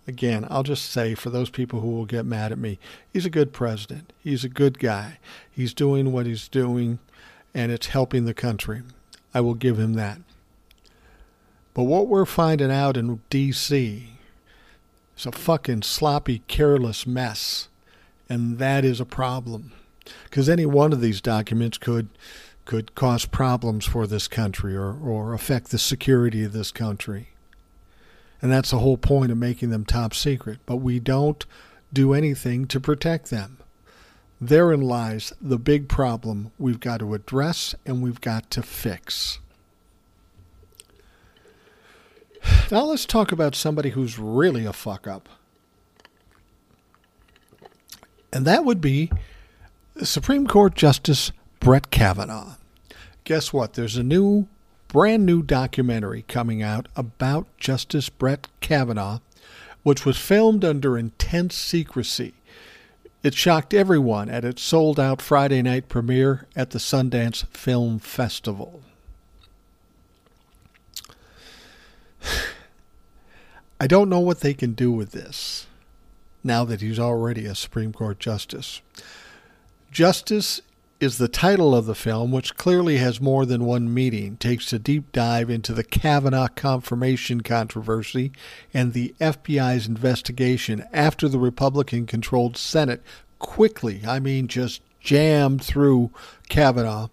again, 0.07 0.47
I'll 0.49 0.63
just 0.63 0.89
say 0.89 1.13
for 1.13 1.29
those 1.29 1.49
people 1.49 1.81
who 1.81 1.91
will 1.91 2.05
get 2.05 2.25
mad 2.25 2.51
at 2.51 2.57
me, 2.57 2.79
he's 3.11 3.25
a 3.25 3.29
good 3.29 3.53
president. 3.53 4.13
He's 4.23 4.43
a 4.43 4.49
good 4.49 4.79
guy. 4.79 5.19
He's 5.51 5.73
doing 5.73 6.11
what 6.11 6.25
he's 6.25 6.47
doing, 6.47 6.99
and 7.53 7.71
it's 7.71 7.87
helping 7.87 8.25
the 8.25 8.33
country. 8.33 8.81
I 9.33 9.41
will 9.41 9.53
give 9.53 9.77
him 9.77 9.93
that. 9.93 10.19
But 11.73 11.83
what 11.83 12.07
we're 12.07 12.25
finding 12.25 12.71
out 12.71 12.97
in 12.97 13.21
D.C. 13.29 14.09
is 15.15 15.25
a 15.25 15.31
fucking 15.31 15.83
sloppy, 15.83 16.41
careless 16.47 17.05
mess, 17.05 17.67
and 18.27 18.57
that 18.57 18.83
is 18.83 18.99
a 18.99 19.05
problem. 19.05 19.73
Because 20.23 20.49
any 20.49 20.65
one 20.65 20.93
of 20.93 21.01
these 21.01 21.21
documents 21.21 21.77
could 21.77 22.09
could 22.65 22.95
cause 22.95 23.25
problems 23.25 23.85
for 23.85 24.05
this 24.05 24.27
country 24.27 24.75
or, 24.75 24.91
or 24.93 25.33
affect 25.33 25.71
the 25.71 25.77
security 25.79 26.43
of 26.43 26.51
this 26.51 26.69
country. 26.69 27.29
And 28.41 28.51
that's 28.51 28.71
the 28.71 28.79
whole 28.79 28.97
point 28.97 29.31
of 29.31 29.37
making 29.37 29.69
them 29.69 29.85
top 29.85 30.13
secret. 30.13 30.59
But 30.65 30.77
we 30.77 30.99
don't 30.99 31.45
do 31.91 32.13
anything 32.13 32.67
to 32.67 32.79
protect 32.79 33.29
them. 33.29 33.57
Therein 34.39 34.81
lies 34.81 35.33
the 35.41 35.57
big 35.57 35.89
problem 35.89 36.51
we've 36.59 36.79
got 36.79 36.99
to 36.99 37.15
address 37.15 37.73
and 37.85 38.03
we've 38.03 38.21
got 38.21 38.51
to 38.51 38.61
fix. 38.61 39.39
Now 42.71 42.83
let's 42.83 43.05
talk 43.05 43.31
about 43.31 43.55
somebody 43.55 43.89
who's 43.91 44.19
really 44.19 44.65
a 44.65 44.73
fuck 44.73 45.07
up. 45.07 45.27
And 48.31 48.45
that 48.45 48.65
would 48.65 48.81
be 48.81 49.11
Supreme 50.03 50.45
Court 50.45 50.75
Justice 50.75 51.31
Brett 51.59 51.89
Kavanaugh. 51.89 52.55
Guess 53.23 53.51
what? 53.51 53.73
There's 53.73 53.97
a 53.97 54.03
new 54.03 54.47
brand 54.87 55.25
new 55.25 55.41
documentary 55.41 56.23
coming 56.27 56.61
out 56.61 56.87
about 56.95 57.47
Justice 57.57 58.09
Brett 58.09 58.47
Kavanaugh, 58.61 59.19
which 59.83 60.05
was 60.05 60.17
filmed 60.17 60.63
under 60.63 60.97
intense 60.97 61.55
secrecy. 61.55 62.33
It 63.23 63.33
shocked 63.33 63.73
everyone 63.73 64.29
at 64.29 64.45
its 64.45 64.61
sold 64.61 64.99
out 64.99 65.21
Friday 65.21 65.61
night 65.61 65.89
premiere 65.89 66.45
at 66.55 66.69
the 66.69 66.79
Sundance 66.79 67.45
Film 67.47 67.99
Festival. 67.99 68.81
I 73.79 73.87
don't 73.87 74.09
know 74.09 74.19
what 74.19 74.39
they 74.39 74.53
can 74.53 74.73
do 74.73 74.91
with 74.91 75.11
this 75.11 75.67
now 76.43 76.63
that 76.63 76.81
he's 76.81 76.97
already 76.97 77.45
a 77.45 77.53
Supreme 77.53 77.93
Court 77.93 78.19
justice. 78.19 78.81
Justice 79.91 80.61
is 80.99 81.17
the 81.17 81.27
title 81.27 81.75
of 81.75 81.85
the 81.85 81.95
film, 81.95 82.31
which 82.31 82.55
clearly 82.57 82.97
has 82.97 83.21
more 83.21 83.45
than 83.45 83.65
one 83.65 83.93
meaning, 83.93 84.35
takes 84.37 84.73
a 84.73 84.79
deep 84.79 85.11
dive 85.11 85.49
into 85.49 85.73
the 85.73 85.83
Kavanaugh 85.83 86.47
confirmation 86.47 87.41
controversy 87.41 88.31
and 88.73 88.93
the 88.93 89.13
FBI's 89.19 89.87
investigation 89.87 90.85
after 90.91 91.27
the 91.27 91.39
Republican 91.39 92.05
controlled 92.05 92.57
Senate 92.57 93.03
quickly, 93.37 94.01
I 94.07 94.19
mean, 94.19 94.47
just 94.47 94.81
jammed 94.99 95.63
through 95.63 96.11
Kavanaugh 96.49 97.09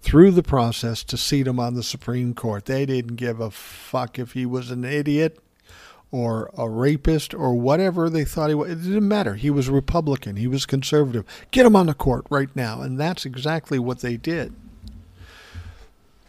through 0.00 0.30
the 0.30 0.42
process 0.42 1.02
to 1.04 1.16
seat 1.16 1.46
him 1.46 1.60
on 1.60 1.74
the 1.74 1.82
Supreme 1.82 2.32
Court. 2.32 2.64
They 2.64 2.86
didn't 2.86 3.16
give 3.16 3.40
a 3.40 3.50
fuck 3.50 4.18
if 4.18 4.32
he 4.32 4.46
was 4.46 4.70
an 4.70 4.84
idiot 4.84 5.38
or 6.10 6.50
a 6.56 6.68
rapist 6.68 7.34
or 7.34 7.54
whatever 7.54 8.08
they 8.08 8.24
thought 8.24 8.48
he 8.48 8.54
was. 8.54 8.70
It 8.70 8.82
didn't 8.82 9.08
matter. 9.08 9.34
He 9.34 9.50
was 9.50 9.68
Republican. 9.68 10.36
He 10.36 10.46
was 10.46 10.66
conservative. 10.66 11.24
Get 11.50 11.66
him 11.66 11.76
on 11.76 11.86
the 11.86 11.94
court 11.94 12.26
right 12.30 12.54
now. 12.54 12.80
And 12.80 12.98
that's 12.98 13.26
exactly 13.26 13.78
what 13.78 14.00
they 14.00 14.16
did. 14.16 14.54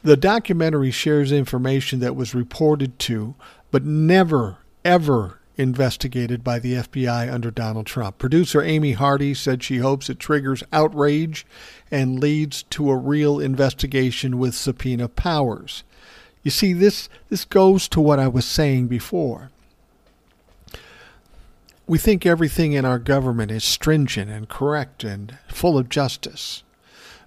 The 0.03 0.17
documentary 0.17 0.91
shares 0.91 1.31
information 1.31 1.99
that 1.99 2.15
was 2.15 2.33
reported 2.33 2.97
to, 2.99 3.35
but 3.71 3.83
never, 3.83 4.57
ever 4.85 5.39
investigated 5.57 6.43
by 6.43 6.59
the 6.59 6.73
FBI 6.73 7.31
under 7.31 7.51
Donald 7.51 7.87
Trump. 7.87 8.17
Producer 8.17 8.61
Amy 8.61 8.95
Herdy 8.95 9.35
said 9.35 9.63
she 9.63 9.77
hopes 9.77 10.09
it 10.09 10.19
triggers 10.19 10.63
outrage 10.71 11.45
and 11.89 12.19
leads 12.19 12.63
to 12.63 12.91
a 12.91 12.95
real 12.95 13.39
investigation 13.39 14.37
with 14.37 14.53
subpoena 14.53 15.07
powers. 15.07 15.83
You 16.43 16.51
see, 16.51 16.73
this, 16.73 17.09
this 17.29 17.43
goes 17.43 17.87
to 17.89 17.99
what 17.99 18.19
I 18.19 18.27
was 18.27 18.45
saying 18.45 18.87
before 18.87 19.49
we 21.87 21.97
think 21.97 22.25
everything 22.25 22.73
in 22.73 22.85
our 22.85 22.99
government 22.99 23.49
is 23.49 23.63
stringent 23.63 24.29
and 24.29 24.49
correct 24.49 25.03
and 25.03 25.37
full 25.47 25.77
of 25.77 25.89
justice. 25.89 26.63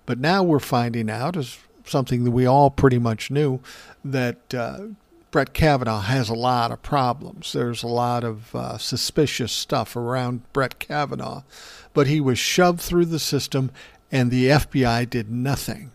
But 0.04 0.18
now 0.18 0.42
we're 0.42 0.58
finding 0.58 1.08
out, 1.08 1.36
as 1.36 1.58
something 1.84 2.24
that 2.24 2.30
we 2.30 2.44
all 2.46 2.70
pretty 2.70 2.98
much 2.98 3.30
knew, 3.30 3.61
that 4.04 4.54
uh, 4.54 4.88
Brett 5.30 5.54
Kavanaugh 5.54 6.00
has 6.00 6.28
a 6.28 6.34
lot 6.34 6.70
of 6.70 6.82
problems. 6.82 7.52
There's 7.52 7.82
a 7.82 7.88
lot 7.88 8.22
of 8.22 8.54
uh, 8.54 8.78
suspicious 8.78 9.52
stuff 9.52 9.96
around 9.96 10.52
Brett 10.52 10.78
Kavanaugh, 10.78 11.42
but 11.94 12.06
he 12.06 12.20
was 12.20 12.38
shoved 12.38 12.80
through 12.80 13.06
the 13.06 13.18
system 13.18 13.70
and 14.12 14.30
the 14.30 14.46
FBI 14.46 15.08
did 15.08 15.30
nothing. 15.30 15.92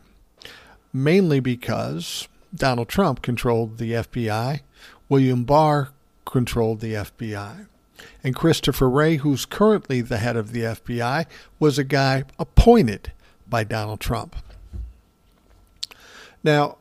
Mainly 0.93 1.39
because 1.41 2.27
Donald 2.53 2.87
Trump 2.87 3.21
controlled 3.21 3.77
the 3.77 3.91
FBI, 3.91 4.61
William 5.09 5.43
Barr 5.43 5.89
controlled 6.25 6.79
the 6.79 6.93
FBI. 6.93 7.67
And 8.25 8.35
Christopher 8.35 8.89
Wray, 8.89 9.17
who's 9.17 9.45
currently 9.45 10.01
the 10.01 10.17
head 10.17 10.35
of 10.35 10.51
the 10.51 10.61
FBI, 10.61 11.27
was 11.59 11.77
a 11.77 11.83
guy 11.83 12.23
appointed 12.39 13.11
by 13.47 13.63
Donald 13.63 13.99
Trump. 13.99 14.35
Now, 16.43 16.77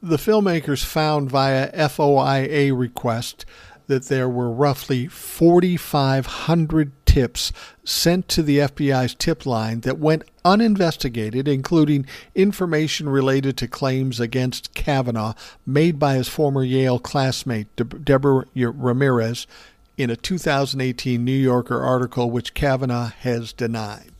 The 0.00 0.16
filmmakers 0.16 0.84
found 0.84 1.28
via 1.28 1.72
FOIA 1.72 2.70
request 2.78 3.44
that 3.88 4.04
there 4.04 4.28
were 4.28 4.50
roughly 4.50 5.08
4,500 5.08 6.92
tips 7.04 7.52
sent 7.84 8.28
to 8.28 8.42
the 8.42 8.58
FBI's 8.58 9.14
tip 9.14 9.44
line 9.44 9.80
that 9.80 9.98
went 9.98 10.22
uninvestigated, 10.44 11.48
including 11.48 12.06
information 12.36 13.08
related 13.08 13.56
to 13.56 13.66
claims 13.66 14.20
against 14.20 14.72
Kavanaugh 14.74 15.34
made 15.66 15.98
by 15.98 16.14
his 16.14 16.28
former 16.28 16.62
Yale 16.62 17.00
classmate, 17.00 17.74
De- 17.76 17.84
Deborah 17.84 18.44
Ramirez, 18.54 19.46
in 19.98 20.08
a 20.10 20.16
2018 20.16 21.24
New 21.24 21.32
Yorker 21.32 21.82
article, 21.82 22.30
which 22.30 22.54
Kavanaugh 22.54 23.10
has 23.20 23.52
denied. 23.52 24.12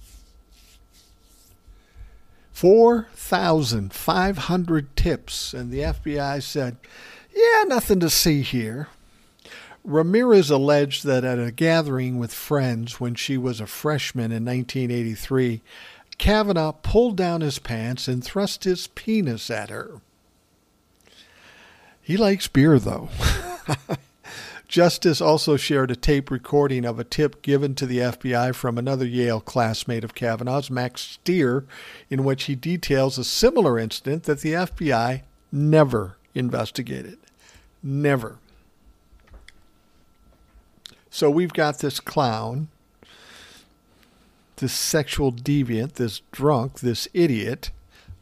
4,500 2.53 4.97
tips, 4.97 5.55
and 5.55 5.71
the 5.71 5.79
FBI 5.79 6.43
said, 6.43 6.77
Yeah, 7.33 7.63
nothing 7.69 8.01
to 8.01 8.11
see 8.11 8.43
here. 8.43 8.89
Ramirez 9.85 10.51
alleged 10.51 11.05
that 11.05 11.25
at 11.25 11.39
a 11.39 11.53
gathering 11.53 12.19
with 12.19 12.35
friends 12.35 12.99
when 12.99 13.15
she 13.15 13.39
was 13.39 13.61
a 13.61 13.69
freshman 13.69 14.33
in 14.33 14.45
1983, 14.45 15.63
Kavanaugh 16.19 16.73
pulled 16.73 17.17
down 17.17 17.43
his 17.43 17.61
pants 17.61 18.09
and 18.09 18.25
thrust 18.25 18.65
his 18.65 18.89
penis 18.89 19.49
at 19.49 19.71
her. 19.71 20.01
He 22.03 22.17
likes 22.17 22.49
beer, 22.49 22.81
though. 22.81 23.11
Justice 24.69 25.23
also 25.23 25.57
shared 25.57 25.91
a 25.91 25.97
tape 25.97 26.31
recording 26.31 26.85
of 26.85 26.99
a 26.99 27.05
tip 27.05 27.41
given 27.41 27.75
to 27.75 27.87
the 27.87 27.99
FBI 27.99 28.55
from 28.55 28.77
another 28.77 29.07
Yale 29.07 29.41
classmate 29.41 30.05
of 30.05 30.15
Kavanaugh's, 30.15 30.71
Max 30.71 31.01
Stier, 31.01 31.65
in 32.11 32.23
which 32.23 32.45
he 32.45 32.55
details 32.55 33.17
a 33.17 33.25
similar 33.25 33.79
incident 33.79 34.25
that 34.25 34.43
the 34.43 34.53
FBI 34.53 35.23
never 35.51 36.19
investigated. 36.35 37.17
Never. 37.83 38.37
So 41.09 41.31
we've 41.31 41.55
got 41.55 41.79
this 41.79 41.99
clown, 41.99 42.69
this 44.57 44.75
sexual 44.75 45.33
deviant, 45.33 45.95
this 45.95 46.21
drunk, 46.31 46.81
this 46.81 47.09
idiot 47.15 47.71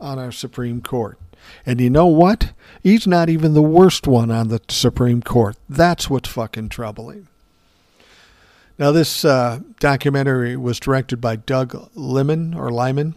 on 0.01 0.21
our 0.21 0.31
Supreme 0.31 0.81
Court. 0.81 1.19
And 1.65 1.81
you 1.81 1.91
know 1.91 2.07
what? 2.07 2.53
He's 2.83 3.07
not 3.07 3.29
even 3.29 3.55
the 3.55 3.63
worst 3.63 4.07
one 4.07 4.31
on 4.31 4.49
the 4.49 4.61
Supreme 4.69 5.23
Court. 5.23 5.57
That's 5.69 6.09
what's 6.09 6.29
fucking 6.29 6.69
troubling. 6.69 7.29
Now, 8.79 8.93
this 8.93 9.25
uh, 9.25 9.61
documentary 9.81 10.57
was 10.57 10.79
directed 10.79 11.21
by 11.21 11.37
Doug 11.37 11.91
Liman 11.95 12.55
or 12.55 12.71
Lyman. 12.71 13.17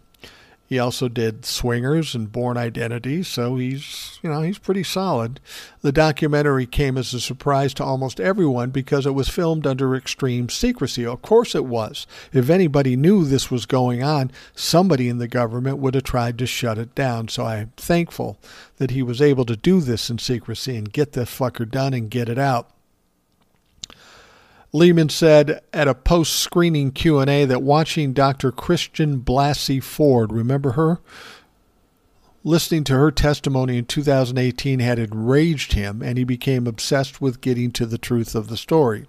He 0.70 0.78
also 0.78 1.08
did 1.08 1.46
Swingers 1.46 2.14
and 2.14 2.32
Bourne 2.32 2.56
Identity, 2.56 3.24
so 3.24 3.56
he's, 3.56 4.20
you 4.22 4.30
know, 4.30 4.44
he's 4.44 4.60
pretty 4.60 4.84
solid. 4.84 5.40
The 5.82 5.92
documentary 5.92 6.68
came 6.68 6.96
as 6.96 7.12
a 7.12 7.20
surprise 7.20 7.74
to 7.74 7.84
almost 7.84 8.20
everyone 8.20 8.70
because 8.70 9.08
it 9.08 9.16
was 9.16 9.30
filmed 9.30 9.66
under 9.66 9.96
extreme 9.96 10.48
secrecy. 10.48 11.08
Of 11.08 11.24
course 11.24 11.56
it 11.56 11.66
was. 11.66 12.06
If 12.32 12.52
anybody 12.52 12.96
knew 12.96 13.26
this 13.26 13.50
was 13.50 13.66
going 13.66 14.04
on, 14.04 14.30
somebody 14.54 15.10
in 15.10 15.18
the 15.18 15.28
government 15.28 15.80
would 15.80 15.96
have 15.96 16.04
tried 16.04 16.38
to 16.38 16.46
shut 16.46 16.78
it 16.78 16.94
down. 16.94 17.30
So 17.30 17.46
I'm 17.46 17.74
thankful 17.76 18.38
that 18.78 18.92
he 18.92 19.02
was 19.02 19.24
able 19.24 19.46
to 19.46 19.56
do 19.56 19.82
this 19.82 20.08
in 20.12 20.20
secrecy 20.20 20.78
and 20.78 20.94
get 20.94 21.14
this 21.14 21.36
fucker 21.36 21.68
done 21.68 21.96
and 21.96 22.12
get 22.12 22.30
it 22.30 22.38
out. 22.38 22.70
Liman 24.72 25.10
said 25.10 25.62
at 25.74 25.88
a 25.88 25.96
post-screening 25.96 26.92
Q&A 26.92 27.46
that 27.46 27.64
watching 27.64 28.14
Dr. 28.14 28.52
Christine 28.52 29.22
Blasey 29.22 29.82
Ford, 29.82 30.32
remember 30.32 30.74
her? 30.74 31.00
Listening 32.44 32.84
to 32.86 32.94
her 32.94 33.10
testimony 33.10 33.80
in 33.80 33.86
2018 33.86 34.80
had 34.80 35.00
enraged 35.00 35.74
him, 35.74 36.04
and 36.04 36.20
he 36.20 36.24
became 36.24 36.68
obsessed 36.68 37.20
with 37.20 37.42
getting 37.42 37.72
to 37.72 37.88
the 37.88 37.98
truth 37.98 38.36
of 38.36 38.48
the 38.48 38.58
story. 38.58 39.08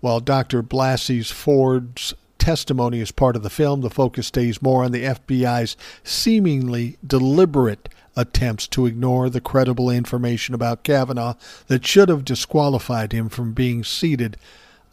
While 0.00 0.20
Dr. 0.20 0.62
Blasey 0.62 1.22
Ford's 1.30 2.12
testimony 2.38 3.00
is 3.00 3.10
part 3.10 3.36
of 3.36 3.42
the 3.42 3.50
film, 3.50 3.80
the 3.80 3.90
focus 3.90 4.26
stays 4.26 4.60
more 4.60 4.84
on 4.84 4.92
the 4.92 5.04
FBI's 5.04 5.78
seemingly 6.04 6.98
deliberate 7.06 7.88
attempts 8.16 8.66
to 8.68 8.84
ignore 8.84 9.30
the 9.30 9.40
credible 9.40 9.88
information 9.88 10.54
about 10.54 10.84
Kavanaugh 10.84 11.34
that 11.68 11.86
should 11.86 12.10
have 12.10 12.24
disqualified 12.24 13.12
him 13.12 13.30
from 13.30 13.52
being 13.52 13.82
seated 13.82 14.36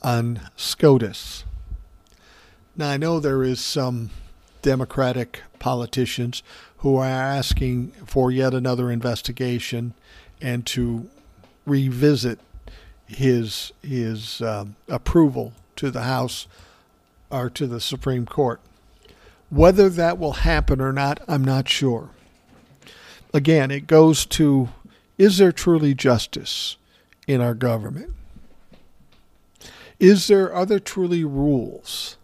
on 0.08 0.40
SCOTUS. 0.56 1.44
Now, 2.78 2.92
I 2.92 2.96
know 2.96 3.20
there 3.20 3.44
is 3.44 3.60
some 3.60 4.12
Democratic 4.62 5.42
politicians 5.60 6.44
who 6.78 6.96
are 6.96 7.06
asking 7.06 7.92
for 8.06 8.32
yet 8.32 8.54
another 8.54 8.90
investigation 8.90 9.94
and 10.42 10.66
to 10.68 11.10
revisit 11.66 12.40
his 13.06 13.74
his 13.82 14.42
um, 14.42 14.78
approval 14.88 15.52
to 15.76 15.92
the 15.92 16.04
House 16.04 16.48
or 17.30 17.50
to 17.50 17.68
the 17.68 17.82
Supreme 17.82 18.26
Court. 18.26 18.62
Whether 19.50 19.90
that 19.90 20.18
will 20.18 20.44
happen 20.44 20.80
or 20.80 20.94
not, 20.94 21.20
I'm 21.28 21.44
not 21.44 21.68
sure. 21.68 22.12
Again, 23.34 23.72
it 23.72 23.88
goes 23.88 24.26
to 24.28 24.70
is 25.18 25.38
there 25.38 25.52
truly 25.52 25.94
justice 25.94 26.78
in 27.28 27.42
our 27.42 27.54
government? 27.54 28.14
Is 30.00 30.28
there 30.28 30.54
are 30.54 30.66
there 30.66 30.80
truly 30.80 31.24
rules? 31.24 32.18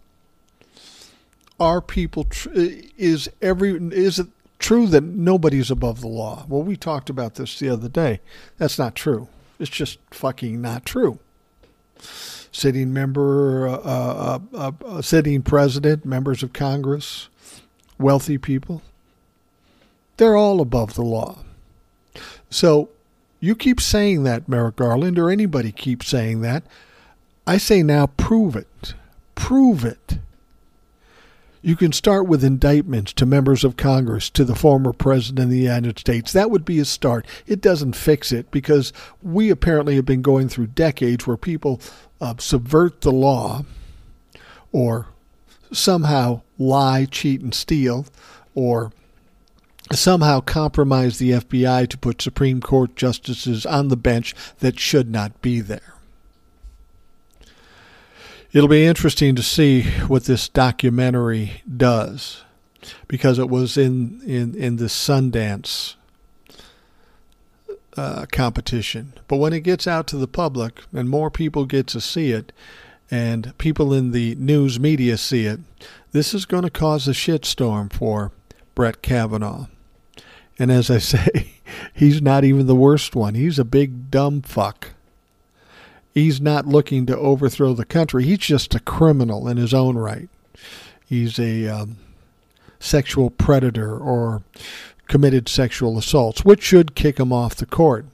Are 1.58 1.80
people 1.80 2.24
tr- 2.24 2.50
is 2.54 3.28
every 3.42 3.76
is 3.92 4.18
it 4.18 4.28
true 4.58 4.86
that 4.88 5.02
nobody's 5.02 5.70
above 5.70 6.00
the 6.00 6.08
law? 6.08 6.46
Well, 6.48 6.62
we 6.62 6.76
talked 6.76 7.10
about 7.10 7.34
this 7.34 7.58
the 7.58 7.68
other 7.68 7.88
day. 7.88 8.20
That's 8.58 8.78
not 8.78 8.94
true. 8.94 9.28
It's 9.58 9.70
just 9.70 9.98
fucking 10.10 10.60
not 10.60 10.84
true. 10.84 11.18
Sitting 12.52 12.92
member, 12.92 13.66
uh, 13.66 13.72
uh, 13.72 14.38
uh, 14.52 14.72
uh 14.84 15.02
sitting 15.02 15.42
president, 15.42 16.04
members 16.04 16.42
of 16.42 16.52
Congress, 16.52 17.28
wealthy 17.98 18.38
people, 18.38 18.82
they're 20.16 20.36
all 20.36 20.60
above 20.60 20.94
the 20.94 21.02
law. 21.02 21.38
So 22.50 22.90
you 23.40 23.54
keep 23.54 23.80
saying 23.80 24.22
that, 24.24 24.48
Merrick 24.48 24.76
Garland, 24.76 25.18
or 25.18 25.30
anybody 25.30 25.72
keeps 25.72 26.06
saying 26.06 26.40
that. 26.42 26.62
I 27.46 27.58
say 27.58 27.82
now 27.82 28.06
prove 28.06 28.56
it. 28.56 28.94
Prove 29.34 29.84
it. 29.84 30.18
You 31.60 31.76
can 31.76 31.92
start 31.92 32.26
with 32.26 32.44
indictments 32.44 33.14
to 33.14 33.24
members 33.24 33.64
of 33.64 33.78
Congress, 33.78 34.28
to 34.30 34.44
the 34.44 34.54
former 34.54 34.92
President 34.92 35.44
of 35.44 35.50
the 35.50 35.58
United 35.58 35.98
States. 35.98 36.30
That 36.32 36.50
would 36.50 36.64
be 36.64 36.78
a 36.78 36.84
start. 36.84 37.26
It 37.46 37.62
doesn't 37.62 37.96
fix 37.96 38.32
it 38.32 38.50
because 38.50 38.92
we 39.22 39.48
apparently 39.48 39.96
have 39.96 40.04
been 40.04 40.20
going 40.20 40.50
through 40.50 40.68
decades 40.68 41.26
where 41.26 41.38
people 41.38 41.80
uh, 42.20 42.34
subvert 42.38 43.00
the 43.00 43.12
law 43.12 43.64
or 44.72 45.06
somehow 45.72 46.42
lie, 46.58 47.06
cheat, 47.06 47.40
and 47.40 47.54
steal 47.54 48.06
or 48.54 48.92
somehow 49.92 50.40
compromise 50.40 51.18
the 51.18 51.30
FBI 51.30 51.88
to 51.88 51.98
put 51.98 52.20
Supreme 52.20 52.60
Court 52.60 52.94
justices 52.94 53.64
on 53.64 53.88
the 53.88 53.96
bench 53.96 54.34
that 54.58 54.78
should 54.78 55.10
not 55.10 55.40
be 55.40 55.60
there. 55.60 55.93
It'll 58.54 58.68
be 58.68 58.86
interesting 58.86 59.34
to 59.34 59.42
see 59.42 59.82
what 60.06 60.26
this 60.26 60.48
documentary 60.48 61.62
does 61.76 62.44
because 63.08 63.36
it 63.40 63.48
was 63.48 63.76
in, 63.76 64.20
in, 64.24 64.54
in 64.54 64.76
the 64.76 64.84
Sundance 64.84 65.96
uh, 67.96 68.26
competition. 68.30 69.14
But 69.26 69.38
when 69.38 69.52
it 69.52 69.62
gets 69.62 69.88
out 69.88 70.06
to 70.06 70.16
the 70.16 70.28
public 70.28 70.82
and 70.92 71.10
more 71.10 71.32
people 71.32 71.66
get 71.66 71.88
to 71.88 72.00
see 72.00 72.30
it, 72.30 72.52
and 73.10 73.58
people 73.58 73.92
in 73.92 74.12
the 74.12 74.36
news 74.36 74.78
media 74.78 75.18
see 75.18 75.46
it, 75.46 75.58
this 76.12 76.32
is 76.32 76.46
going 76.46 76.62
to 76.62 76.70
cause 76.70 77.08
a 77.08 77.10
shitstorm 77.10 77.92
for 77.92 78.30
Brett 78.76 79.02
Kavanaugh. 79.02 79.66
And 80.60 80.70
as 80.70 80.92
I 80.92 80.98
say, 80.98 81.54
he's 81.92 82.22
not 82.22 82.44
even 82.44 82.68
the 82.68 82.76
worst 82.76 83.16
one. 83.16 83.34
He's 83.34 83.58
a 83.58 83.64
big 83.64 84.12
dumb 84.12 84.42
fuck. 84.42 84.93
He's 86.14 86.40
not 86.40 86.66
looking 86.66 87.06
to 87.06 87.18
overthrow 87.18 87.74
the 87.74 87.84
country. 87.84 88.24
He's 88.24 88.38
just 88.38 88.74
a 88.74 88.80
criminal 88.80 89.48
in 89.48 89.56
his 89.56 89.74
own 89.74 89.98
right. 89.98 90.28
He's 91.04 91.40
a 91.40 91.66
um, 91.66 91.96
sexual 92.78 93.30
predator 93.30 93.98
or 93.98 94.42
committed 95.08 95.48
sexual 95.48 95.98
assaults, 95.98 96.44
which 96.44 96.62
should 96.62 96.94
kick 96.94 97.18
him 97.18 97.32
off 97.32 97.56
the 97.56 97.66
court. 97.66 98.06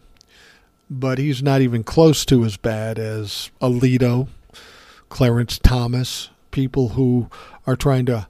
But 0.89 1.19
he's 1.19 1.43
not 1.43 1.61
even 1.61 1.85
close 1.85 2.25
to 2.25 2.43
as 2.45 2.57
bad 2.57 2.99
as 2.99 3.51
Alito, 3.61 4.29
Clarence 5.11 5.59
Thomas, 5.59 6.31
people 6.51 6.91
who 6.91 7.29
are 7.67 7.77
trying 7.77 8.07
to. 8.07 8.27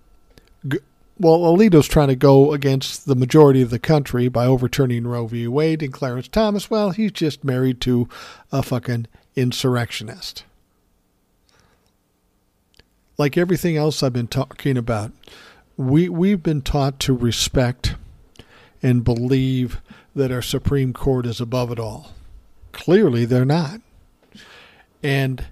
Well, 1.19 1.39
Alito's 1.39 1.87
trying 1.87 2.09
to 2.09 2.17
go 2.17 2.53
against 2.53 3.07
the 3.07 3.15
majority 3.15 3.63
of 3.63 3.71
the 3.71 3.79
country 3.79 4.29
by 4.29 4.47
overturning 4.47 5.07
Roe 5.07 5.27
v. 5.27 5.47
Wade, 5.47 5.83
and 5.83 5.93
Clarence 5.93 6.29
Thomas, 6.29 6.71
well, 6.71 6.91
he's 6.91 7.13
just 7.13 7.45
married 7.45 7.81
to 7.83 8.09
a 8.51 8.63
fucking 8.63 9.07
insurrectionist. 9.41 10.45
Like 13.17 13.37
everything 13.37 13.77
else 13.77 14.03
I've 14.03 14.13
been 14.13 14.29
talking 14.29 14.77
about, 14.77 15.13
we, 15.77 16.09
we've 16.09 16.43
been 16.43 16.63
taught 16.63 16.99
to 17.01 17.13
respect 17.15 17.97
and 18.83 19.05
believe 19.05 19.81
that 20.15 20.33
our 20.33 20.43
Supreme 20.43 20.93
Court 20.93 21.27
is 21.27 21.41
above 21.41 21.71
it 21.71 21.79
all. 21.79 22.13
Clearly, 22.73 23.25
they're 23.25 23.45
not. 23.45 23.81
And 25.03 25.47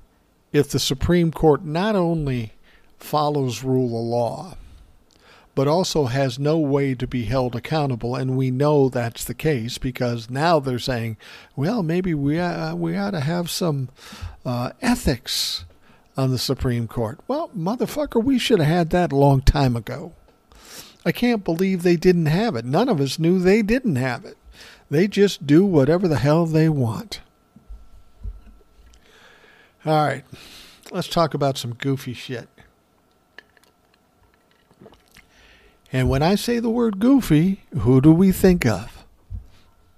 if 0.53 0.70
the 0.70 0.78
Supreme 0.78 1.30
Court 1.30 1.64
not 1.64 1.95
only 1.95 2.53
follows 2.99 3.64
rule 3.64 3.86
of 3.86 4.05
law, 4.05 4.57
but 5.59 5.67
also 5.67 6.05
has 6.05 6.39
no 6.39 6.57
way 6.57 6.95
to 6.95 7.05
be 7.05 7.25
held 7.25 7.57
accountable. 7.57 8.15
And 8.15 8.37
we 8.37 8.49
know 8.49 8.89
that's 8.89 9.25
the 9.25 9.35
case 9.35 9.77
because 9.77 10.31
now 10.31 10.61
they're 10.61 10.79
saying, 10.79 11.17
well, 11.57 11.83
maybe 11.83 12.15
we, 12.15 12.39
uh, 12.39 12.77
we 12.77 12.97
ought 12.97 13.11
to 13.11 13.19
have 13.19 13.51
some 13.51 13.89
uh, 14.47 14.71
ethics 14.81 15.65
on 16.17 16.31
the 16.31 16.39
Supreme 16.39 16.87
Court. 16.87 17.19
Well, 17.27 17.49
motherfucker, 17.49 18.23
we 18.23 18.39
should 18.39 18.61
have 18.61 18.69
had 18.69 18.91
that 18.91 19.11
a 19.11 19.17
long 19.17 19.41
time 19.41 19.75
ago. 19.75 20.13
I 21.05 21.11
can't 21.11 21.43
believe 21.43 21.83
they 21.83 21.97
didn't 21.97 22.27
have 22.27 22.55
it. 22.55 22.65
None 22.65 22.89
of 22.89 23.01
us 23.01 23.19
knew 23.19 23.41
they 23.41 23.63
didn't 23.63 23.97
have 23.97 24.25
it. 24.25 24.37
They 24.89 25.09
just 25.09 25.45
do 25.45 25.67
whatever 25.67 26.07
the 26.07 26.19
hell 26.19 26.47
they 26.47 26.69
want. 26.69 27.21
All 29.85 30.07
right, 30.07 30.25
let's 30.93 31.09
talk 31.09 31.35
about 31.35 31.59
some 31.59 31.75
goofy 31.75 32.15
shit. 32.15 32.49
And 35.93 36.09
when 36.09 36.22
I 36.22 36.34
say 36.34 36.59
the 36.59 36.70
word 36.70 36.99
goofy, 36.99 37.62
who 37.78 38.01
do 38.01 38.12
we 38.12 38.32
think 38.32 38.66
of? 38.66 39.05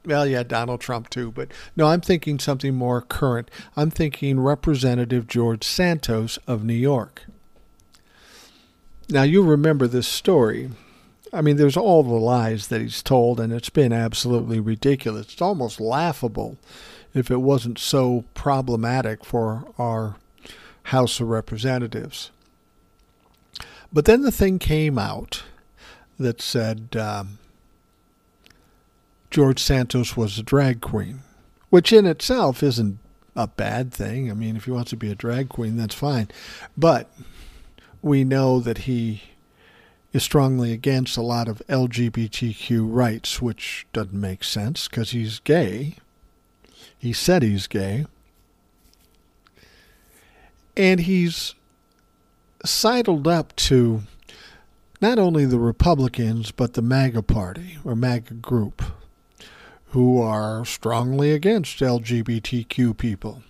Well, 0.05 0.27
yeah, 0.27 0.43
Donald 0.43 0.81
Trump 0.81 1.11
too, 1.11 1.31
but 1.31 1.51
no, 1.77 1.89
I'm 1.89 2.01
thinking 2.01 2.39
something 2.39 2.75
more 2.75 3.03
current. 3.03 3.51
I'm 3.77 3.91
thinking 3.91 4.41
Representative 4.41 5.27
George 5.27 5.65
Santos 5.65 6.39
of 6.47 6.65
New 6.65 6.75
York. 6.75 7.25
Now, 9.09 9.25
you 9.25 9.43
remember 9.43 9.87
this 9.87 10.07
story. 10.07 10.71
I 11.33 11.43
mean, 11.43 11.57
there's 11.57 11.77
all 11.77 12.03
the 12.03 12.15
lies 12.15 12.69
that 12.69 12.81
he's 12.81 13.03
told, 13.03 13.41
and 13.41 13.53
it's 13.53 13.71
been 13.71 13.93
absolutely 13.93 14.61
ridiculous. 14.61 15.33
It's 15.33 15.43
almost 15.43 15.81
laughable 15.81 16.57
if 17.13 17.31
it 17.31 17.39
wasn't 17.39 17.79
so 17.79 18.25
problematic 18.35 19.25
for 19.25 19.67
our 19.79 20.17
House 20.85 21.21
of 21.21 21.29
Representatives. 21.29 22.31
But 23.93 24.05
then 24.05 24.23
the 24.23 24.33
thing 24.33 24.59
came 24.59 24.99
out 24.99 25.43
that 26.21 26.43
said 26.43 26.95
um, 26.97 27.39
George 29.31 29.61
Santos 29.61 30.17
was 30.17 30.39
a 30.39 30.43
drag 30.43 30.81
queen, 30.81 31.21
which 31.71 31.93
in 31.93 32.07
itself 32.07 32.63
isn't 32.63 32.99
a 33.35 33.47
bad 33.47 33.93
thing. 33.93 34.31
I 34.31 34.35
mean, 34.35 34.55
if 34.55 34.67
he 34.67 34.71
wants 34.71 34.91
to 34.91 34.97
be 34.97 35.11
a 35.11 35.15
drag 35.15 35.49
queen, 35.49 35.77
that's 35.77 35.95
fine. 35.95 36.29
But 36.77 37.11
we 38.03 38.23
know 38.23 38.61
that 38.61 38.79
he 38.79 39.23
is 40.13 40.23
strongly 40.23 40.73
against 40.73 41.17
a 41.17 41.23
lot 41.23 41.49
of 41.49 41.63
LGBTQ 41.69 42.87
rights, 42.93 43.41
which 43.41 43.87
doesn't 43.93 44.13
make 44.13 44.45
sense 44.45 44.89
because 44.89 45.13
he's 45.13 45.39
gay. 45.39 45.97
He 46.99 47.15
said 47.15 47.43
he's 47.43 47.67
gay. 47.67 48.07
And 50.77 51.01
he's 51.01 51.55
sidled 52.65 53.27
up 53.27 53.57
to 53.57 54.03
not 55.01 55.19
only 55.19 55.47
the 55.47 55.59
Republicans, 55.59 56.51
but 56.51 56.75
the 56.75 56.83
MAGA 56.83 57.23
party 57.23 57.79
or 57.85 57.97
MAGA 57.97 58.35
group, 58.35 58.83
who 59.87 60.21
are 60.21 60.65
strongly 60.65 61.33
against 61.33 61.81
LGBTQ 61.81 62.97
people. 62.97 63.43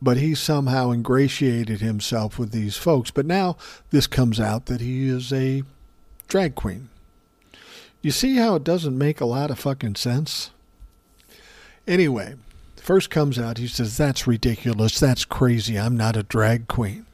But 0.00 0.16
he 0.16 0.34
somehow 0.34 0.92
ingratiated 0.92 1.80
himself 1.80 2.38
with 2.38 2.52
these 2.52 2.76
folks. 2.76 3.10
But 3.10 3.26
now 3.26 3.56
this 3.90 4.06
comes 4.06 4.40
out 4.40 4.66
that 4.66 4.80
he 4.80 5.08
is 5.08 5.32
a 5.32 5.62
drag 6.26 6.54
queen. 6.54 6.88
You 8.00 8.10
see 8.10 8.36
how 8.36 8.54
it 8.54 8.64
doesn't 8.64 8.96
make 8.96 9.20
a 9.20 9.26
lot 9.26 9.50
of 9.50 9.58
fucking 9.58 9.96
sense? 9.96 10.52
Anyway, 11.86 12.36
first 12.76 13.10
comes 13.10 13.38
out, 13.38 13.58
he 13.58 13.66
says, 13.66 13.98
That's 13.98 14.26
ridiculous. 14.26 14.98
That's 14.98 15.26
crazy. 15.26 15.78
I'm 15.78 15.98
not 15.98 16.16
a 16.16 16.22
drag 16.22 16.66
queen. 16.66 17.04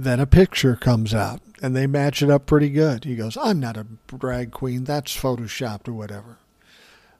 Then 0.00 0.18
a 0.18 0.24
picture 0.24 0.76
comes 0.76 1.12
out 1.12 1.42
and 1.60 1.76
they 1.76 1.86
match 1.86 2.22
it 2.22 2.30
up 2.30 2.46
pretty 2.46 2.70
good. 2.70 3.04
He 3.04 3.16
goes, 3.16 3.36
I'm 3.36 3.60
not 3.60 3.76
a 3.76 3.86
drag 4.16 4.50
queen. 4.50 4.84
That's 4.84 5.14
photoshopped 5.14 5.88
or 5.88 5.92
whatever. 5.92 6.38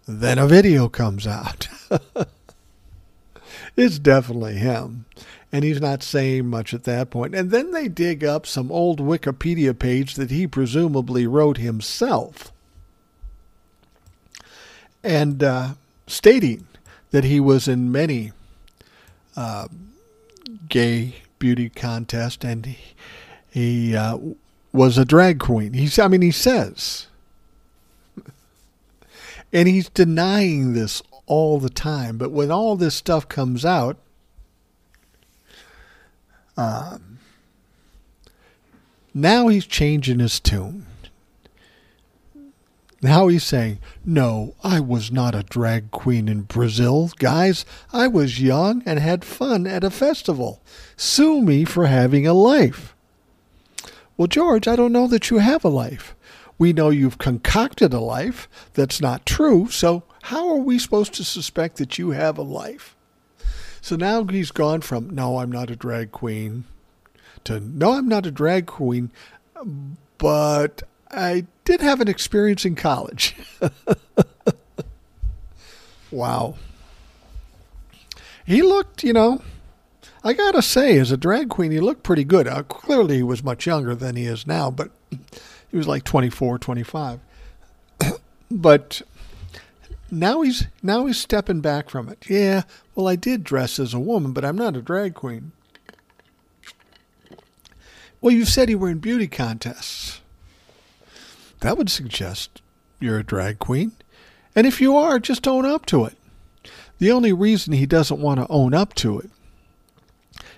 Then 0.09 0.39
a 0.39 0.47
video 0.47 0.89
comes 0.89 1.26
out. 1.26 1.68
it's 3.76 3.99
definitely 3.99 4.55
him. 4.55 5.05
And 5.53 5.62
he's 5.62 5.78
not 5.83 6.03
saying 6.03 6.47
much 6.47 6.72
at 6.72 6.85
that 6.85 7.11
point. 7.11 7.35
And 7.35 7.51
then 7.51 7.72
they 7.72 7.87
dig 7.87 8.24
up 8.24 8.47
some 8.47 8.72
old 8.72 8.99
Wikipedia 8.99 9.78
page 9.78 10.14
that 10.14 10.31
he 10.31 10.47
presumably 10.47 11.26
wrote 11.26 11.59
himself. 11.59 12.51
And 15.05 15.43
uh, 15.43 15.74
stating 16.07 16.66
that 17.11 17.24
he 17.24 17.41
was 17.41 17.68
in 17.68 17.93
many 17.93 18.33
uh, 19.37 19.68
gay 20.70 21.16
beauty 21.41 21.68
contest, 21.68 22.45
and 22.45 22.64
he, 22.66 22.78
he 23.51 23.97
uh, 23.97 24.16
was 24.72 24.97
a 24.97 25.05
drag 25.05 25.41
queen. 25.41 25.72
He's, 25.72 25.99
I 25.99 26.07
mean, 26.07 26.22
he 26.22 26.30
says, 26.30 27.09
and 29.53 29.66
he's 29.66 29.88
denying 29.88 30.74
this 30.74 31.03
all 31.26 31.59
the 31.59 31.70
time. 31.70 32.16
But 32.16 32.30
when 32.30 32.53
all 32.53 32.76
this 32.76 32.95
stuff 32.95 33.28
comes 33.28 33.64
out, 33.64 33.97
um, 36.57 37.18
now 39.12 39.49
he's 39.49 39.66
changing 39.66 40.20
his 40.20 40.38
tune. 40.38 40.86
Now 43.03 43.28
he's 43.28 43.44
saying, 43.44 43.78
No, 44.05 44.55
I 44.62 44.80
was 44.80 45.11
not 45.11 45.34
a 45.34 45.42
drag 45.42 45.90
queen 45.90 46.28
in 46.28 46.42
Brazil, 46.42 47.11
guys. 47.18 47.64
I 47.92 48.09
was 48.09 48.42
young 48.42 48.82
and 48.84 48.98
had 48.98 49.24
fun 49.24 49.66
at 49.66 49.84
a 49.84 49.90
festival. 49.90 50.61
Sue 50.96 51.40
me 51.40 51.64
for 51.64 51.86
having 51.86 52.26
a 52.26 52.34
life. 52.34 52.94
Well, 54.16 54.26
George, 54.26 54.68
I 54.68 54.76
don't 54.76 54.92
know 54.92 55.07
that 55.07 55.30
you 55.30 55.38
have 55.38 55.64
a 55.64 55.68
life. 55.68 56.14
We 56.59 56.74
know 56.74 56.90
you've 56.90 57.16
concocted 57.16 57.94
a 57.94 58.01
life 58.01 58.46
that's 58.74 59.01
not 59.01 59.24
true, 59.24 59.70
so 59.70 60.03
how 60.24 60.51
are 60.51 60.59
we 60.59 60.78
supposed 60.78 61.14
to 61.14 61.24
suspect 61.24 61.78
that 61.78 61.96
you 61.96 62.11
have 62.11 62.36
a 62.36 62.42
life? 62.42 62.94
So 63.80 63.96
now 63.96 64.22
he's 64.24 64.51
gone 64.51 64.82
from, 64.82 65.09
no, 65.09 65.38
I'm 65.38 65.51
not 65.51 65.70
a 65.70 65.76
drag 65.76 66.12
queen, 66.12 66.64
to, 67.44 67.61
no, 67.61 67.92
I'm 67.92 68.09
not 68.09 68.26
a 68.26 68.30
drag 68.30 68.66
queen, 68.66 69.11
but 70.18 70.82
I 71.11 71.46
did 71.70 71.82
have 71.82 72.00
an 72.00 72.08
experience 72.08 72.64
in 72.64 72.74
college. 72.74 73.36
wow. 76.10 76.56
He 78.44 78.60
looked, 78.60 79.04
you 79.04 79.12
know, 79.12 79.40
I 80.24 80.32
gotta 80.32 80.62
say, 80.62 80.98
as 80.98 81.12
a 81.12 81.16
drag 81.16 81.48
queen, 81.48 81.70
he 81.70 81.78
looked 81.78 82.02
pretty 82.02 82.24
good. 82.24 82.48
Uh, 82.48 82.64
clearly, 82.64 83.18
he 83.18 83.22
was 83.22 83.44
much 83.44 83.66
younger 83.66 83.94
than 83.94 84.16
he 84.16 84.24
is 84.24 84.48
now, 84.48 84.72
but 84.72 84.90
he 85.70 85.76
was 85.76 85.86
like 85.86 86.02
24, 86.02 86.58
25. 86.58 87.20
but 88.50 89.02
now 90.10 90.42
he's 90.42 90.66
now 90.82 91.06
he's 91.06 91.18
stepping 91.18 91.60
back 91.60 91.88
from 91.88 92.08
it. 92.08 92.28
Yeah, 92.28 92.62
well, 92.96 93.06
I 93.06 93.14
did 93.14 93.44
dress 93.44 93.78
as 93.78 93.94
a 93.94 94.00
woman, 94.00 94.32
but 94.32 94.44
I'm 94.44 94.56
not 94.56 94.74
a 94.74 94.82
drag 94.82 95.14
queen. 95.14 95.52
Well, 98.20 98.34
you 98.34 98.44
said 98.44 98.68
you 98.68 98.78
were 98.78 98.90
in 98.90 98.98
beauty 98.98 99.28
contests. 99.28 100.19
That 101.61 101.78
would 101.78 101.90
suggest 101.90 102.62
you're 102.98 103.18
a 103.18 103.24
drag 103.24 103.58
queen. 103.58 103.92
And 104.54 104.66
if 104.66 104.80
you 104.80 104.96
are, 104.96 105.18
just 105.18 105.46
own 105.46 105.64
up 105.64 105.86
to 105.86 106.04
it. 106.04 106.16
The 106.98 107.12
only 107.12 107.32
reason 107.32 107.72
he 107.72 107.86
doesn't 107.86 108.20
want 108.20 108.40
to 108.40 108.46
own 108.48 108.74
up 108.74 108.94
to 108.94 109.18
it 109.20 109.30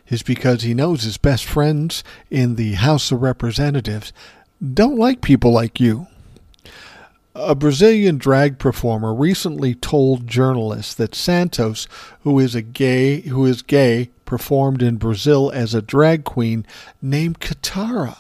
is 0.09 0.23
because 0.23 0.63
he 0.63 0.75
knows 0.75 1.03
his 1.03 1.17
best 1.17 1.45
friends 1.45 2.03
in 2.31 2.57
the 2.57 2.75
House 2.75 3.13
of 3.13 3.23
Representatives 3.23 4.13
don't 4.75 4.99
like 4.99 5.23
people 5.23 5.53
like 5.53 5.81
you. 5.81 6.07
A 7.35 7.55
Brazilian 7.55 8.19
drag 8.19 8.59
performer 8.59 9.15
recently 9.15 9.75
told 9.75 10.27
journalists 10.27 10.95
that 10.95 11.15
Santos, 11.15 11.89
who 12.21 12.39
is 12.39 12.55
a 12.55 12.63
gay 12.63 13.23
who 13.23 13.47
is 13.47 13.63
gay, 13.63 14.11
performed 14.27 14.83
in 14.83 14.97
Brazil 14.97 15.51
as 15.55 15.75
a 15.75 15.81
drag 15.81 16.25
queen 16.25 16.67
named 17.01 17.41
Kitara. 17.41 18.19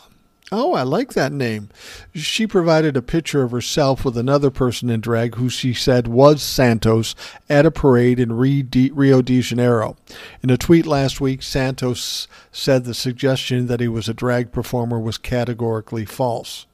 Oh, 0.54 0.74
I 0.74 0.82
like 0.82 1.14
that 1.14 1.32
name. 1.32 1.70
She 2.14 2.46
provided 2.46 2.94
a 2.94 3.00
picture 3.00 3.42
of 3.42 3.52
herself 3.52 4.04
with 4.04 4.18
another 4.18 4.50
person 4.50 4.90
in 4.90 5.00
drag 5.00 5.36
who 5.36 5.48
she 5.48 5.72
said 5.72 6.06
was 6.06 6.42
Santos 6.42 7.14
at 7.48 7.64
a 7.64 7.70
parade 7.70 8.20
in 8.20 8.34
Rio 8.34 9.22
de 9.22 9.40
Janeiro. 9.40 9.96
In 10.42 10.50
a 10.50 10.58
tweet 10.58 10.84
last 10.84 11.22
week, 11.22 11.42
Santos 11.42 12.28
said 12.52 12.84
the 12.84 12.92
suggestion 12.92 13.66
that 13.68 13.80
he 13.80 13.88
was 13.88 14.10
a 14.10 14.14
drag 14.14 14.52
performer 14.52 15.00
was 15.00 15.16
categorically 15.16 16.04
false. 16.04 16.66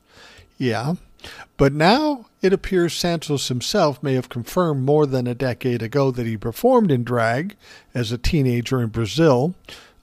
Yeah, 0.59 0.95
but 1.57 1.73
now 1.73 2.27
it 2.43 2.53
appears 2.53 2.95
Santos 2.95 3.47
himself 3.47 4.03
may 4.03 4.15
have 4.15 4.29
confirmed 4.29 4.85
more 4.85 5.07
than 5.07 5.29
a 5.29 5.37
decade 5.37 5.83
ago 5.83 6.11
that 6.11 6.27
he 6.27 6.37
performed 6.37 6.91
in 6.91 7.05
drag 7.05 7.55
as 7.95 8.11
a 8.11 8.19
teenager 8.19 8.83
in 8.83 8.89
Brazil 8.89 9.55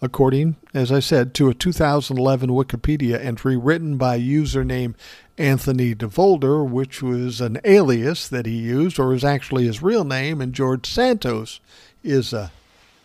according, 0.02 0.56
as 0.74 0.91
I 0.91 1.00
said, 1.00 1.34
to 1.36 1.50
a 1.50 1.54
2011 1.54 2.50
Wikipedia 2.50 3.24
entry 3.24 3.58
written 3.58 3.98
by 3.98 4.20
username 4.20 4.96
Anthony 5.38 5.93
DeVolder, 5.93 6.68
which 6.68 7.02
was 7.02 7.41
an 7.41 7.60
alias 7.64 8.28
that 8.28 8.46
he 8.46 8.58
used, 8.58 9.00
or 9.00 9.14
is 9.14 9.24
actually 9.24 9.66
his 9.66 9.82
real 9.82 10.04
name, 10.04 10.41
and 10.41 10.54
George 10.54 10.86
Santos 10.86 11.60
is 12.04 12.34
a, 12.34 12.52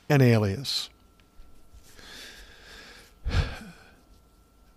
an 0.08 0.20
alias. 0.20 0.90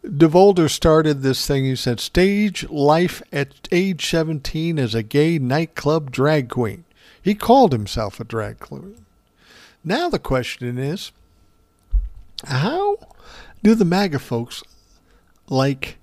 DeVolder 0.06 0.70
started 0.70 1.22
this 1.22 1.48
thing. 1.48 1.64
He 1.64 1.76
said, 1.76 2.00
Stage 2.00 2.68
life 2.70 3.22
at 3.32 3.68
age 3.72 4.06
17 4.10 4.78
as 4.78 4.94
a 4.94 5.04
gay 5.04 5.40
nightclub 5.40 6.12
drag 6.12 6.50
queen. 6.50 6.84
He 7.22 7.36
called 7.36 7.72
himself 7.72 8.20
a 8.20 8.26
drag 8.26 8.60
queen. 8.60 9.06
Now 9.84 10.10
the 10.10 10.20
question 10.20 10.78
is, 10.78 11.12
how 12.46 12.98
do 13.62 13.76
the 13.76 13.86
MAGA 13.86 14.20
folks 14.20 14.64
like 15.48 15.98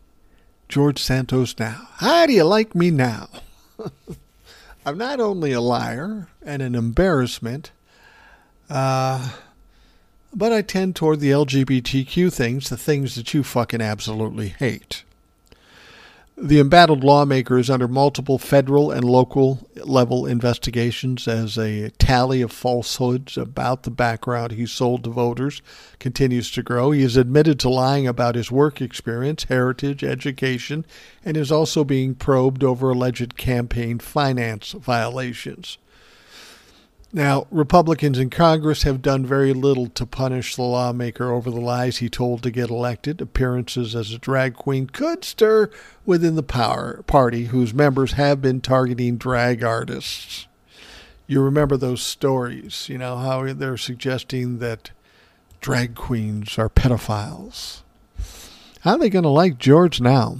George 0.68 0.98
Santos 0.98 1.58
now? 1.58 1.88
How 1.96 2.26
do 2.26 2.32
you 2.32 2.44
like 2.44 2.74
me 2.74 2.90
now? 2.90 3.28
I'm 4.86 4.96
not 4.96 5.20
only 5.20 5.52
a 5.52 5.60
liar 5.60 6.28
and 6.42 6.62
an 6.62 6.74
embarrassment, 6.74 7.70
uh, 8.68 9.32
but 10.32 10.52
I 10.52 10.62
tend 10.62 10.96
toward 10.96 11.20
the 11.20 11.30
LGBTQ 11.30 12.32
things, 12.32 12.70
the 12.70 12.76
things 12.76 13.14
that 13.16 13.34
you 13.34 13.42
fucking 13.42 13.82
absolutely 13.82 14.48
hate. 14.48 15.04
The 16.42 16.58
embattled 16.58 17.04
lawmaker 17.04 17.58
is 17.58 17.68
under 17.68 17.86
multiple 17.86 18.38
federal 18.38 18.90
and 18.90 19.04
local 19.04 19.68
level 19.84 20.24
investigations 20.24 21.28
as 21.28 21.58
a 21.58 21.90
tally 21.98 22.40
of 22.40 22.50
falsehoods 22.50 23.36
about 23.36 23.82
the 23.82 23.90
background 23.90 24.52
he 24.52 24.64
sold 24.64 25.04
to 25.04 25.10
voters 25.10 25.60
continues 25.98 26.50
to 26.52 26.62
grow. 26.62 26.92
He 26.92 27.02
is 27.02 27.18
admitted 27.18 27.60
to 27.60 27.68
lying 27.68 28.06
about 28.06 28.36
his 28.36 28.50
work 28.50 28.80
experience, 28.80 29.44
heritage, 29.44 30.02
education, 30.02 30.86
and 31.26 31.36
is 31.36 31.52
also 31.52 31.84
being 31.84 32.14
probed 32.14 32.64
over 32.64 32.88
alleged 32.88 33.36
campaign 33.36 33.98
finance 33.98 34.72
violations. 34.72 35.76
Now, 37.12 37.48
Republicans 37.50 38.20
in 38.20 38.30
Congress 38.30 38.84
have 38.84 39.02
done 39.02 39.26
very 39.26 39.52
little 39.52 39.88
to 39.88 40.06
punish 40.06 40.54
the 40.54 40.62
lawmaker 40.62 41.32
over 41.32 41.50
the 41.50 41.60
lies 41.60 41.96
he 41.96 42.08
told 42.08 42.44
to 42.44 42.52
get 42.52 42.70
elected. 42.70 43.20
Appearances 43.20 43.96
as 43.96 44.12
a 44.12 44.18
drag 44.18 44.54
queen 44.54 44.86
could 44.86 45.24
stir 45.24 45.70
within 46.06 46.36
the 46.36 46.42
power 46.44 47.02
party, 47.08 47.46
whose 47.46 47.74
members 47.74 48.12
have 48.12 48.40
been 48.40 48.60
targeting 48.60 49.16
drag 49.16 49.64
artists. 49.64 50.46
You 51.26 51.42
remember 51.42 51.76
those 51.76 52.00
stories, 52.00 52.88
you 52.88 52.98
know, 52.98 53.16
how 53.16 53.52
they're 53.54 53.76
suggesting 53.76 54.58
that 54.60 54.92
drag 55.60 55.96
queens 55.96 56.58
are 56.58 56.68
pedophiles. 56.68 57.82
How 58.82 58.92
are 58.92 58.98
they 58.98 59.10
going 59.10 59.24
to 59.24 59.28
like 59.28 59.58
George 59.58 60.00
now? 60.00 60.38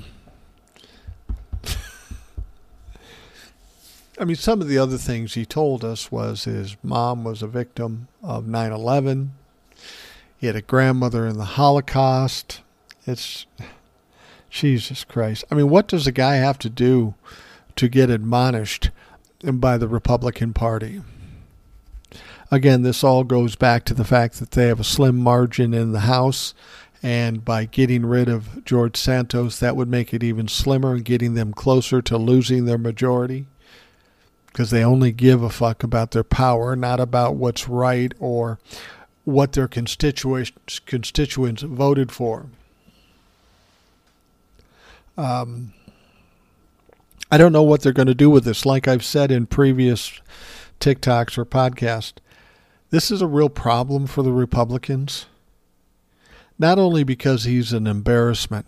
I 4.21 4.27
mean, 4.27 4.37
some 4.37 4.61
of 4.61 4.69
the 4.69 4.77
other 4.77 4.99
things 4.99 5.33
he 5.33 5.47
told 5.47 5.83
us 5.83 6.13
was 6.13 6.45
his 6.45 6.77
mom 6.83 7.25
was 7.25 7.41
a 7.43 7.47
victim 7.47 8.09
of 8.23 8.47
9 8.47 8.71
11. 8.71 9.33
He 10.37 10.47
had 10.47 10.57
a 10.57 10.61
grandmother 10.61 11.27
in 11.27 11.39
the 11.39 11.45
Holocaust. 11.47 12.61
It's 13.07 13.47
Jesus 14.51 15.05
Christ. 15.05 15.45
I 15.51 15.55
mean, 15.55 15.71
what 15.71 15.89
does 15.89 16.07
a 16.07 16.13
guy 16.13 16.35
have 16.35 16.59
to 16.59 16.69
do 16.69 17.15
to 17.77 17.89
get 17.89 18.11
admonished 18.11 18.91
by 19.43 19.79
the 19.79 19.89
Republican 19.89 20.53
Party? 20.53 21.01
Again, 22.51 22.83
this 22.83 23.03
all 23.03 23.25
goes 23.25 23.57
back 23.57 23.87
to 23.87 23.95
the 23.95 24.05
fact 24.05 24.39
that 24.39 24.51
they 24.51 24.67
have 24.67 24.81
a 24.81 24.85
slim 24.85 25.17
margin 25.17 25.73
in 25.73 25.93
the 25.93 26.01
House, 26.01 26.53
and 27.03 27.43
by 27.43 27.65
getting 27.65 28.05
rid 28.05 28.29
of 28.29 28.67
George 28.67 28.99
Santos, 28.99 29.59
that 29.61 29.77
would 29.77 29.89
make 29.89 30.13
it 30.13 30.23
even 30.23 30.47
slimmer 30.47 30.93
and 30.93 31.07
getting 31.07 31.33
them 31.33 31.55
closer 31.55 32.03
to 32.03 32.19
losing 32.19 32.67
their 32.67 32.77
majority 32.77 33.47
because 34.53 34.71
they 34.71 34.85
only 34.85 35.13
give 35.13 35.43
a 35.43 35.51
fuck 35.51 35.83
about 35.83 36.11
their 36.11 36.25
power, 36.25 36.75
not 36.75 37.01
about 37.01 37.37
what's 37.37 37.69
right 37.69 38.13
or 38.19 38.59
what 39.25 39.53
their 39.53 39.69
constituents 39.69 40.81
constituents 40.87 41.63
voted 41.63 42.11
for. 42.11 42.47
Um, 45.17 45.73
I 47.31 47.39
don't 47.39 47.53
know 47.53 47.63
what 47.63 47.83
they're 47.83 47.93
going 47.93 48.09
to 48.09 48.15
do 48.15 48.31
with 48.31 48.45
this. 48.45 48.67
Like 48.67 48.89
I've 48.89 49.05
said 49.05 49.31
in 49.31 49.47
previous 49.47 50.21
TikToks 50.81 51.39
or 51.39 51.45
podcasts, 51.45 52.15
this 52.91 53.11
is 53.11 53.23
a 53.23 53.27
real 53.27 53.49
problem 53.49 54.07
for 54.07 54.23
the 54.23 54.33
Republicans. 54.33 55.27
Not 56.59 56.79
only 56.79 57.05
because 57.05 57.45
he's 57.45 57.73
an 57.73 57.87
embarrassment, 57.87 58.67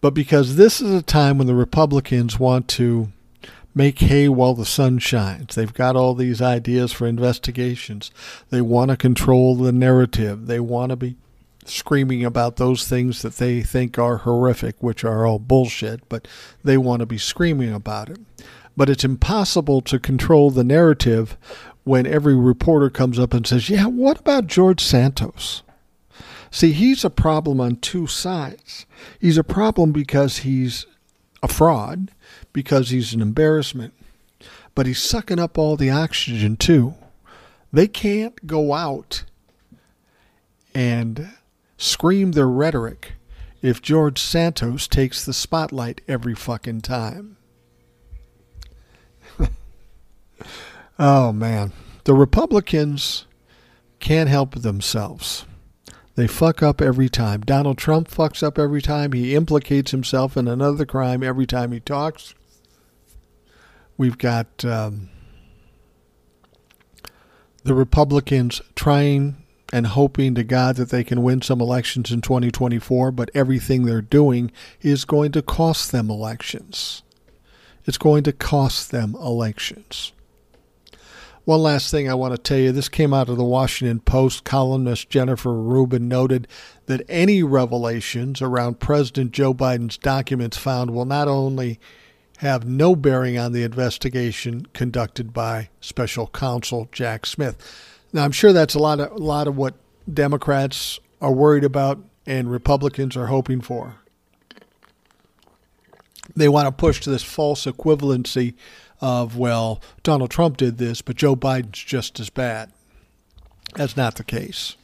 but 0.00 0.14
because 0.14 0.56
this 0.56 0.80
is 0.80 0.92
a 0.92 1.02
time 1.02 1.36
when 1.36 1.46
the 1.46 1.54
Republicans 1.54 2.38
want 2.38 2.68
to 2.68 3.12
make 3.76 3.98
hay 3.98 4.26
while 4.26 4.54
the 4.54 4.64
sun 4.64 4.98
shines. 4.98 5.54
They've 5.54 5.72
got 5.72 5.96
all 5.96 6.14
these 6.14 6.40
ideas 6.40 6.92
for 6.92 7.06
investigations. 7.06 8.10
They 8.48 8.62
want 8.62 8.90
to 8.90 8.96
control 8.96 9.54
the 9.54 9.70
narrative. 9.70 10.46
They 10.46 10.60
want 10.60 10.90
to 10.90 10.96
be 10.96 11.16
screaming 11.66 12.24
about 12.24 12.56
those 12.56 12.88
things 12.88 13.20
that 13.20 13.36
they 13.36 13.62
think 13.62 13.98
are 13.98 14.18
horrific, 14.18 14.82
which 14.82 15.04
are 15.04 15.26
all 15.26 15.38
bullshit, 15.38 16.08
but 16.08 16.26
they 16.64 16.78
want 16.78 17.00
to 17.00 17.06
be 17.06 17.18
screaming 17.18 17.74
about 17.74 18.08
it. 18.08 18.18
But 18.78 18.88
it's 18.88 19.04
impossible 19.04 19.82
to 19.82 19.98
control 19.98 20.50
the 20.50 20.64
narrative 20.64 21.36
when 21.84 22.06
every 22.06 22.34
reporter 22.34 22.88
comes 22.88 23.18
up 23.18 23.34
and 23.34 23.46
says, 23.46 23.68
Yeah, 23.68 23.86
what 23.86 24.20
about 24.20 24.46
George 24.46 24.82
Santos? 24.82 25.62
See, 26.50 26.72
he's 26.72 27.04
a 27.04 27.10
problem 27.10 27.60
on 27.60 27.76
two 27.76 28.06
sides. 28.06 28.86
He's 29.20 29.36
a 29.36 29.44
problem 29.44 29.92
because 29.92 30.38
he's 30.38 30.86
a 31.42 31.48
fraud, 31.48 32.10
because 32.56 32.88
he's 32.88 33.12
an 33.12 33.20
embarrassment, 33.20 33.92
but 34.74 34.86
he's 34.86 35.02
sucking 35.02 35.38
up 35.38 35.58
all 35.58 35.76
the 35.76 35.90
oxygen 35.90 36.56
too. 36.56 36.94
They 37.70 37.86
can't 37.86 38.46
go 38.46 38.72
out 38.72 39.24
and 40.74 41.34
scream 41.76 42.32
their 42.32 42.48
rhetoric 42.48 43.12
if 43.60 43.82
George 43.82 44.18
Santos 44.18 44.88
takes 44.88 45.22
the 45.22 45.34
spotlight 45.34 46.00
every 46.08 46.34
fucking 46.34 46.80
time. 46.80 47.36
oh 50.98 51.32
man, 51.32 51.74
the 52.04 52.14
Republicans 52.14 53.26
can't 54.00 54.30
help 54.30 54.54
themselves. 54.54 55.44
They 56.14 56.26
fuck 56.26 56.62
up 56.62 56.80
every 56.80 57.10
time. 57.10 57.42
Donald 57.42 57.76
Trump 57.76 58.08
fucks 58.08 58.42
up 58.42 58.58
every 58.58 58.80
time. 58.80 59.12
He 59.12 59.34
implicates 59.34 59.90
himself 59.90 60.38
in 60.38 60.48
another 60.48 60.86
crime 60.86 61.22
every 61.22 61.44
time 61.44 61.72
he 61.72 61.80
talks. 61.80 62.32
We've 63.98 64.18
got 64.18 64.64
um, 64.64 65.08
the 67.64 67.74
Republicans 67.74 68.60
trying 68.74 69.36
and 69.72 69.86
hoping 69.88 70.34
to 70.34 70.44
God 70.44 70.76
that 70.76 70.90
they 70.90 71.02
can 71.02 71.22
win 71.22 71.42
some 71.42 71.60
elections 71.60 72.12
in 72.12 72.20
2024, 72.20 73.10
but 73.10 73.30
everything 73.34 73.84
they're 73.84 74.00
doing 74.00 74.52
is 74.80 75.04
going 75.04 75.32
to 75.32 75.42
cost 75.42 75.92
them 75.92 76.10
elections. 76.10 77.02
It's 77.84 77.98
going 77.98 78.22
to 78.24 78.32
cost 78.32 78.90
them 78.90 79.14
elections. 79.16 80.12
One 81.44 81.62
last 81.62 81.92
thing 81.92 82.10
I 82.10 82.14
want 82.14 82.34
to 82.34 82.42
tell 82.42 82.58
you 82.58 82.72
this 82.72 82.88
came 82.88 83.14
out 83.14 83.28
of 83.28 83.36
the 83.36 83.44
Washington 83.44 84.00
Post. 84.00 84.42
Columnist 84.42 85.08
Jennifer 85.08 85.54
Rubin 85.54 86.08
noted 86.08 86.48
that 86.86 87.02
any 87.08 87.44
revelations 87.44 88.42
around 88.42 88.80
President 88.80 89.30
Joe 89.30 89.54
Biden's 89.54 89.96
documents 89.96 90.56
found 90.56 90.90
will 90.90 91.04
not 91.04 91.28
only 91.28 91.78
have 92.38 92.66
no 92.66 92.94
bearing 92.94 93.38
on 93.38 93.52
the 93.52 93.62
investigation 93.62 94.66
conducted 94.72 95.32
by 95.32 95.70
special 95.80 96.26
counsel 96.28 96.88
Jack 96.92 97.26
Smith. 97.26 97.56
Now, 98.12 98.24
I'm 98.24 98.32
sure 98.32 98.52
that's 98.52 98.74
a 98.74 98.78
lot 98.78 99.00
of 99.00 99.12
a 99.12 99.16
lot 99.16 99.48
of 99.48 99.56
what 99.56 99.74
Democrats 100.12 101.00
are 101.20 101.32
worried 101.32 101.64
about 101.64 101.98
and 102.26 102.50
Republicans 102.50 103.16
are 103.16 103.26
hoping 103.26 103.60
for. 103.60 103.96
They 106.34 106.48
want 106.48 106.66
to 106.66 106.72
push 106.72 107.00
to 107.02 107.10
this 107.10 107.22
false 107.22 107.66
equivalency 107.66 108.54
of 109.00 109.36
well, 109.36 109.80
Donald 110.02 110.30
Trump 110.30 110.56
did 110.56 110.78
this, 110.78 111.02
but 111.02 111.16
Joe 111.16 111.36
Biden's 111.36 111.78
just 111.78 112.18
as 112.18 112.30
bad. 112.30 112.70
That's 113.74 113.96
not 113.96 114.16
the 114.16 114.24
case. 114.24 114.76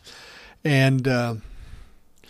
And 0.65 1.09
uh, 1.09 1.37
the 2.23 2.29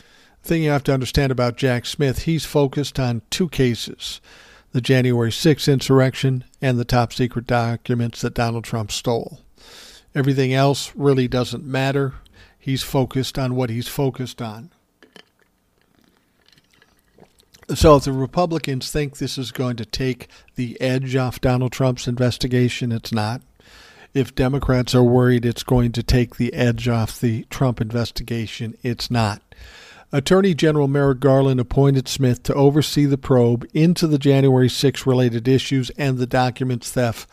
thing 0.48 0.62
you 0.62 0.70
have 0.70 0.84
to 0.84 0.94
understand 0.94 1.32
about 1.32 1.56
Jack 1.56 1.86
Smith, 1.86 2.22
he's 2.22 2.44
focused 2.44 2.98
on 2.98 3.22
two 3.30 3.48
cases 3.48 4.20
the 4.72 4.80
January 4.80 5.30
6th 5.30 5.70
insurrection, 5.72 6.44
and 6.60 6.78
the 6.78 6.84
top 6.84 7.12
secret 7.12 7.46
documents 7.46 8.20
that 8.22 8.34
Donald 8.34 8.64
Trump 8.64 8.90
stole. 8.90 9.40
Everything 10.14 10.52
else 10.52 10.92
really 10.94 11.28
doesn't 11.28 11.64
matter. 11.64 12.14
He's 12.58 12.82
focused 12.82 13.38
on 13.38 13.54
what 13.54 13.70
he's 13.70 13.88
focused 13.88 14.40
on. 14.42 14.70
So, 17.74 17.96
if 17.96 18.04
the 18.04 18.12
Republicans 18.12 18.90
think 18.90 19.16
this 19.16 19.38
is 19.38 19.50
going 19.52 19.76
to 19.76 19.84
take 19.86 20.28
the 20.56 20.78
edge 20.80 21.16
off 21.16 21.40
Donald 21.40 21.72
Trump's 21.72 22.06
investigation, 22.08 22.92
it's 22.92 23.12
not. 23.12 23.40
if 24.14 24.34
Democrats 24.34 24.94
are 24.94 25.02
worried 25.02 25.44
it's 25.44 25.62
going 25.62 25.92
to 25.92 26.02
take 26.02 26.36
the 26.36 26.52
edge 26.54 26.88
off 26.88 27.20
the 27.20 27.44
Trump 27.50 27.80
investigation, 27.80 28.76
it's 28.82 29.10
not. 29.10 29.40
Attorney 30.14 30.52
General 30.52 30.88
Merrick 30.88 31.20
Garland 31.20 31.58
appointed 31.58 32.06
Smith 32.06 32.42
to 32.42 32.54
oversee 32.54 33.06
the 33.06 33.16
probe 33.16 33.66
into 33.72 34.06
the 34.06 34.18
January 34.18 34.68
6 34.68 35.06
related 35.06 35.48
issues 35.48 35.88
and 35.96 36.18
the 36.18 36.26
documents 36.26 36.90
theft 36.90 37.26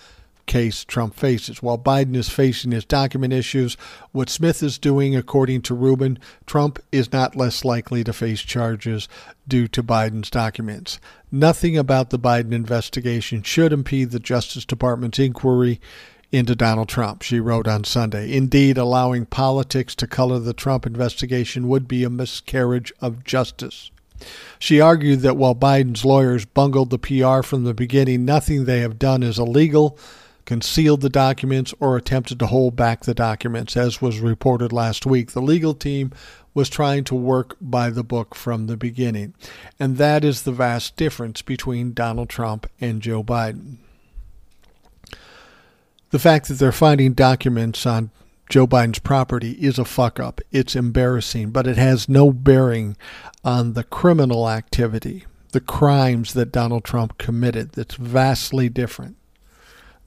case 0.45 0.86
Trump 0.86 1.13
faces. 1.13 1.61
While 1.61 1.77
Biden 1.77 2.15
is 2.15 2.30
facing 2.30 2.71
his 2.71 2.86
document 2.86 3.34
issues, 3.34 3.75
what 4.13 4.30
Smith 4.30 4.63
is 4.63 4.80
doing, 4.80 5.13
according 5.13 5.61
to 5.63 5.75
Rubin, 5.75 6.19
Trump 6.45 6.80
is 6.89 7.11
not 7.11 7.36
less 7.36 7.65
likely 7.65 8.01
to 8.05 8.13
face 8.13 8.39
charges 8.41 9.09
due 9.45 9.67
to 9.67 9.84
Biden's 9.84 10.30
documents. 10.30 10.99
Nothing 11.34 11.77
about 11.77 12.11
the 12.11 12.17
Biden 12.17 12.53
investigation 12.53 13.43
should 13.43 13.73
impede 13.73 14.11
the 14.11 14.19
Justice 14.19 14.63
Department's 14.63 15.19
inquiry 15.19 15.82
into 16.32 16.55
Donald 16.55 16.89
Trump, 16.89 17.21
she 17.21 17.39
wrote 17.39 17.67
on 17.67 17.84
Sunday. 17.84 18.32
Indeed, 18.36 18.77
allowing 18.77 19.25
politics 19.25 19.95
to 19.95 20.07
color 20.07 20.39
the 20.39 20.53
Trump 20.53 20.86
investigation 20.86 21.67
would 21.67 21.88
be 21.88 22.03
a 22.03 22.09
miscarriage 22.09 22.93
of 23.01 23.23
justice. 23.23 23.91
She 24.59 24.82
argued 24.82 25.21
that 25.21 25.38
while 25.38 25.55
Biden's 25.55 26.03
lawyers 26.03 26.45
bungled 26.45 26.89
the 26.89 26.99
PR 26.99 27.41
from 27.41 27.63
the 27.63 27.73
beginning, 27.73 28.25
nothing 28.25 28.65
they 28.65 28.82
have 28.82 28.99
done 28.99 29.23
is 29.23 29.39
illegal 29.39 29.97
concealed 30.49 31.01
the 31.01 31.09
documents, 31.09 31.75
or 31.80 31.95
attempted 31.95 32.39
to 32.39 32.47
hold 32.47 32.75
back 32.75 33.03
the 33.03 33.13
documents. 33.13 33.77
As 33.77 34.01
was 34.01 34.19
reported 34.19 34.73
last 34.73 35.05
week, 35.05 35.34
the 35.34 35.43
legal 35.43 35.75
team 35.75 36.11
was 36.55 36.71
trying 36.71 37.03
to 37.03 37.13
work 37.13 37.55
by 37.61 37.91
the 37.91 38.03
book 38.03 38.34
from 38.34 38.65
the 38.65 38.75
beginning. 38.75 39.36
And 39.80 39.97
that 39.97 40.23
is 40.23 40.41
the 40.41 40.51
vast 40.51 40.95
difference 40.95 41.43
between 41.43 41.93
Donald 41.93 42.30
Trump 42.30 42.65
and 42.82 42.99
Joe 42.99 43.23
Biden. 43.23 43.77
The 46.12 46.20
fact 46.20 46.47
that 46.47 46.55
they're 46.55 46.72
finding 46.72 47.14
documents 47.14 47.86
on 47.86 48.10
Joe 48.49 48.66
Biden's 48.66 48.97
property 48.97 49.51
is 49.51 49.78
a 49.78 49.86
fuck 49.86 50.20
up. 50.20 50.41
It's 50.51 50.76
embarrassing, 50.76 51.51
but 51.51 51.68
it 51.68 51.78
has 51.78 52.10
no 52.10 52.32
bearing 52.32 52.97
on 53.43 53.74
the 53.74 53.84
criminal 53.84 54.49
activity, 54.49 55.26
the 55.51 55.62
crimes 55.62 56.34
that 56.34 56.51
Donald 56.51 56.84
Trump 56.84 57.20
committed. 57.20 57.74
That's 57.74 57.93
vastly 57.93 58.70
different. 58.70 59.18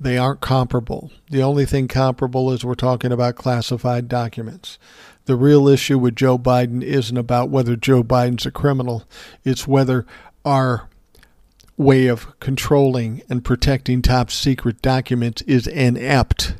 They 0.00 0.18
aren't 0.18 0.40
comparable. 0.40 1.12
The 1.30 1.44
only 1.44 1.64
thing 1.64 1.86
comparable 1.86 2.50
is 2.52 2.64
we're 2.64 2.74
talking 2.74 3.12
about 3.12 3.36
classified 3.36 4.08
documents. 4.08 4.80
The 5.26 5.36
real 5.36 5.68
issue 5.68 5.98
with 5.98 6.16
Joe 6.16 6.36
Biden 6.36 6.82
isn't 6.82 7.16
about 7.16 7.50
whether 7.50 7.76
Joe 7.76 8.02
Biden's 8.02 8.44
a 8.44 8.50
criminal, 8.50 9.04
it's 9.44 9.68
whether 9.68 10.04
our 10.44 10.88
way 11.76 12.06
of 12.06 12.38
controlling 12.40 13.22
and 13.28 13.44
protecting 13.44 14.02
top 14.02 14.30
secret 14.30 14.82
documents 14.82 15.42
is 15.42 15.66
inept. 15.66 16.54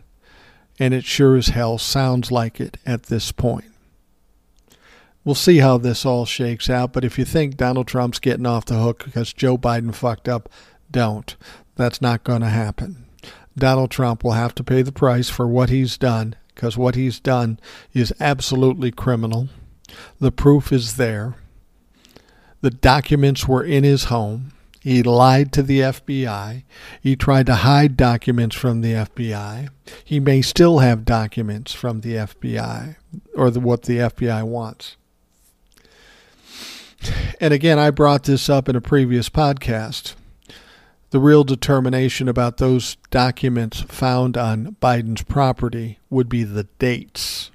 And 0.79 0.95
it 0.95 1.05
sure 1.05 1.37
as 1.37 1.49
hell 1.49 1.79
sounds 1.79 2.33
like 2.33 2.61
it 2.61 2.79
at 2.87 3.05
this 3.05 3.31
point. 3.31 3.67
We'll 5.25 5.35
see 5.37 5.59
how 5.59 5.79
this 5.79 6.05
all 6.05 6.25
shakes 6.25 6.69
out, 6.69 6.93
but 6.93 7.05
if 7.05 7.19
you 7.19 7.25
think 7.25 7.57
Donald 7.57 7.87
Trump's 7.87 8.19
getting 8.19 8.47
off 8.47 8.65
the 8.65 8.81
hook 8.81 9.05
because 9.05 9.33
Joe 9.33 9.57
Biden 9.57 9.95
fucked 9.95 10.29
up, 10.29 10.49
don't. 10.91 11.37
That's 11.77 12.03
not 12.03 12.25
going 12.25 12.41
to 12.41 12.49
happen. 12.49 13.07
Donald 13.57 13.91
Trump 13.91 14.25
will 14.25 14.33
have 14.33 14.55
to 14.57 14.65
pay 14.65 14.83
the 14.83 14.93
price 14.93 15.29
for 15.29 15.47
what 15.47 15.69
he's 15.69 15.97
done 15.97 16.35
because 16.55 16.77
what 16.77 16.95
he's 16.95 17.21
done 17.21 17.61
is 17.93 18.13
absolutely 18.19 18.91
criminal. 18.91 19.49
The 20.19 20.33
proof 20.33 20.73
is 20.73 20.97
there. 20.97 21.35
The 22.61 22.71
documents 22.71 23.47
were 23.47 23.65
in 23.65 23.85
his 23.85 24.05
home. 24.05 24.52
He 24.83 25.03
lied 25.03 25.53
to 25.53 25.63
the 25.63 25.81
FBI. 25.81 26.65
He 27.01 27.15
tried 27.15 27.47
to 27.47 27.55
hide 27.57 27.97
documents 27.97 28.57
from 28.57 28.81
the 28.81 28.95
FBI. 28.95 29.69
He 30.05 30.19
may 30.19 30.43
still 30.43 30.81
have 30.81 31.05
documents 31.05 31.73
from 31.73 32.01
the 32.01 32.15
FBI 32.15 32.97
or 33.37 33.51
the, 33.51 33.61
what 33.61 33.83
the 33.83 33.99
FBI 33.99 34.43
wants. 34.43 34.97
And 37.41 37.55
again, 37.55 37.79
I 37.79 37.91
brought 37.91 38.25
this 38.25 38.49
up 38.49 38.69
in 38.69 38.77
a 38.77 38.81
previous 38.81 39.29
podcast 39.29 40.15
the 41.13 41.21
real 41.21 41.45
determination 41.45 42.27
about 42.27 42.57
those 42.57 42.97
documents 43.11 43.83
found 43.83 44.37
on 44.39 44.77
Biden's 44.81 45.23
property 45.23 45.99
would 46.09 46.27
be 46.27 46.43
the 46.43 46.65
dates. 46.79 47.51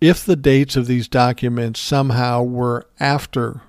If 0.00 0.24
the 0.24 0.36
dates 0.36 0.76
of 0.76 0.86
these 0.86 1.08
documents 1.08 1.80
somehow 1.80 2.44
were 2.44 2.86
after 3.00 3.62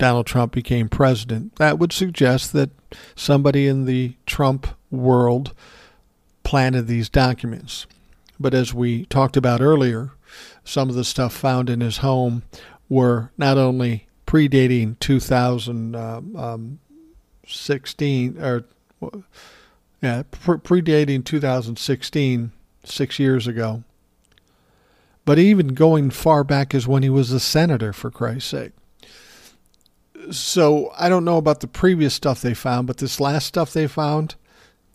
Donald 0.00 0.26
Trump 0.26 0.52
became 0.52 0.88
president, 0.88 1.54
that 1.56 1.78
would 1.78 1.92
suggest 1.92 2.52
that 2.54 2.70
somebody 3.14 3.68
in 3.68 3.84
the 3.84 4.14
Trump 4.26 4.66
world 4.90 5.52
planted 6.42 6.86
these 6.86 7.08
documents. 7.08 7.86
But 8.40 8.54
as 8.54 8.72
we 8.72 9.04
talked 9.04 9.36
about 9.36 9.60
earlier, 9.60 10.12
some 10.64 10.88
of 10.88 10.94
the 10.94 11.04
stuff 11.04 11.34
found 11.34 11.68
in 11.68 11.82
his 11.82 11.98
home 11.98 12.42
were 12.88 13.30
not 13.36 13.58
only 13.58 14.08
predating 14.26 14.98
2000, 15.00 15.94
uh, 15.94 16.20
um, 16.34 16.78
16 17.46 18.40
or 18.40 18.64
yeah, 20.02 20.22
predating 20.30 21.24
2016, 21.24 22.52
six 22.84 23.18
years 23.18 23.46
ago. 23.46 23.84
But 25.26 25.38
even 25.38 25.68
going 25.68 26.10
far 26.10 26.42
back 26.42 26.74
as 26.74 26.88
when 26.88 27.02
he 27.02 27.10
was 27.10 27.30
a 27.32 27.40
senator, 27.40 27.92
for 27.92 28.10
Christ's 28.10 28.48
sake. 28.50 28.72
So 30.30 30.92
I 30.98 31.08
don't 31.08 31.24
know 31.24 31.38
about 31.38 31.60
the 31.60 31.66
previous 31.66 32.14
stuff 32.14 32.40
they 32.40 32.54
found, 32.54 32.86
but 32.86 32.98
this 32.98 33.20
last 33.20 33.46
stuff 33.46 33.72
they 33.72 33.86
found, 33.86 34.34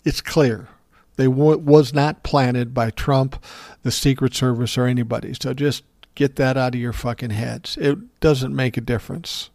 it's 0.04 0.20
clear. 0.20 0.68
They 1.16 1.26
w- 1.26 1.58
was 1.58 1.94
not 1.94 2.22
planted 2.22 2.74
by 2.74 2.90
Trump, 2.90 3.42
the 3.82 3.90
Secret 3.90 4.34
Service, 4.34 4.76
or 4.76 4.86
anybody. 4.86 5.34
So 5.40 5.54
just 5.54 5.84
get 6.14 6.36
that 6.36 6.56
out 6.56 6.74
of 6.74 6.80
your 6.80 6.92
fucking 6.92 7.30
heads. 7.30 7.76
It 7.80 8.20
doesn't 8.20 8.54
make 8.54 8.76
a 8.76 8.82
difference. 8.82 9.50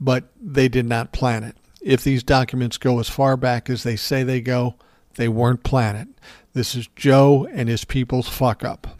But 0.00 0.24
they 0.40 0.68
did 0.68 0.86
not 0.86 1.12
plan 1.12 1.42
it 1.42 1.56
if 1.80 2.02
these 2.02 2.22
documents 2.22 2.76
go 2.76 2.98
as 2.98 3.08
far 3.08 3.36
back 3.36 3.70
as 3.70 3.82
they 3.82 3.96
say 3.96 4.22
they 4.22 4.40
go, 4.40 4.74
they 5.16 5.28
weren't 5.28 5.62
planted. 5.62 6.08
This 6.52 6.74
is 6.74 6.88
Joe 6.96 7.48
and 7.52 7.68
his 7.68 7.84
people's 7.84 8.28
fuck 8.28 8.64
up. 8.64 8.98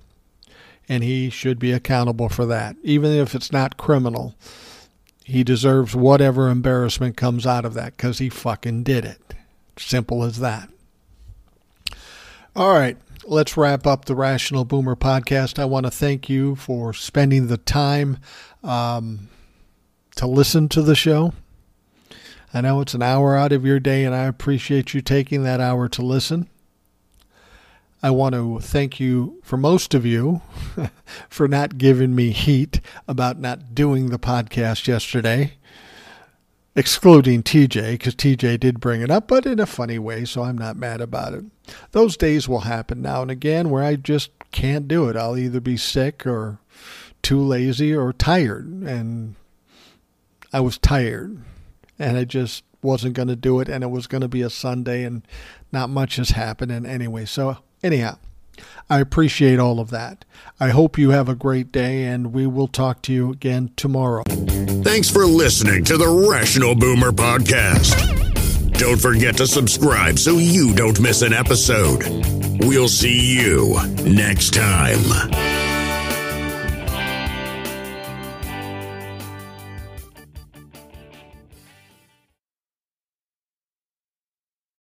And 0.88 1.04
he 1.04 1.28
should 1.28 1.58
be 1.58 1.72
accountable 1.72 2.28
for 2.28 2.46
that. 2.46 2.76
Even 2.82 3.12
if 3.12 3.34
it's 3.34 3.52
not 3.52 3.76
criminal, 3.76 4.34
he 5.28 5.44
deserves 5.44 5.94
whatever 5.94 6.48
embarrassment 6.48 7.14
comes 7.14 7.46
out 7.46 7.66
of 7.66 7.74
that 7.74 7.98
because 7.98 8.16
he 8.16 8.30
fucking 8.30 8.82
did 8.82 9.04
it. 9.04 9.34
Simple 9.76 10.24
as 10.24 10.40
that. 10.40 10.70
All 12.56 12.72
right, 12.72 12.96
let's 13.24 13.54
wrap 13.54 13.86
up 13.86 14.06
the 14.06 14.14
Rational 14.14 14.64
Boomer 14.64 14.96
podcast. 14.96 15.58
I 15.58 15.66
want 15.66 15.84
to 15.84 15.90
thank 15.90 16.30
you 16.30 16.56
for 16.56 16.94
spending 16.94 17.48
the 17.48 17.58
time 17.58 18.16
um, 18.64 19.28
to 20.16 20.26
listen 20.26 20.66
to 20.70 20.80
the 20.80 20.96
show. 20.96 21.34
I 22.54 22.62
know 22.62 22.80
it's 22.80 22.94
an 22.94 23.02
hour 23.02 23.36
out 23.36 23.52
of 23.52 23.66
your 23.66 23.78
day, 23.78 24.06
and 24.06 24.14
I 24.14 24.24
appreciate 24.24 24.94
you 24.94 25.02
taking 25.02 25.42
that 25.42 25.60
hour 25.60 25.90
to 25.90 26.00
listen. 26.00 26.48
I 28.02 28.10
want 28.10 28.34
to 28.34 28.60
thank 28.60 29.00
you 29.00 29.40
for 29.42 29.56
most 29.56 29.92
of 29.92 30.06
you 30.06 30.40
for 31.28 31.48
not 31.48 31.78
giving 31.78 32.14
me 32.14 32.30
heat 32.30 32.80
about 33.08 33.40
not 33.40 33.74
doing 33.74 34.10
the 34.10 34.20
podcast 34.20 34.86
yesterday, 34.86 35.54
excluding 36.76 37.42
TJ, 37.42 37.92
because 37.92 38.14
TJ 38.14 38.60
did 38.60 38.78
bring 38.78 39.00
it 39.00 39.10
up, 39.10 39.26
but 39.26 39.46
in 39.46 39.58
a 39.58 39.66
funny 39.66 39.98
way, 39.98 40.24
so 40.24 40.44
I'm 40.44 40.56
not 40.56 40.76
mad 40.76 41.00
about 41.00 41.34
it. 41.34 41.44
Those 41.90 42.16
days 42.16 42.48
will 42.48 42.60
happen 42.60 43.02
now 43.02 43.22
and 43.22 43.32
again 43.32 43.68
where 43.68 43.82
I 43.82 43.96
just 43.96 44.30
can't 44.52 44.86
do 44.86 45.08
it. 45.08 45.16
I'll 45.16 45.36
either 45.36 45.60
be 45.60 45.76
sick 45.76 46.24
or 46.24 46.60
too 47.22 47.40
lazy 47.40 47.92
or 47.92 48.12
tired, 48.12 48.66
and 48.66 49.34
I 50.52 50.60
was 50.60 50.78
tired 50.78 51.42
and 51.98 52.16
I 52.16 52.24
just 52.24 52.62
wasn't 52.80 53.14
going 53.14 53.26
to 53.26 53.34
do 53.34 53.58
it, 53.58 53.68
and 53.68 53.82
it 53.82 53.88
was 53.88 54.06
going 54.06 54.20
to 54.20 54.28
be 54.28 54.42
a 54.42 54.50
Sunday, 54.50 55.02
and 55.02 55.26
not 55.72 55.90
much 55.90 56.14
has 56.14 56.30
happened. 56.30 56.70
And 56.70 56.86
anyway, 56.86 57.24
so 57.24 57.58
anyhow, 57.82 58.18
I 58.90 59.00
appreciate 59.00 59.58
all 59.58 59.80
of 59.80 59.90
that. 59.90 60.24
I 60.58 60.70
hope 60.70 60.98
you 60.98 61.10
have 61.10 61.28
a 61.28 61.34
great 61.34 61.70
day, 61.70 62.04
and 62.04 62.32
we 62.32 62.46
will 62.46 62.68
talk 62.68 63.02
to 63.02 63.12
you 63.12 63.30
again 63.30 63.70
tomorrow. 63.76 64.24
Thanks 64.24 65.10
for 65.10 65.26
listening 65.26 65.84
to 65.84 65.96
the 65.96 66.28
Rational 66.30 66.74
Boomer 66.74 67.12
Podcast. 67.12 68.16
Don't 68.78 69.00
forget 69.00 69.36
to 69.36 69.46
subscribe 69.46 70.18
so 70.18 70.38
you 70.38 70.74
don't 70.74 71.00
miss 71.00 71.22
an 71.22 71.32
episode. 71.32 72.04
We'll 72.60 72.88
see 72.88 73.38
you 73.38 73.76
next 74.04 74.54
time. 74.54 75.57